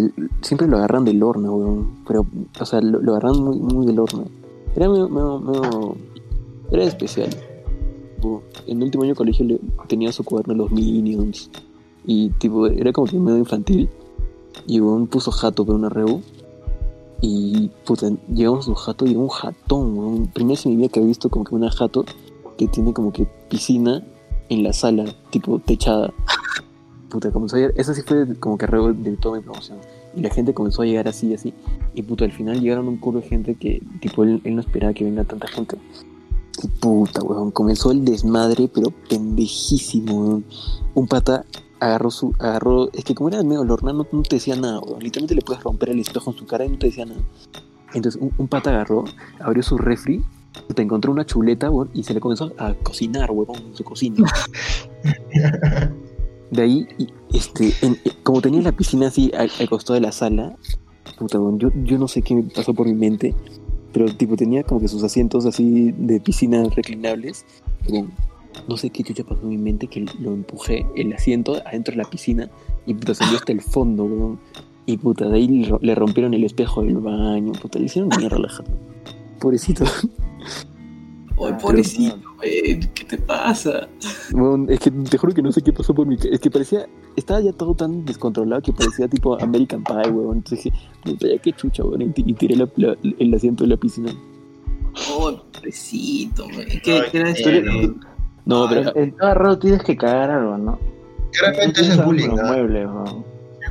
que 0.00 0.10
siempre 0.42 0.68
lo 0.68 0.76
agarran 0.76 1.04
del 1.04 1.22
horno, 1.22 1.54
weón. 1.56 2.04
Pero, 2.06 2.24
o 2.60 2.64
sea, 2.66 2.80
lo, 2.80 3.00
lo 3.00 3.12
agarran 3.16 3.38
muy, 3.42 3.58
muy 3.58 3.86
del 3.86 3.98
horno. 3.98 4.24
Era 4.74 4.88
medio, 4.88 5.08
medio- 5.08 5.38
medio- 5.40 5.96
Era 6.70 6.84
especial. 6.84 7.30
En 8.66 8.78
el 8.78 8.84
último 8.84 9.04
año 9.04 9.12
de 9.12 9.16
colegio 9.16 9.44
le- 9.46 9.60
tenía 9.88 10.10
su 10.12 10.24
cuaderno 10.24 10.54
de 10.54 10.58
los 10.58 10.70
Minions. 10.72 11.50
Y, 12.04 12.30
tipo, 12.38 12.66
era 12.66 12.92
como 12.92 13.06
que 13.06 13.18
medio 13.18 13.38
infantil. 13.38 13.88
Y, 14.66 14.80
weón, 14.80 15.06
puso 15.06 15.30
jato 15.30 15.64
por 15.64 15.74
una 15.74 15.88
rebu. 15.88 16.20
Y, 17.20 17.70
puta, 17.84 18.10
llegamos 18.32 18.60
a 18.60 18.62
su 18.64 18.74
jato 18.74 19.06
y 19.06 19.14
un 19.16 19.28
jatón, 19.28 19.96
weón. 19.98 20.26
Primera 20.28 20.52
vez 20.54 20.66
en 20.66 20.72
mi 20.72 20.76
vida 20.78 20.88
que 20.88 21.00
había 21.00 21.08
visto 21.08 21.28
como 21.30 21.44
que 21.44 21.54
una 21.54 21.70
jato 21.70 22.04
que 22.56 22.66
tiene 22.68 22.92
como 22.92 23.12
que 23.12 23.26
piscina 23.48 24.02
en 24.48 24.62
la 24.62 24.72
sala, 24.72 25.04
tipo 25.30 25.58
techada. 25.58 26.12
Puta, 27.08 27.30
comenzó 27.30 27.56
a 27.56 27.60
llegar, 27.60 27.74
eso 27.76 27.94
sí 27.94 28.02
fue 28.02 28.34
como 28.36 28.58
que 28.58 28.66
de 28.66 29.16
toda 29.16 29.38
mi 29.38 29.42
promoción. 29.42 29.78
Y 30.14 30.20
la 30.20 30.30
gente 30.30 30.54
comenzó 30.54 30.82
a 30.82 30.86
llegar 30.86 31.08
así, 31.08 31.34
así. 31.34 31.54
Y 31.94 32.02
puta, 32.02 32.24
al 32.24 32.32
final 32.32 32.60
llegaron 32.60 32.88
un 32.88 32.96
culo 32.96 33.20
de 33.20 33.28
gente 33.28 33.54
que, 33.54 33.82
tipo, 34.00 34.24
él, 34.24 34.40
él 34.44 34.54
no 34.54 34.60
esperaba 34.60 34.92
que 34.92 35.04
venga 35.04 35.24
tanta 35.24 35.46
gente. 35.46 35.76
Y 36.62 36.68
puta, 36.68 37.22
weón, 37.22 37.50
comenzó 37.50 37.92
el 37.92 38.04
desmadre, 38.04 38.68
pero 38.72 38.90
pendejísimo, 39.08 40.20
weón. 40.20 40.44
Un 40.94 41.06
pata 41.06 41.44
agarró 41.78 42.10
su, 42.10 42.34
agarró, 42.38 42.90
es 42.92 43.04
que 43.04 43.14
como 43.14 43.28
era 43.28 43.42
medio 43.42 43.64
lorna, 43.64 43.92
no, 43.92 44.06
no 44.10 44.22
te 44.22 44.36
decía 44.36 44.56
nada, 44.56 44.80
weón. 44.80 45.00
Literalmente 45.00 45.34
le 45.34 45.42
puedes 45.42 45.62
romper 45.62 45.90
el 45.90 46.00
espejo 46.00 46.30
en 46.30 46.38
su 46.38 46.46
cara 46.46 46.64
y 46.64 46.70
no 46.70 46.78
te 46.78 46.86
decía 46.86 47.04
nada. 47.04 47.20
Entonces, 47.94 48.20
un, 48.20 48.32
un 48.38 48.48
pata 48.48 48.70
agarró, 48.70 49.04
abrió 49.40 49.62
su 49.62 49.78
refri 49.78 50.24
te 50.74 50.82
encontró 50.82 51.12
una 51.12 51.24
chuleta, 51.24 51.70
weón, 51.70 51.90
y 51.94 52.02
se 52.02 52.14
le 52.14 52.20
comenzó 52.20 52.52
a 52.58 52.74
cocinar, 52.74 53.30
weón, 53.30 53.56
en 53.56 53.76
su 53.76 53.84
cocina. 53.84 54.26
De 56.50 56.62
ahí, 56.62 56.86
este, 57.32 57.72
como 58.22 58.40
tenía 58.40 58.62
la 58.62 58.72
piscina 58.72 59.08
así 59.08 59.32
al, 59.36 59.50
costado 59.68 59.94
de 59.94 60.00
la 60.00 60.12
sala, 60.12 60.56
puta, 61.18 61.38
yo, 61.58 61.70
yo 61.84 61.98
no 61.98 62.06
sé 62.08 62.22
qué 62.22 62.42
pasó 62.54 62.72
por 62.72 62.86
mi 62.86 62.94
mente, 62.94 63.34
pero 63.92 64.06
tipo 64.14 64.36
tenía 64.36 64.62
como 64.62 64.80
que 64.80 64.88
sus 64.88 65.02
asientos 65.02 65.44
así 65.46 65.92
de 65.98 66.20
piscina 66.20 66.62
reclinables, 66.74 67.44
no 68.68 68.76
sé 68.76 68.90
qué 68.90 69.02
chucha 69.02 69.24
pasó 69.24 69.42
en 69.42 69.48
mi 69.50 69.58
mente 69.58 69.86
que 69.88 70.06
lo 70.20 70.32
empujé, 70.32 70.86
el 70.96 71.12
asiento 71.12 71.56
adentro 71.66 71.92
de 71.92 71.98
la 71.98 72.08
piscina, 72.08 72.48
y 72.86 72.94
puta, 72.94 73.14
salió 73.14 73.36
hasta 73.38 73.52
el 73.52 73.60
fondo, 73.60 74.04
weón. 74.04 74.38
Y 74.86 74.98
puta, 74.98 75.28
de 75.28 75.36
ahí 75.36 75.48
le 75.48 75.68
ro- 75.68 75.80
le 75.82 75.94
rompieron 75.96 76.32
el 76.32 76.44
espejo 76.44 76.80
del 76.82 76.98
baño, 76.98 77.52
puta, 77.60 77.78
le 77.80 77.86
hicieron 77.86 78.08
mierda. 78.16 78.38
Pobrecito. 79.40 79.84
Ay, 81.38 81.52
pobrecito, 81.60 82.16
güey, 82.38 82.80
¿qué 82.94 83.04
te 83.04 83.18
pasa? 83.18 83.88
Weón, 84.32 84.66
es 84.70 84.80
que 84.80 84.90
te 84.90 85.18
juro 85.18 85.34
que 85.34 85.42
no 85.42 85.52
sé 85.52 85.60
qué 85.62 85.72
pasó 85.72 85.94
por 85.94 86.06
mi 86.06 86.16
Es 86.30 86.40
que 86.40 86.50
parecía. 86.50 86.86
Estaba 87.14 87.40
ya 87.40 87.52
todo 87.52 87.74
tan 87.74 88.04
descontrolado 88.04 88.62
que 88.62 88.72
parecía 88.72 89.06
tipo 89.08 89.40
American 89.40 89.84
Pie, 89.84 90.10
weón. 90.10 90.38
Entonces 90.38 90.64
dije, 90.64 90.76
puta, 91.04 91.28
ya 91.28 91.38
qué 91.38 91.52
chucha, 91.52 91.84
weón. 91.84 92.02
Y, 92.02 92.08
ti- 92.10 92.24
y 92.26 92.32
tiré 92.34 92.56
la- 92.56 92.68
la- 92.76 92.96
el 93.02 93.34
asiento 93.34 93.64
de 93.64 93.70
la 93.70 93.76
piscina. 93.76 94.12
Oh, 95.10 95.32
pobrecito, 95.52 96.44
güey. 96.44 96.80
¿Qué, 96.82 96.92
Ay, 96.94 97.02
qué 97.12 97.18
era 97.18 97.30
esto? 97.30 97.50
Eh, 97.50 97.92
No, 98.46 98.66
pero. 98.68 98.96
En 98.96 99.12
todo 99.16 99.28
error 99.30 99.58
tienes 99.58 99.82
que 99.82 99.96
cagar 99.96 100.30
algo, 100.30 100.56
¿no? 100.56 100.78
Claramente 101.38 101.80
es 101.82 102.02
bullying, 102.04 102.28
los 102.28 102.40
¿no? 102.40 102.46
muebles, 102.48 102.86
weón. 102.86 103.24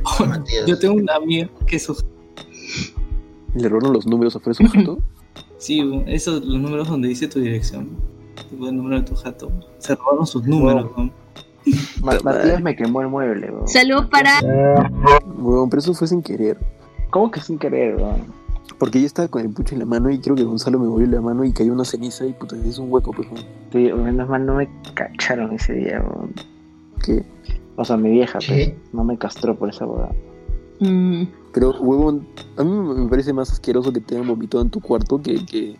Yo 0.68 0.78
tengo 0.78 0.94
una 0.94 1.14
amiga 1.16 1.48
que 1.66 1.78
sus 1.80 2.04
Le 3.54 3.68
robaron 3.68 3.92
los 3.94 4.06
números 4.06 4.36
afuera 4.36 4.56
de 4.58 4.68
su. 4.84 5.02
Sí, 5.58 5.82
esos 6.06 6.44
los 6.44 6.60
números 6.60 6.88
donde 6.88 7.08
dice 7.08 7.28
tu 7.28 7.40
dirección. 7.40 7.88
Tipo 8.50 8.68
el 8.68 8.76
número 8.76 8.96
de 8.96 9.02
tu 9.06 9.14
jato. 9.14 9.50
Se 9.78 9.94
robaron 9.94 10.26
sus 10.26 10.44
números, 10.46 10.90
¿no? 10.96 11.04
Ma- 12.02 12.12
Puta 12.12 12.22
madre. 12.24 12.38
Matías 12.40 12.62
me 12.62 12.76
quemó 12.76 13.00
el 13.00 13.08
mueble, 13.08 13.50
weón. 13.50 13.66
Salud 13.68 14.08
para. 14.10 14.40
Weón, 15.38 15.68
pero 15.70 15.80
eso 15.80 15.94
fue 15.94 16.06
sin 16.06 16.22
querer. 16.22 16.58
¿Cómo 17.10 17.30
que 17.30 17.40
sin 17.40 17.58
querer, 17.58 17.96
weón? 17.96 18.22
Porque 18.78 19.00
yo 19.00 19.06
estaba 19.06 19.28
con 19.28 19.40
el 19.42 19.48
pucho 19.50 19.74
en 19.74 19.78
la 19.80 19.86
mano 19.86 20.10
y 20.10 20.18
creo 20.20 20.36
que 20.36 20.44
Gonzalo 20.44 20.78
me 20.78 20.86
volvió 20.86 21.06
la 21.08 21.20
mano 21.22 21.44
y 21.44 21.52
cayó 21.52 21.72
una 21.72 21.84
ceniza 21.84 22.26
y 22.26 22.34
puta, 22.34 22.56
es 22.56 22.78
un 22.78 22.92
hueco, 22.92 23.10
pues, 23.12 23.26
weón. 23.30 23.44
Sí, 23.72 23.90
menos 23.92 24.28
mal 24.28 24.44
no 24.44 24.54
me 24.56 24.68
cacharon 24.94 25.52
ese 25.54 25.72
día, 25.72 26.02
weón. 26.02 26.34
¿Qué? 27.04 27.24
O 27.76 27.84
sea, 27.84 27.96
mi 27.96 28.10
vieja, 28.10 28.38
¿Qué? 28.38 28.74
pues, 28.78 28.94
no 28.94 29.04
me 29.04 29.16
castró 29.16 29.56
por 29.56 29.70
esa 29.70 29.86
boda. 29.86 30.10
Mm, 30.80 31.22
Pero, 31.52 31.70
huevón, 31.80 32.26
a 32.58 32.64
mí 32.64 32.70
me 32.70 33.08
parece 33.08 33.32
más 33.32 33.50
asqueroso 33.50 33.92
que 33.92 34.00
te 34.00 34.14
hayan 34.14 34.26
vomitado 34.28 34.62
en 34.62 34.70
tu 34.70 34.80
cuarto 34.80 35.20
que. 35.22 35.44
que... 35.46 35.76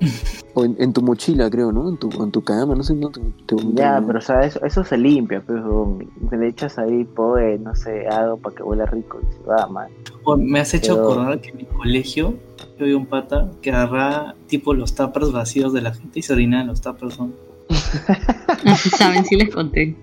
O 0.52 0.64
en, 0.64 0.74
en 0.80 0.92
tu 0.92 1.00
mochila, 1.00 1.48
creo, 1.48 1.70
¿no? 1.70 1.88
En 1.88 1.96
tu, 1.96 2.10
en 2.20 2.32
tu 2.32 2.42
cama, 2.42 2.74
no 2.74 2.82
sé, 2.82 2.92
no 2.94 3.08
te, 3.10 3.20
te 3.46 3.54
Ya, 3.74 4.02
pero 4.04 4.18
o 4.18 4.20
sea, 4.20 4.40
eso, 4.40 4.60
eso 4.64 4.82
se 4.82 4.98
limpia, 4.98 5.40
pues, 5.46 5.62
weón. 5.62 6.10
Le 6.32 6.48
echas 6.48 6.76
ahí 6.76 7.04
poe, 7.04 7.56
no 7.58 7.76
sé, 7.76 8.08
algo 8.08 8.36
para 8.36 8.56
que 8.56 8.64
huela 8.64 8.84
rico 8.86 9.20
y 9.22 9.32
se 9.32 9.42
va, 9.48 9.68
man. 9.68 9.86
Oh, 10.24 10.36
me 10.36 10.58
has 10.58 10.74
hecho 10.74 10.94
Pero- 10.96 11.12
acordar 11.12 11.40
que 11.40 11.50
en 11.50 11.56
mi 11.58 11.64
colegio 11.66 12.34
yo 12.80 12.84
vi 12.86 12.94
un 12.94 13.06
pata 13.06 13.48
que 13.62 13.70
agarraba 13.70 14.34
tipo 14.48 14.74
los 14.74 14.92
tuppers 14.96 15.30
vacíos 15.30 15.72
de 15.72 15.82
la 15.82 15.94
gente 15.94 16.18
y 16.18 16.22
se 16.22 16.32
orinaba 16.32 16.62
en 16.62 16.68
los 16.70 16.80
tuppers. 16.80 17.20
¿no? 17.20 17.30
Ah, 18.66 18.74
saben, 18.76 19.24
sí 19.24 19.36
les 19.36 19.54
conté. 19.54 19.96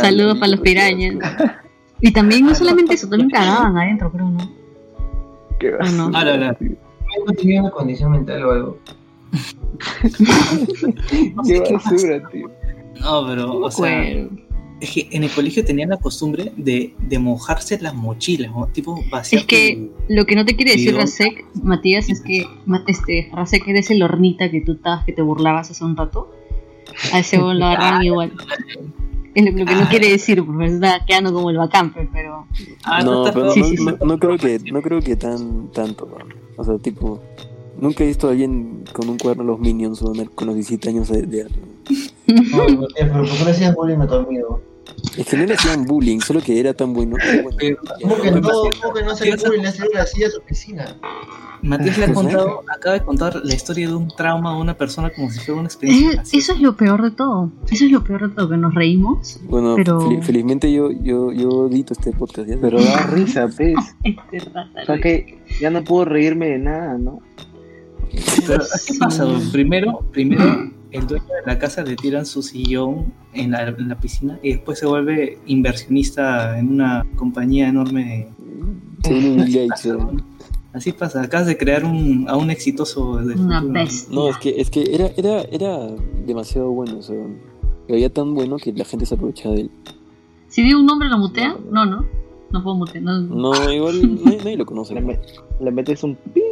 Saludos 0.00 0.38
para 0.38 0.52
los 0.52 0.60
pirañas. 0.60 1.16
Y 2.00 2.12
también, 2.12 2.46
no 2.46 2.54
solamente 2.54 2.94
eso, 2.94 3.08
también 3.08 3.30
cagaban 3.30 3.76
adentro, 3.76 4.12
creo, 4.12 4.30
¿no? 4.30 4.50
Qué 5.58 5.74
¿O 5.74 5.84
no? 5.92 6.10
Ah, 6.14 6.24
la, 6.24 6.36
la. 6.36 6.58
Tenía 7.36 7.62
una 7.62 7.70
condición 7.70 8.12
mental 8.12 8.44
o 8.44 8.52
algo. 8.52 8.78
Qué 11.46 11.72
basura, 11.72 12.28
tío. 12.30 12.50
No, 13.00 13.26
pero, 13.26 13.60
o 13.60 13.70
sea, 13.70 13.86
Bueno, 13.86 14.30
es 14.80 14.90
que 14.90 15.08
en 15.10 15.24
el 15.24 15.30
colegio 15.30 15.64
tenían 15.64 15.90
la 15.90 15.96
costumbre 15.96 16.52
de, 16.56 16.94
de 16.98 17.18
mojarse 17.18 17.78
las 17.80 17.94
mochilas, 17.94 18.52
¿no? 18.52 18.66
tipo 18.68 19.02
vaciar 19.10 19.40
Es 19.40 19.46
que 19.46 19.90
lo 20.08 20.24
que 20.24 20.36
no 20.36 20.44
te 20.44 20.54
quiere 20.54 20.72
decir 20.72 20.94
Rasek, 20.94 21.44
Matías, 21.62 22.08
es 22.08 22.20
que 22.20 22.46
este, 22.86 23.28
Rasek 23.32 23.66
eres 23.66 23.90
el 23.90 24.02
hornita 24.02 24.50
que 24.50 24.60
tú 24.60 24.72
estabas, 24.72 25.04
que 25.04 25.12
te 25.12 25.22
burlabas 25.22 25.70
hace 25.70 25.84
un 25.84 25.96
rato. 25.96 26.32
A 27.12 27.18
ese 27.18 27.38
lo 27.38 27.48
agarran 27.48 28.02
igual. 28.02 28.32
Es 29.34 29.44
lo, 29.44 29.50
lo 29.52 29.64
que 29.66 29.74
no 29.74 29.88
quiere 29.88 30.08
decir, 30.10 30.44
porque 30.44 30.68
se 30.68 30.74
está 30.76 31.04
quedando 31.06 31.32
como 31.32 31.50
el 31.50 31.56
bacampe, 31.58 32.08
pero. 32.12 32.46
Ah, 32.84 33.02
No, 33.02 33.26
está 33.26 33.34
pero 33.34 33.46
no, 33.46 33.52
Sí, 33.52 33.76
no- 33.78 33.96
no 34.06 34.18
creo 34.18 34.36
que, 34.38 34.58
no 34.72 34.82
creo 34.82 35.00
que 35.00 35.16
tan, 35.16 35.68
tanto, 35.72 36.06
¿no? 36.06 36.16
O 36.56 36.64
sea, 36.64 36.78
tipo, 36.78 37.20
nunca 37.80 38.02
he 38.04 38.06
visto 38.08 38.26
a 38.28 38.30
alguien 38.32 38.84
con 38.92 39.08
un 39.08 39.18
cuaderno 39.18 39.44
de 39.44 39.48
los 39.50 39.60
Minions 39.60 40.02
o 40.02 40.12
con 40.34 40.46
los 40.46 40.54
17 40.56 40.88
años 40.88 41.08
de 41.08 41.18
edad. 41.20 41.50
No, 42.26 42.68
no, 42.68 42.86
pero 42.96 43.12
¿por 43.12 43.28
qué 43.38 43.44
le 43.44 43.50
hacías 43.52 43.74
bullying 43.74 43.98
a 43.98 44.06
tu 44.08 44.14
amigo? 44.14 44.60
Es 45.16 45.26
que 45.26 45.36
no 45.36 45.44
le 45.46 45.54
hacían 45.54 45.84
bullying, 45.84 46.18
solo 46.20 46.40
que 46.40 46.58
era 46.58 46.74
tan 46.74 46.92
bueno. 46.92 47.16
¿Cómo 47.42 47.56
que 47.56 47.70
no? 48.30 48.40
¿Cómo 48.82 48.94
que 48.94 49.02
no 49.04 49.10
hacer 49.12 49.36
bullying? 49.38 49.62
Le 49.62 49.68
hacían 49.68 49.88
así 49.98 50.24
a 50.24 50.30
su 50.30 50.40
piscina. 50.42 50.96
Matías 51.62 51.98
le 51.98 52.04
ha 52.04 52.06
Pues, 52.12 52.18
contado, 52.18 52.62
acaba 52.74 52.94
de 52.94 53.04
contar 53.04 53.40
la 53.44 53.54
historia 53.54 53.88
de 53.88 53.94
un 53.94 54.08
trauma 54.08 54.50
a 54.52 54.56
una 54.56 54.74
persona 54.76 55.10
como 55.10 55.30
si 55.30 55.40
fuera 55.40 55.60
una 55.60 55.68
experiencia. 55.68 56.10
Eh, 56.10 56.14
graciosa. 56.14 56.36
eso 56.38 56.52
es 56.54 56.60
lo 56.60 56.76
peor 56.76 57.02
de 57.02 57.10
todo. 57.10 57.50
Eso 57.70 57.84
es 57.84 57.90
lo 57.90 58.04
peor 58.04 58.28
de 58.28 58.34
todo, 58.34 58.48
que 58.50 58.56
nos 58.56 58.74
reímos. 58.74 59.40
Bueno, 59.48 59.74
Pero- 59.76 60.00
fel- 60.00 60.22
felizmente 60.22 60.72
yo, 60.72 60.90
yo, 60.90 61.32
yo 61.32 61.68
edito 61.68 61.92
este 61.94 62.12
podcast. 62.12 62.48
¿ya? 62.48 62.56
Pero 62.60 62.82
da 62.82 63.06
risa, 63.08 63.48
pez. 63.48 63.74
Este 64.04 64.38
rata, 64.50 64.82
O 64.82 64.86
sea 64.86 64.98
que 65.00 65.38
ya 65.60 65.70
no 65.70 65.82
puedo 65.84 66.04
reírme 66.04 66.46
de 66.46 66.58
nada, 66.58 66.96
¿no? 66.98 67.20
Pero, 68.46 68.64
¿qué 68.86 68.94
pasa? 68.98 69.26
Primero, 69.52 70.00
primero, 70.12 70.70
el 70.90 71.06
dueño 71.06 71.24
de 71.26 71.42
la 71.52 71.58
casa 71.58 71.82
le 71.82 71.94
tiran 71.96 72.24
su 72.24 72.42
sillón 72.42 73.12
en 73.34 73.50
la, 73.50 73.68
en 73.68 73.88
la 73.88 73.98
piscina 73.98 74.38
y 74.42 74.52
después 74.54 74.78
se 74.78 74.86
vuelve 74.86 75.38
inversionista 75.46 76.58
en 76.58 76.70
una 76.70 77.04
compañía 77.16 77.68
enorme. 77.68 78.28
De- 79.02 79.20
¿no? 79.92 80.12
Así 80.72 80.92
pasa, 80.92 81.22
acabas 81.22 81.46
de 81.46 81.56
crear 81.56 81.84
un, 81.84 82.26
a 82.28 82.36
un 82.36 82.50
exitoso 82.50 83.16
de 83.16 83.34
Una 83.34 83.62
bestia. 83.62 84.14
No, 84.14 84.28
es 84.28 84.36
que, 84.36 84.60
es 84.60 84.70
que 84.70 84.94
era, 84.94 85.10
era, 85.16 85.40
era 85.50 85.88
demasiado 86.26 86.70
bueno, 86.70 86.98
o 86.98 87.02
sea, 87.02 87.16
tan 88.10 88.34
bueno 88.34 88.56
que 88.58 88.72
la 88.72 88.84
gente 88.84 89.06
se 89.06 89.14
aprovechaba 89.14 89.54
de 89.54 89.62
él. 89.62 89.70
Si 90.48 90.62
digo 90.62 90.80
un 90.80 90.86
nombre, 90.86 91.08
¿lo 91.08 91.18
mutea? 91.18 91.56
No, 91.70 91.86
no. 91.86 92.04
No 92.50 92.62
puedo 92.62 92.76
mutear. 92.76 93.02
No. 93.02 93.20
No, 93.20 93.72
igual 93.72 94.16
nadie, 94.24 94.38
nadie 94.38 94.56
lo 94.56 94.66
conoce. 94.66 94.94
Le, 94.94 95.20
le 95.60 95.70
metes 95.70 96.02
un 96.02 96.16
pi. 96.16 96.42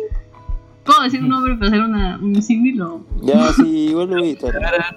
¿Puedo 0.84 1.02
decir 1.02 1.22
un 1.22 1.28
nombre 1.28 1.54
para 1.56 1.68
hacer 1.68 1.80
una, 1.80 2.18
un 2.22 2.36
o 2.80 3.04
Ya, 3.22 3.52
sí, 3.52 3.88
igual 3.88 4.08
lo 4.08 4.16
voy 4.16 4.22
a 4.22 4.26
editar. 4.30 4.54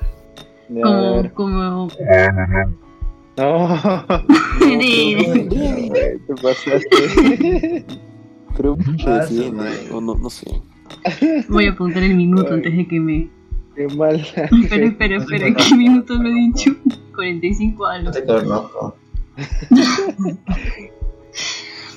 Como, 0.70 1.34
como... 1.34 1.88
No. 3.38 3.68
No, 3.68 4.76
no 7.88 8.09
sé. 10.30 10.46
Voy 11.50 11.66
a 11.68 11.72
apuntar 11.72 12.04
el 12.04 12.16
minuto 12.16 12.54
antes 12.54 12.76
de 12.76 12.88
que 12.88 13.00
me... 13.00 13.30
Qué 13.76 13.88
mal. 13.96 14.16
Espera, 14.36 14.86
espera, 14.86 15.18
espera. 15.18 15.54
¿Qué 15.56 15.76
minuto 15.76 16.20
me 16.20 16.30
he 16.30 16.34
dicho? 16.34 16.72
45 17.16 17.78
No 17.78 17.86
algo. 17.86 18.12
te 18.12 18.24
conozco. 18.26 18.96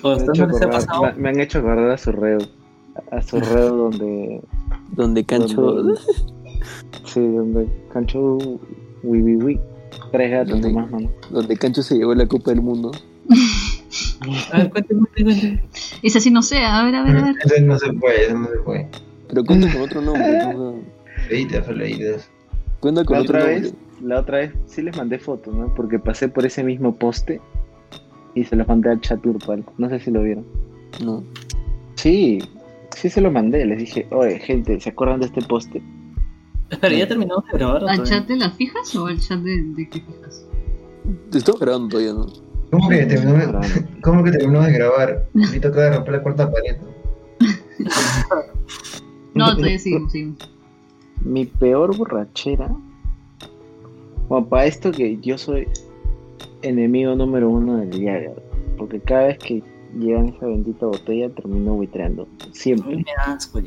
O 0.02 0.08
Me, 0.08 0.14
han 0.14 0.22
hecho 0.30 0.46
no 0.46 0.52
les 0.52 0.62
ha 0.62 0.64
acordar- 0.66 0.70
pasado. 0.70 1.02
me- 1.02 1.12
me 1.14 1.28
han 1.28 1.40
hecho 1.40 1.58
acordar 1.58 1.90
a 1.90 1.98
su 1.98 2.12
reo. 2.12 2.38
A 3.10 3.22
su 3.22 3.40
reo 3.40 3.76
donde. 3.76 4.40
Donde 4.92 5.24
Cancho. 5.24 5.60
donde- 5.62 6.00
sí, 7.04 7.20
donde 7.20 7.66
Cancho. 7.92 8.36
Wi, 9.02 9.22
wi, 9.22 9.36
wi. 9.36 9.60
Tres 10.12 10.30
gatos 10.30 10.50
Donde- 10.52 10.72
nomás, 10.72 10.90
mano. 10.90 11.10
Donde 11.30 11.56
Cancho 11.56 11.82
se 11.82 11.96
llevó 11.96 12.14
la 12.14 12.26
Copa 12.26 12.50
del 12.50 12.62
Mundo. 12.62 12.92
A 14.52 14.58
ver, 14.58 14.70
cuéntame, 14.70 15.00
cuéntame. 15.14 15.62
Es 16.02 16.16
así, 16.16 16.30
no 16.30 16.42
sé. 16.42 16.58
A 16.58 16.84
ver, 16.84 16.94
a 16.96 17.04
ver, 17.04 17.16
a 17.16 17.24
ver. 17.24 17.34
Eso 17.44 17.62
no 17.64 17.78
se 17.78 17.92
puede, 17.92 18.26
eso 18.26 18.38
no 18.38 18.48
se 18.48 18.58
puede. 18.58 18.88
Pero 19.28 19.44
cuenta 19.44 19.72
con 19.72 19.82
otro 19.82 20.00
nombre. 20.02 20.38
¿no? 20.54 20.74
Cuenta 22.80 23.04
con 23.04 23.16
La 23.16 23.22
otro 23.22 23.38
otra 23.38 23.50
nombre. 23.52 23.60
vez, 23.60 23.74
la 24.02 24.20
otra 24.20 24.38
vez 24.38 24.52
sí 24.66 24.82
les 24.82 24.96
mandé 24.96 25.18
fotos, 25.18 25.54
¿no? 25.54 25.72
Porque 25.74 25.98
pasé 25.98 26.28
por 26.28 26.44
ese 26.44 26.64
mismo 26.64 26.94
poste 26.96 27.40
y 28.34 28.44
se 28.44 28.56
los 28.56 28.66
mandé 28.66 28.90
al 28.90 29.00
chat 29.00 29.22
grupal. 29.22 29.64
No 29.78 29.88
sé 29.88 30.00
si 30.00 30.10
lo 30.10 30.22
vieron. 30.22 30.44
No. 31.04 31.22
Sí, 31.94 32.40
sí 32.96 33.08
se 33.08 33.20
los 33.20 33.32
mandé. 33.32 33.64
Les 33.64 33.78
dije, 33.78 34.06
oye, 34.10 34.38
gente, 34.40 34.80
¿se 34.80 34.90
acuerdan 34.90 35.20
de 35.20 35.26
este 35.26 35.42
poste? 35.42 35.82
Espera, 36.70 36.94
¿ya 36.96 37.06
terminamos 37.06 37.44
de 37.46 37.58
grabar? 37.58 37.76
¿Al 37.76 37.80
todavía? 37.82 38.04
chat 38.04 38.26
de 38.26 38.36
las 38.36 38.54
fijas 38.56 38.96
o 38.96 39.06
al 39.06 39.20
chat 39.20 39.38
de, 39.40 39.62
de 39.62 39.88
qué 39.88 40.00
fijas? 40.00 40.46
Te 41.30 41.38
estoy 41.38 41.54
grabando 41.60 41.88
todavía, 41.88 42.14
¿no? 42.14 42.26
¿Cómo 42.72 42.88
que 42.88 43.04
terminamos, 43.04 43.66
¿Cómo 44.02 44.24
que 44.24 44.30
terminamos 44.30 44.66
de 44.66 44.72
grabar? 44.72 45.28
Ahorita 45.34 45.68
acaba 45.68 45.84
de 45.84 45.90
romper 45.92 46.12
la 46.14 46.22
cuarta 46.22 46.50
pared. 46.50 46.76
No, 49.34 49.56
todavía 49.56 49.78
sigo, 49.78 50.10
sigo. 50.10 50.34
Mi 51.24 51.46
peor 51.46 51.96
borrachera. 51.96 52.68
Bueno, 54.28 54.46
para 54.46 54.66
esto 54.66 54.92
que 54.92 55.16
yo 55.22 55.38
soy 55.38 55.66
enemigo 56.60 57.14
número 57.14 57.48
uno 57.48 57.78
del 57.78 57.92
Jagger. 57.92 58.42
Porque 58.76 59.00
cada 59.00 59.28
vez 59.28 59.38
que 59.38 59.62
llegan 59.98 60.28
esa 60.28 60.44
bendita 60.44 60.84
botella 60.84 61.30
termino 61.30 61.72
buitreando. 61.72 62.28
Siempre. 62.52 63.02
Asco. 63.24 63.60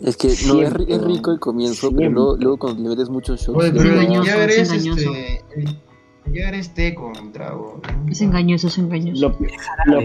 Es 0.00 0.16
que 0.16 0.26
no, 0.48 0.60
es, 0.60 0.72
rico 1.04 1.30
el 1.30 1.38
comienzo, 1.38 1.92
pero 1.94 2.10
luego, 2.10 2.36
luego 2.36 2.56
cuando 2.56 2.82
le 2.82 2.88
metes 2.88 3.08
muchos 3.08 3.42
shots. 3.42 3.56
Oye, 3.56 3.70
pero 3.70 4.24
ya 4.24 4.42
eres 4.42 4.58
es 4.58 4.72
engañoso. 4.72 5.14
este. 5.14 5.85
Eres 6.34 6.74
té 6.74 6.94
con 6.94 7.32
trago. 7.32 7.80
Es 8.08 8.20
engañoso, 8.20 8.68
es 8.68 8.78
engañoso. 8.78 9.20
Lo, 9.20 9.38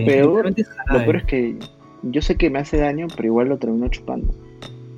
peor, 0.03 0.53
lo 0.88 0.97
peor 1.03 1.15
es 1.15 1.24
que 1.26 1.55
yo 2.03 2.22
sé 2.22 2.36
que 2.36 2.49
me 2.49 2.59
hace 2.59 2.78
daño, 2.78 3.07
pero 3.15 3.28
igual 3.28 3.49
lo 3.49 3.57
termino 3.57 3.88
chupando. 3.89 4.34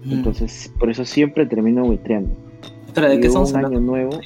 Mm. 0.05 0.13
Entonces, 0.13 0.71
por 0.80 0.89
eso 0.89 1.05
siempre 1.05 1.45
termino 1.45 1.84
buitreando. 1.84 2.36
Espera, 2.88 3.09
¿de 3.09 3.19
qué 3.19 3.28
estamos 3.28 3.51
un 3.53 3.65
año 3.65 3.80
nuevo 3.80 4.19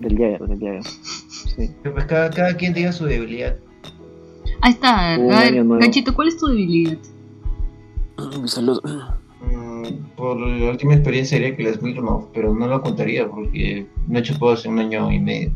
del 0.00 0.16
Jagger, 0.16 0.40
del 0.46 0.60
Jagger. 0.60 0.84
Sí. 0.84 1.70
Pero 1.82 1.94
Pues 1.94 2.06
cada, 2.06 2.30
cada 2.30 2.56
quien 2.56 2.72
diga 2.72 2.92
su 2.92 3.06
debilidad. 3.06 3.56
Ahí 4.60 4.72
está. 4.72 5.18
Un 5.18 5.32
A 5.32 5.40
ver, 5.40 6.14
¿cuál 6.14 6.28
es 6.28 6.36
tu 6.36 6.46
debilidad? 6.46 6.98
Salud. 8.46 8.80
Mm, 9.40 10.14
por 10.16 10.38
la 10.40 10.70
última 10.70 10.94
experiencia 10.94 11.38
diría 11.38 11.56
que 11.56 11.64
las 11.64 11.76
Smirnoff, 11.76 12.26
pero 12.32 12.54
no 12.54 12.66
lo 12.66 12.80
contaría 12.80 13.28
porque 13.28 13.86
no 14.06 14.18
he 14.18 14.22
chupado 14.22 14.52
hace 14.52 14.68
un 14.68 14.78
año 14.78 15.10
y 15.10 15.18
medio. 15.18 15.52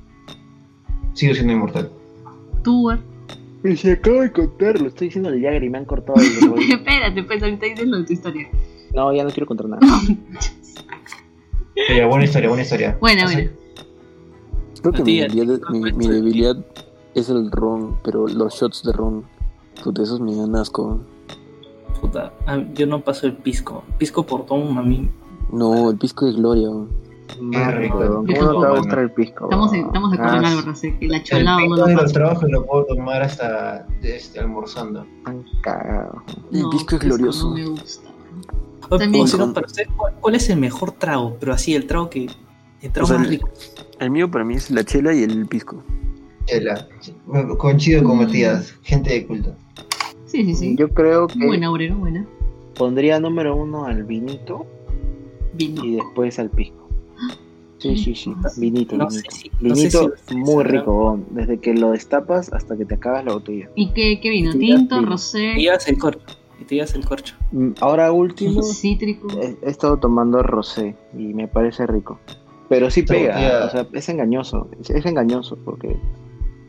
Sigo 1.18 1.34
siendo 1.34 1.52
inmortal. 1.52 1.90
Tú. 2.62 2.92
Y 3.64 3.76
se 3.76 3.90
acabo 3.90 4.20
de 4.20 4.30
contarlo, 4.30 4.86
estoy 4.86 5.08
diciendo 5.08 5.30
el 5.30 5.42
Jagger 5.42 5.64
y 5.64 5.68
me 5.68 5.78
han 5.78 5.84
cortado 5.84 6.20
el. 6.20 6.70
Espérate, 6.70 7.24
pues 7.24 7.42
ahorita 7.42 7.66
dices 7.66 7.88
lo 7.88 7.96
de 7.96 8.04
tu 8.04 8.12
historia. 8.12 8.48
No, 8.94 9.12
ya 9.12 9.24
no 9.24 9.30
quiero 9.30 9.46
contar 9.48 9.68
nada. 9.68 9.82
Pero 11.74 12.08
buena 12.08 12.24
historia, 12.24 12.48
buena 12.48 12.62
historia. 12.62 12.96
Buena, 13.00 13.24
buena. 13.24 13.50
Creo 14.80 14.92
que 14.92 15.02
mi 15.02 15.18
debilidad, 15.18 15.60
¿cuál 15.60 15.80
mi, 15.80 15.92
mi 15.92 16.06
debilidad 16.06 16.56
es 17.16 17.28
el 17.30 17.50
ron, 17.50 17.98
pero 18.04 18.28
los 18.28 18.54
shots 18.54 18.84
de 18.84 18.92
ron, 18.92 19.24
puta, 19.82 20.04
esos 20.04 20.20
me 20.20 20.36
dan 20.36 20.54
asco. 20.54 21.00
Puta, 22.00 22.32
yo 22.74 22.86
no 22.86 23.02
paso 23.02 23.26
el 23.26 23.32
pisco. 23.32 23.82
Pisco 23.98 24.24
portón 24.24 24.78
a 24.78 24.82
mí. 24.82 25.10
No, 25.50 25.90
el 25.90 25.98
pisco 25.98 26.26
de 26.26 26.32
gloria. 26.34 26.68
Weón. 27.36 27.50
Más 27.50 27.74
rico. 27.74 28.00
rico, 28.02 28.14
¿Cómo 28.16 28.28
Yo 28.28 28.42
no 28.42 28.60
te 28.60 28.66
va 28.66 28.74
a 28.74 28.78
gustar 28.78 28.98
el 29.00 29.10
pisco? 29.12 29.44
Estamos, 29.44 29.72
estamos 29.74 30.10
de 30.12 30.16
acuerdo 30.18 30.36
en 30.38 30.44
algo, 30.44 30.60
Rasek. 30.62 31.02
El 31.02 31.14
acholado 31.14 31.60
no 31.60 31.76
lo 31.76 31.84
de 31.86 31.94
los 31.94 32.12
trabajos 32.12 32.50
lo 32.50 32.66
puedo 32.66 32.84
tomar 32.86 33.22
hasta 33.22 33.86
este, 34.02 34.40
almorzando. 34.40 35.06
Tan 35.24 35.44
cagado. 35.62 36.22
El 36.52 36.62
No, 36.62 36.70
pisco 36.70 36.96
es 36.96 37.00
glorioso. 37.02 37.48
No 37.50 37.54
me 37.54 37.64
gusta. 37.66 38.08
Oye, 38.90 38.98
También- 39.04 39.24
o 39.24 39.26
si 39.26 39.36
no, 39.38 39.52
para 39.52 39.66
usted, 39.66 39.86
¿cuál, 39.96 40.14
cuál 40.20 40.34
es 40.34 40.48
el 40.48 40.58
mejor 40.58 40.92
trago? 40.92 41.36
Pero 41.38 41.52
así, 41.52 41.74
el 41.74 41.86
trago 41.86 42.08
que. 42.08 42.28
El 42.80 42.92
trago 42.92 43.04
O 43.04 43.08
sea, 43.08 43.18
más 43.18 43.28
rico. 43.28 43.48
El 43.98 44.10
mío 44.10 44.30
para 44.30 44.44
mí 44.44 44.54
es 44.54 44.70
la 44.70 44.84
chela 44.84 45.12
y 45.12 45.22
el 45.24 45.46
pisco. 45.46 45.82
Chela. 46.46 46.86
Coincido 47.58 48.02
con 48.04 48.16
Mm. 48.16 48.20
Matías, 48.22 48.74
gente 48.82 49.10
de 49.10 49.26
culto. 49.26 49.54
Sí, 50.26 50.44
sí, 50.44 50.54
sí. 50.54 50.76
Yo 50.76 50.88
creo 50.90 51.26
que 51.26 51.44
Buena, 51.46 51.70
obrero, 51.70 51.96
buena. 51.96 52.24
pondría 52.76 53.18
número 53.18 53.56
uno 53.56 53.84
al 53.86 54.04
vinito 54.04 54.66
Vino. 55.54 55.84
y 55.84 55.96
después 55.96 56.38
al 56.38 56.48
pisco. 56.50 56.77
Sí, 57.78 57.96
sí, 57.96 58.14
sí. 58.14 58.34
Vinito, 58.56 58.96
No 58.96 59.08
sé 59.10 59.18
vinito. 59.22 59.36
si. 59.36 59.50
No 59.60 59.74
sé 59.74 59.80
Vinito 59.82 60.12
si 60.26 60.34
muy 60.36 60.64
rico, 60.64 60.92
bon, 60.92 61.26
desde 61.30 61.58
que 61.58 61.74
lo 61.74 61.92
destapas 61.92 62.52
hasta 62.52 62.76
que 62.76 62.84
te 62.84 62.94
acabas 62.96 63.24
la 63.24 63.34
botella. 63.34 63.68
¿Y 63.76 63.92
qué, 63.92 64.18
qué 64.20 64.30
vino? 64.30 64.52
¿Tinto, 64.52 64.96
vino. 64.98 65.10
rosé, 65.10 65.52
Y 65.56 65.62
llevas 65.62 65.86
el 65.88 65.98
corcho. 65.98 66.24
Y 66.60 66.64
te 66.64 66.74
llevas 66.74 66.94
el 66.94 67.04
corcho. 67.04 67.36
Mm, 67.52 67.70
Ahora 67.80 68.10
último, 68.12 68.62
cítrico? 68.74 69.28
he, 69.40 69.56
he 69.64 69.70
estado 69.70 69.96
tomando 69.98 70.42
rosé 70.42 70.96
y 71.16 71.34
me 71.34 71.46
parece 71.46 71.86
rico. 71.86 72.18
Pero 72.68 72.90
sí 72.90 73.02
pega, 73.02 73.34
botella- 73.34 73.66
o 73.66 73.70
sea, 73.70 73.86
es 73.92 74.08
engañoso, 74.08 74.68
es, 74.80 74.90
es 74.90 75.06
engañoso 75.06 75.56
porque 75.64 75.96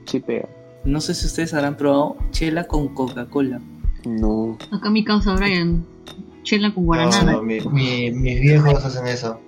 sí 0.06 0.20
pega. 0.20 0.48
No 0.86 1.02
sé 1.02 1.14
si 1.16 1.26
ustedes 1.26 1.54
habrán 1.54 1.76
probado 1.76 2.16
chela 2.32 2.66
con 2.66 2.88
Coca-Cola. 2.90 3.60
No. 4.06 4.58
Acá 4.72 4.90
mi 4.92 5.04
causa 5.04 5.34
Brian. 5.36 5.84
Chela 6.44 6.74
con 6.74 6.84
No, 6.84 6.88
guaraná. 6.88 7.32
no, 7.34 7.42
mi- 7.42 7.60
mi- 7.60 8.12
mis 8.12 8.40
viejos 8.42 8.86
hacen 8.86 9.08
eso. 9.08 9.40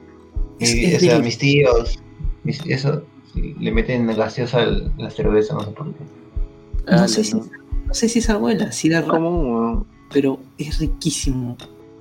Es 0.62 0.98
o 0.98 1.00
sea, 1.06 1.20
mis 1.20 1.38
tíos, 1.38 2.00
mis- 2.44 2.66
eso, 2.68 3.04
le 3.36 3.72
meten 3.72 4.08
gaseosa 4.08 4.62
a 4.62 4.66
la 4.98 5.10
cerveza, 5.10 5.54
no 5.56 5.62
sé 5.62 5.72
por 5.72 5.94
qué. 5.94 6.04
No 6.86 6.92
Dale, 6.98 7.08
sé 7.08 7.24
si, 7.24 7.36
¿no? 7.36 7.46
no 7.88 7.94
sé 7.94 8.10
si 8.10 8.20
es 8.20 8.30
abuela, 8.30 8.72
si 8.72 8.90
da 8.90 9.04
¿Cómo? 9.06 9.30
weón? 9.42 9.86
pero 10.12 10.40
es 10.58 10.80
riquísimo. 10.80 11.56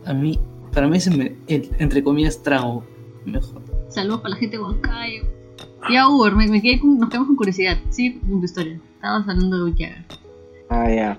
A 0.04 0.12
mí, 0.12 0.38
para 0.72 0.88
mí 0.88 0.96
es 0.96 1.14
me- 1.16 1.36
el- 1.46 1.70
entre 1.78 2.02
comillas 2.02 2.42
trago 2.42 2.84
mejor. 3.24 3.62
Saludos 3.88 4.20
para 4.20 4.34
la 4.34 4.40
gente 4.40 4.56
de 4.56 4.62
Huancayo. 4.62 5.22
Ya, 5.90 6.08
Uber, 6.08 6.34
me, 6.34 6.46
me 6.48 6.60
quedé 6.60 6.80
con- 6.80 6.98
nos 6.98 7.08
quedamos 7.08 7.28
con 7.28 7.36
curiosidad. 7.36 7.78
Sí, 7.90 8.14
con 8.28 8.40
tu 8.40 8.44
historia. 8.44 8.80
Estabas 8.96 9.28
hablando 9.28 9.64
de 9.64 9.72
Jagger. 9.72 10.04
Ah, 10.68 10.90
ya. 10.90 11.18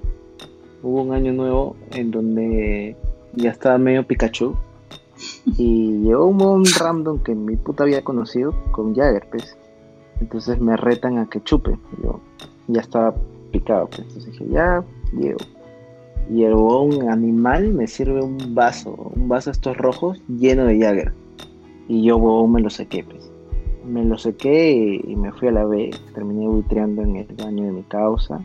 Hubo 0.83 1.01
un 1.03 1.13
año 1.13 1.31
nuevo 1.33 1.75
en 1.91 2.11
donde 2.11 2.95
ya 3.35 3.51
estaba 3.51 3.77
medio 3.77 4.05
Pikachu. 4.05 4.55
Y 5.45 5.99
llegó 6.03 6.27
un 6.27 6.65
random 6.65 7.19
que 7.19 7.33
mi 7.35 7.55
puta 7.55 7.83
había 7.83 8.03
conocido 8.03 8.53
con 8.71 8.95
Jagger, 8.95 9.27
pues. 9.29 9.57
Entonces 10.19 10.59
me 10.59 10.77
retan 10.77 11.17
a 11.17 11.27
que 11.27 11.41
chupe. 11.43 11.77
Yo 12.03 12.19
ya 12.67 12.81
estaba 12.81 13.15
picado, 13.51 13.87
pues. 13.87 14.01
Entonces 14.01 14.31
dije, 14.31 14.47
ya, 14.49 14.83
llego. 15.13 15.39
Y 16.29 16.43
el 16.43 16.53
huevón 16.53 17.09
animal 17.09 17.73
me 17.73 17.87
sirve 17.87 18.21
un 18.21 18.53
vaso, 18.53 19.11
un 19.15 19.27
vaso 19.27 19.51
estos 19.51 19.75
rojos 19.77 20.21
lleno 20.27 20.65
de 20.65 20.79
Jagger. 20.79 21.13
Y 21.87 22.03
yo, 22.03 22.17
huevón, 22.17 22.53
me 22.53 22.61
lo 22.61 22.69
sequé, 22.69 23.03
pues. 23.03 23.31
Me 23.85 24.05
lo 24.05 24.17
sequé 24.17 25.01
y 25.03 25.15
me 25.15 25.31
fui 25.31 25.47
a 25.47 25.51
la 25.51 25.65
B. 25.65 25.89
Terminé 26.13 26.47
buitreando 26.47 27.01
en 27.01 27.15
el 27.15 27.27
baño 27.35 27.63
de 27.65 27.71
mi 27.71 27.83
causa. 27.83 28.39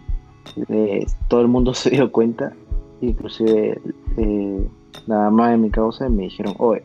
Eh, 0.68 1.06
todo 1.28 1.42
el 1.42 1.48
mundo 1.48 1.74
se 1.74 1.90
dio 1.90 2.10
cuenta, 2.10 2.54
inclusive 3.00 3.80
eh, 4.16 4.68
la 5.06 5.16
mamá 5.16 5.50
de 5.50 5.56
mi 5.58 5.70
causa, 5.70 6.06
y 6.06 6.10
me 6.10 6.24
dijeron, 6.24 6.54
oye, 6.58 6.84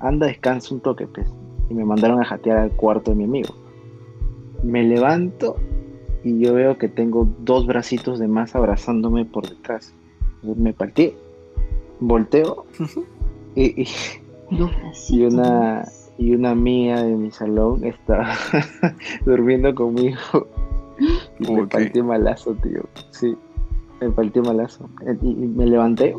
anda, 0.00 0.26
descansa 0.26 0.74
un 0.74 0.80
toque, 0.80 1.06
pues. 1.06 1.26
Y 1.70 1.74
me 1.74 1.84
mandaron 1.84 2.20
a 2.20 2.24
jatear 2.24 2.58
al 2.58 2.70
cuarto 2.72 3.10
de 3.10 3.16
mi 3.16 3.24
amigo. 3.24 3.54
Me 4.62 4.82
levanto 4.82 5.56
y 6.24 6.38
yo 6.38 6.54
veo 6.54 6.78
que 6.78 6.88
tengo 6.88 7.28
dos 7.40 7.66
bracitos 7.66 8.18
de 8.18 8.28
más 8.28 8.54
abrazándome 8.54 9.24
por 9.24 9.48
detrás. 9.48 9.94
Me 10.42 10.72
partí, 10.72 11.14
volteo 12.00 12.66
y, 13.54 13.82
y- 13.82 13.86
Dos 14.50 14.70
y 15.10 15.20
bracitos. 15.20 15.34
una 15.34 15.84
y 16.18 16.34
una 16.34 16.50
amiga 16.52 17.02
de 17.02 17.14
mi 17.14 17.30
salón 17.30 17.84
estaba 17.84 18.32
durmiendo 19.26 19.74
conmigo 19.74 20.16
y 21.38 21.50
me 21.52 21.66
partí 21.66 22.00
malazo, 22.02 22.54
tío. 22.54 22.82
Sí, 23.10 23.36
me 24.00 24.10
partí 24.10 24.40
malazo. 24.40 24.88
Y, 25.22 25.28
y 25.28 25.34
me 25.34 25.66
levanté 25.66 26.16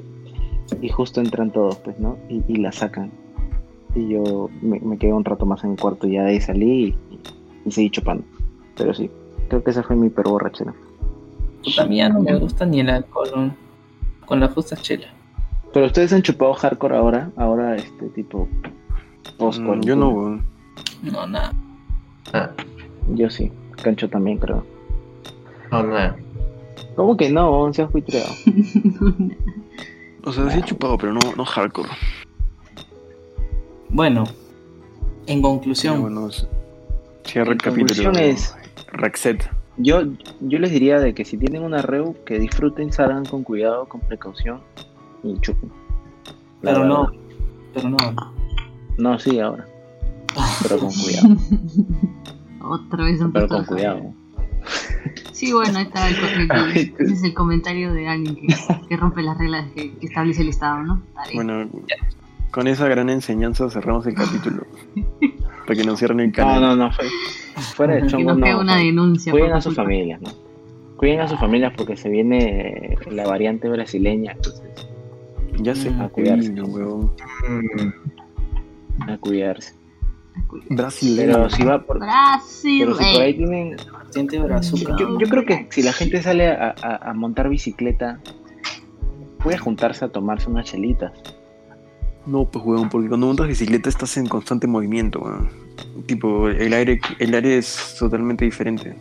y 0.82 0.90
justo 0.90 1.22
entran 1.22 1.52
todos, 1.52 1.78
pues, 1.78 2.00
¿no? 2.00 2.18
Y, 2.30 2.44
y 2.48 2.56
la 2.58 2.72
sacan. 2.72 3.12
Y 3.96 4.10
yo 4.10 4.50
me, 4.62 4.80
me 4.80 4.98
quedé 4.98 5.14
un 5.14 5.26
rato 5.26 5.46
más 5.46 5.64
en 5.64 5.72
el 5.72 5.80
cuarto 5.80 6.08
y 6.08 6.14
ya 6.14 6.24
de 6.24 6.32
ahí 6.32 6.42
salí 6.42 6.96
y, 7.12 7.20
y 7.66 7.72
seguí 7.72 7.90
chupando. 7.90 8.24
Pero 8.76 8.94
sí, 8.94 9.10
creo 9.50 9.64
que 9.64 9.72
esa 9.72 9.84
fue 9.84 9.96
mi 9.96 10.10
peor 10.10 10.30
borrachera. 10.30 10.74
Puta, 11.64 11.84
a 11.84 11.86
mí 11.86 11.98
ya 11.98 12.10
no 12.10 12.20
me 12.22 12.36
gusta 12.38 12.66
ni 12.66 12.80
el 12.82 12.90
alcohol, 12.90 13.30
¿no? 13.36 13.56
con 14.26 14.40
la 14.42 14.50
justa 14.50 14.76
chela. 14.76 15.08
Pero 15.74 15.86
ustedes 15.86 16.12
han 16.14 16.22
chupado 16.22 16.54
hardcore 16.54 16.96
ahora, 16.98 17.32
ahora 17.38 17.76
este 17.76 18.08
tipo 18.10 18.48
post 19.38 19.60
Mm, 19.62 19.82
yo 19.82 19.96
no, 19.96 20.10
weón. 20.10 20.44
No, 21.02 21.26
nada. 21.28 21.54
Ah, 22.34 22.52
Yo 23.16 23.30
sí, 23.30 23.52
Cancho 23.82 24.10
también 24.10 24.38
creo. 24.38 24.66
no, 25.72 25.84
nada. 25.84 26.16
¿Cómo 26.96 27.16
que 27.16 27.30
no? 27.30 27.72
Se 27.74 27.84
has 27.84 27.92
buitreado. 27.92 28.30
O 30.28 30.32
sea, 30.34 30.50
sí 30.52 30.60
he 30.60 30.62
chupado, 30.62 30.98
pero 30.98 31.14
no, 31.14 31.20
no 31.38 31.46
hardcore. 31.46 31.88
Bueno, 33.90 34.26
en 35.26 35.42
conclusión, 35.42 36.02
bueno, 36.02 36.30
cierra 37.24 37.54
el 37.54 37.58
capítulo. 37.58 37.88
conclusión 37.88 38.16
es- 38.18 38.54
Rexet. 38.92 39.50
Yo, 39.78 40.02
yo 40.42 40.60
les 40.60 40.72
diría 40.72 41.00
de 41.00 41.14
que 41.14 41.24
si 41.24 41.38
tienen 41.38 41.64
una 41.64 41.82
reu, 41.82 42.16
que 42.26 42.40
disfruten, 42.40 42.92
salgan 42.92 43.24
con 43.26 43.44
cuidado, 43.44 43.86
con 43.88 44.02
precaución 44.02 44.60
y 45.24 45.40
chupen. 45.40 45.72
Pero 46.62 46.84
no, 46.84 47.10
pero 47.74 47.90
no. 47.90 47.98
No, 48.98 49.20
sí, 49.20 49.40
ahora. 49.40 49.66
Pero 50.64 50.80
con 50.80 50.90
cuidado. 50.92 51.36
Otra 52.70 53.06
vez 53.06 53.22
han 53.22 53.32
Pero 53.32 53.48
con 53.48 53.64
cuidado. 53.66 54.14
Sí, 55.32 55.52
bueno, 55.54 55.78
ahí 55.80 55.86
está 55.86 56.08
el, 56.10 56.16
el- 56.16 56.52
Ay, 56.52 56.94
ese 57.00 57.14
es 57.14 57.24
el 57.24 57.34
comentario 57.34 57.94
de 57.94 58.08
alguien 58.08 58.36
que, 58.36 58.48
que 58.90 58.98
rompe 58.98 59.22
las 59.22 59.38
reglas 59.38 59.66
que, 59.76 59.94
que 59.96 60.08
establece 60.08 60.42
el 60.42 60.50
Estado, 60.50 60.84
¿no? 60.84 61.02
Bueno, 61.34 61.70
con 62.52 62.68
esa 62.68 62.88
gran 62.88 63.10
enseñanza 63.10 63.70
cerramos 63.70 64.06
el 64.08 64.16
capítulo. 64.16 64.66
Para 65.68 65.76
que 65.80 65.84
nos 65.86 66.00
cierren 66.00 66.20
el 66.22 66.28
No, 66.30 66.34
canal. 66.34 66.62
no, 66.62 66.76
no. 66.76 66.92
fue- 66.92 67.10
Fuera 67.76 67.96
de 67.96 68.08
chongo, 68.08 68.34
no. 68.34 68.60
una 68.62 68.78
denuncia. 68.78 69.32
Cuiden 69.32 69.52
a 69.54 69.62
sus 69.62 69.76
familias, 69.76 70.22
¿no? 70.22 70.30
Cuiden 70.96 71.20
a 71.22 71.28
sus 71.28 71.40
familias 71.40 71.74
porque 71.76 71.98
se 71.98 72.10
viene 72.10 72.96
la 73.12 73.26
variante 73.28 73.68
brasileña. 73.70 74.32
Entonces, 74.34 74.62
Ya 75.60 75.74
se 75.76 75.90
Mm, 75.92 76.02
a 76.02 76.10
cuidarse. 76.10 76.50
vino, 76.50 76.66
weón. 76.66 77.12
Mm, 77.50 79.10
a 79.10 79.18
cuidarse. 79.18 79.74
Brasileño. 80.70 81.34
Pero 81.34 81.50
si 81.50 81.64
va 81.64 81.82
por. 81.82 82.00
Brasil, 82.00 82.80
Pero 82.86 82.96
si 82.98 83.14
por 83.14 83.22
ahí 83.24 83.34
tienen. 83.38 83.76
Siente 84.12 84.40
brazuca. 84.40 84.96
Yo, 84.98 85.20
yo 85.20 85.28
creo 85.28 85.46
que 85.46 85.68
si 85.70 85.82
la 85.84 85.94
gente 85.94 86.22
sale 86.22 86.48
a, 86.50 86.74
a- 86.82 87.10
a 87.10 87.14
montar 87.14 87.50
bicicleta, 87.50 88.20
puede 89.44 89.58
juntarse 89.58 90.06
a 90.06 90.10
tomarse 90.10 90.50
unas 90.50 90.66
chelitas. 90.66 91.12
No, 92.26 92.46
pues 92.46 92.66
weón, 92.66 92.90
porque 92.90 93.08
cuando 93.08 93.28
montas 93.28 93.48
bicicleta 93.48 93.88
estás 93.90 94.18
en 94.18 94.28
constante 94.28 94.68
movimiento, 94.68 95.20
weón. 95.20 95.50
Tipo, 96.08 96.50
el 96.50 96.74
aire, 96.74 97.00
el 97.20 97.34
aire 97.34 97.58
es 97.58 97.96
totalmente 98.00 98.44
diferente. 98.46 98.96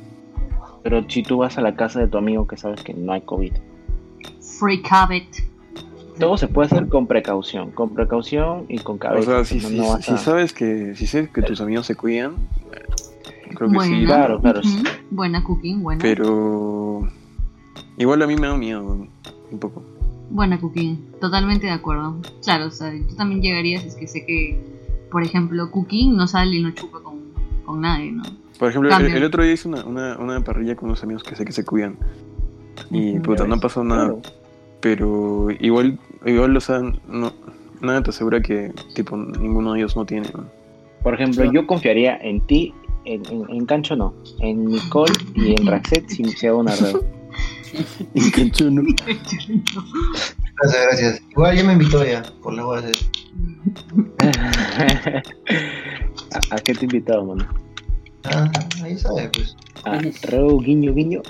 Pero 0.82 1.04
si 1.09 1.22
tú 1.24 1.38
vas 1.38 1.59
a 1.59 1.61
la 1.62 1.74
casa 1.74 1.98
de 1.98 2.07
tu 2.07 2.18
amigo 2.18 2.46
que 2.46 2.57
sabes 2.57 2.82
que 2.82 2.94
no 2.94 3.12
hay 3.12 3.22
COVID, 3.22 3.52
Free 4.61 4.80
Cabot. 4.82 5.24
todo 6.20 6.36
se 6.38 6.46
puede 6.48 6.66
hacer 6.66 6.88
con 6.88 7.07
precaución, 7.09 7.72
con 7.72 7.92
precaución 7.92 8.64
y 8.68 8.78
con 8.78 8.96
O 8.96 8.98
cabeza. 8.98 9.44
sea, 9.44 9.44
si, 9.44 9.57
no- 9.57 9.68
si- 9.68 9.76
no 9.76 9.88
vas 9.88 10.04
si 10.04 10.12
a- 10.12 10.16
sabes 10.18 10.52
que 10.52 10.94
si 10.94 11.07
sabes 11.09 11.28
que 11.30 11.42
tus 11.42 11.61
amigos 11.61 11.86
se 11.86 11.94
cuidan, 11.96 12.36
creo 13.55 13.68
que 13.70 13.74
Buena. 13.76 13.99
sí. 13.99 14.05
Claro, 14.07 14.40
claro, 14.40 14.62
sí. 14.62 14.82
Buena 15.11 15.42
cooking, 15.44 15.82
buena. 15.82 16.03
Pero 16.03 17.09
igual 17.99 18.22
a 18.22 18.26
mí 18.26 18.36
me 18.36 18.47
da 18.47 18.57
miedo, 18.57 19.07
un 19.51 19.59
poco. 19.59 19.82
Buena 20.30 20.59
cooking. 20.61 21.12
Totalmente 21.20 21.66
de 21.66 21.72
acuerdo. 21.72 22.16
Claro, 22.42 22.66
o 22.66 22.70
sea, 22.70 22.92
yo 22.94 23.14
también 23.16 23.40
llegaría 23.42 23.80
si 23.80 23.88
es 23.88 23.94
que 23.94 24.07
sé 24.07 24.26
que, 24.26 24.61
por 25.11 25.22
ejemplo, 25.22 25.70
cooking 25.70 26.16
no 26.16 26.26
sale 26.26 26.57
y 26.57 26.62
no 26.62 26.70
chupa 26.72 27.01
con, 27.01 27.20
con 27.64 27.80
nadie, 27.80 28.12
¿no? 28.12 28.22
Por 28.59 28.70
ejemplo, 28.70 28.90
el, 28.97 29.24
otro 29.24 29.42
día 29.42 29.53
hice 29.53 29.68
una, 29.68 29.84
una, 29.84 30.16
una 30.18 30.40
parrilla 30.40 30.74
con 30.76 30.88
unos 30.88 31.03
amigos 31.03 31.22
que 31.22 31.36
sé 31.36 31.44
que 31.44 31.53
se 31.53 31.64
cuidan. 31.64 31.97
Y 32.90 33.18
puta, 33.20 33.42
Ya 33.44 33.49
no 33.49 33.55
ves, 33.57 33.62
pasó 33.62 33.84
nada. 33.84 34.07
claro. 34.07 34.22
Pero 34.80 35.49
igual, 35.61 35.99
igual, 36.24 36.57
o 36.57 36.61
sea, 36.61 36.80
no, 36.80 37.32
nada 37.80 38.03
te 38.03 38.11
asegura 38.11 38.40
que 38.40 38.72
tipo 38.94 39.16
ninguno 39.16 39.72
de 39.72 39.80
ellos 39.80 39.97
no 39.97 40.05
tiene. 40.05 40.28
¿no? 40.34 40.44
Por 41.03 41.14
ejemplo, 41.14 41.44
yo 41.53 41.66
confiaría 41.66 42.16
en 42.16 42.40
ti, 42.40 42.74
en, 43.07 43.24
en- 43.32 43.48
en 43.50 43.66
Cancho 43.66 43.96
no, 43.96 44.14
en 44.40 44.66
Nicole 44.66 45.12
y 45.34 45.52
en 45.61 45.66
Raxet 45.66 46.09
si 46.09 46.24
se 46.24 46.48
haga 46.48 46.59
una 46.59 46.74
red. 46.76 46.96
Gracias, 50.59 50.82
gracias. 50.86 51.22
Igual 51.32 51.57
ya 51.57 51.64
me 51.64 51.72
invitó 51.74 52.04
ya, 52.04 52.22
por 52.42 52.54
huevas 52.54 52.84
de... 52.84 52.92
¿A, 56.32 56.54
a 56.54 56.59
qué 56.59 56.74
te 56.74 56.84
invitado, 56.86 57.24
mano? 57.24 57.46
Ah, 58.24 58.50
ahí 58.82 58.96
sabes, 58.98 59.30
pues. 59.32 59.57
A 59.84 59.98
Reu, 60.22 60.59
guiño, 60.61 60.94
guiño. 60.94 61.22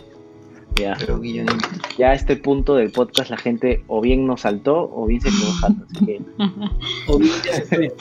Ya, 0.76 0.94
Pero 0.98 1.22
invitó. 1.22 1.46
ya 1.96 2.10
a 2.10 2.14
este 2.14 2.36
punto 2.36 2.74
del 2.74 2.90
podcast 2.90 3.30
la 3.30 3.38
gente 3.38 3.82
o 3.86 4.00
bien 4.00 4.26
nos 4.26 4.42
saltó 4.42 4.90
o 4.92 5.06
bien 5.06 5.20
se 5.20 5.30
quedó 5.30 5.52
jato, 5.52 5.86
así 5.90 6.06
que 6.06 6.22
O 7.08 7.18
bien 7.18 7.32
ya 7.44 7.52
se 7.54 7.64
fue. 7.64 7.94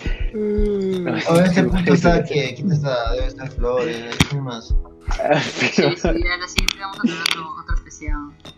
Oh, 1.30 1.40
este 1.40 1.64
punto 1.64 1.94
está 1.94 2.24
que 2.24 2.54
¿quién 2.56 2.72
está? 2.72 3.14
Debe 3.14 3.28
estar 3.28 3.50
Flores, 3.52 4.18
¿quién 4.30 4.44
más? 4.44 4.76
Sí, 5.44 5.68
sí, 5.68 5.84
a 5.84 6.12
la 6.12 6.48
siguiente 6.48 6.80
vamos 6.80 7.00
a 7.00 7.02
tener 7.04 7.20
otro, 7.30 7.48
otro 7.62 7.76
especial. 7.76 8.18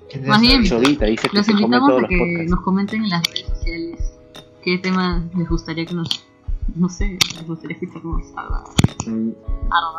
¿Quién 0.09 0.27
Más 0.27 0.41
bien, 0.41 0.61
dice 0.61 1.29
que 1.29 1.37
Los 1.37 1.49
invitamos 1.49 2.03
a 2.03 2.07
que 2.07 2.45
nos 2.49 2.61
comenten 2.61 3.03
en 3.03 3.09
las 3.09 3.23
redes 3.27 3.47
sociales 3.49 4.17
qué 4.63 4.77
tema 4.79 5.23
les 5.37 5.47
gustaría 5.47 5.85
que 5.85 5.93
nos, 5.93 6.26
no 6.75 6.89
sé, 6.89 7.17
les 7.35 7.47
gustaría 7.47 7.77
escucharnos 7.77 8.23
hablar. 8.35 8.63
Mm, 9.07 9.29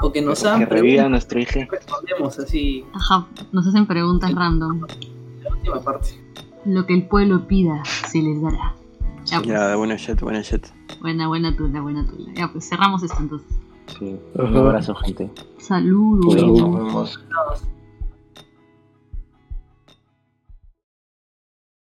O 0.02 0.12
que 0.12 0.22
nos 0.22 0.42
que 0.42 0.48
hagan 0.48 0.60
reviva 0.68 1.04
preguntas, 1.04 1.10
nuestro 1.10 1.40
hijo. 1.40 1.70
respondemos 1.70 2.38
así 2.38 2.84
Ajá, 2.92 3.26
nos 3.52 3.66
hacen 3.66 3.86
preguntas 3.86 4.34
random. 4.34 4.80
la 5.42 5.50
última 5.50 5.80
parte. 5.80 6.10
Lo 6.64 6.84
que 6.86 6.94
el 6.94 7.06
pueblo 7.08 7.46
pida 7.46 7.82
se 8.08 8.20
les 8.20 8.40
dará. 8.42 8.74
Ya, 9.24 9.38
pues. 9.38 9.48
Ya, 9.48 9.76
buena 9.76 9.96
shit, 9.96 10.20
buena 10.20 10.40
shit. 10.42 10.66
Buena, 11.00 11.28
buena 11.28 11.54
tula, 11.56 11.80
buena 11.80 12.06
tula. 12.06 12.32
Ya, 12.34 12.50
pues 12.52 12.68
cerramos 12.68 13.02
esto 13.02 13.16
entonces. 13.20 13.48
Sí. 13.98 14.16
Un 14.34 14.56
abrazo, 14.56 14.94
gente. 14.96 15.30
Saludos. 15.58 16.34
Nos 16.36 17.18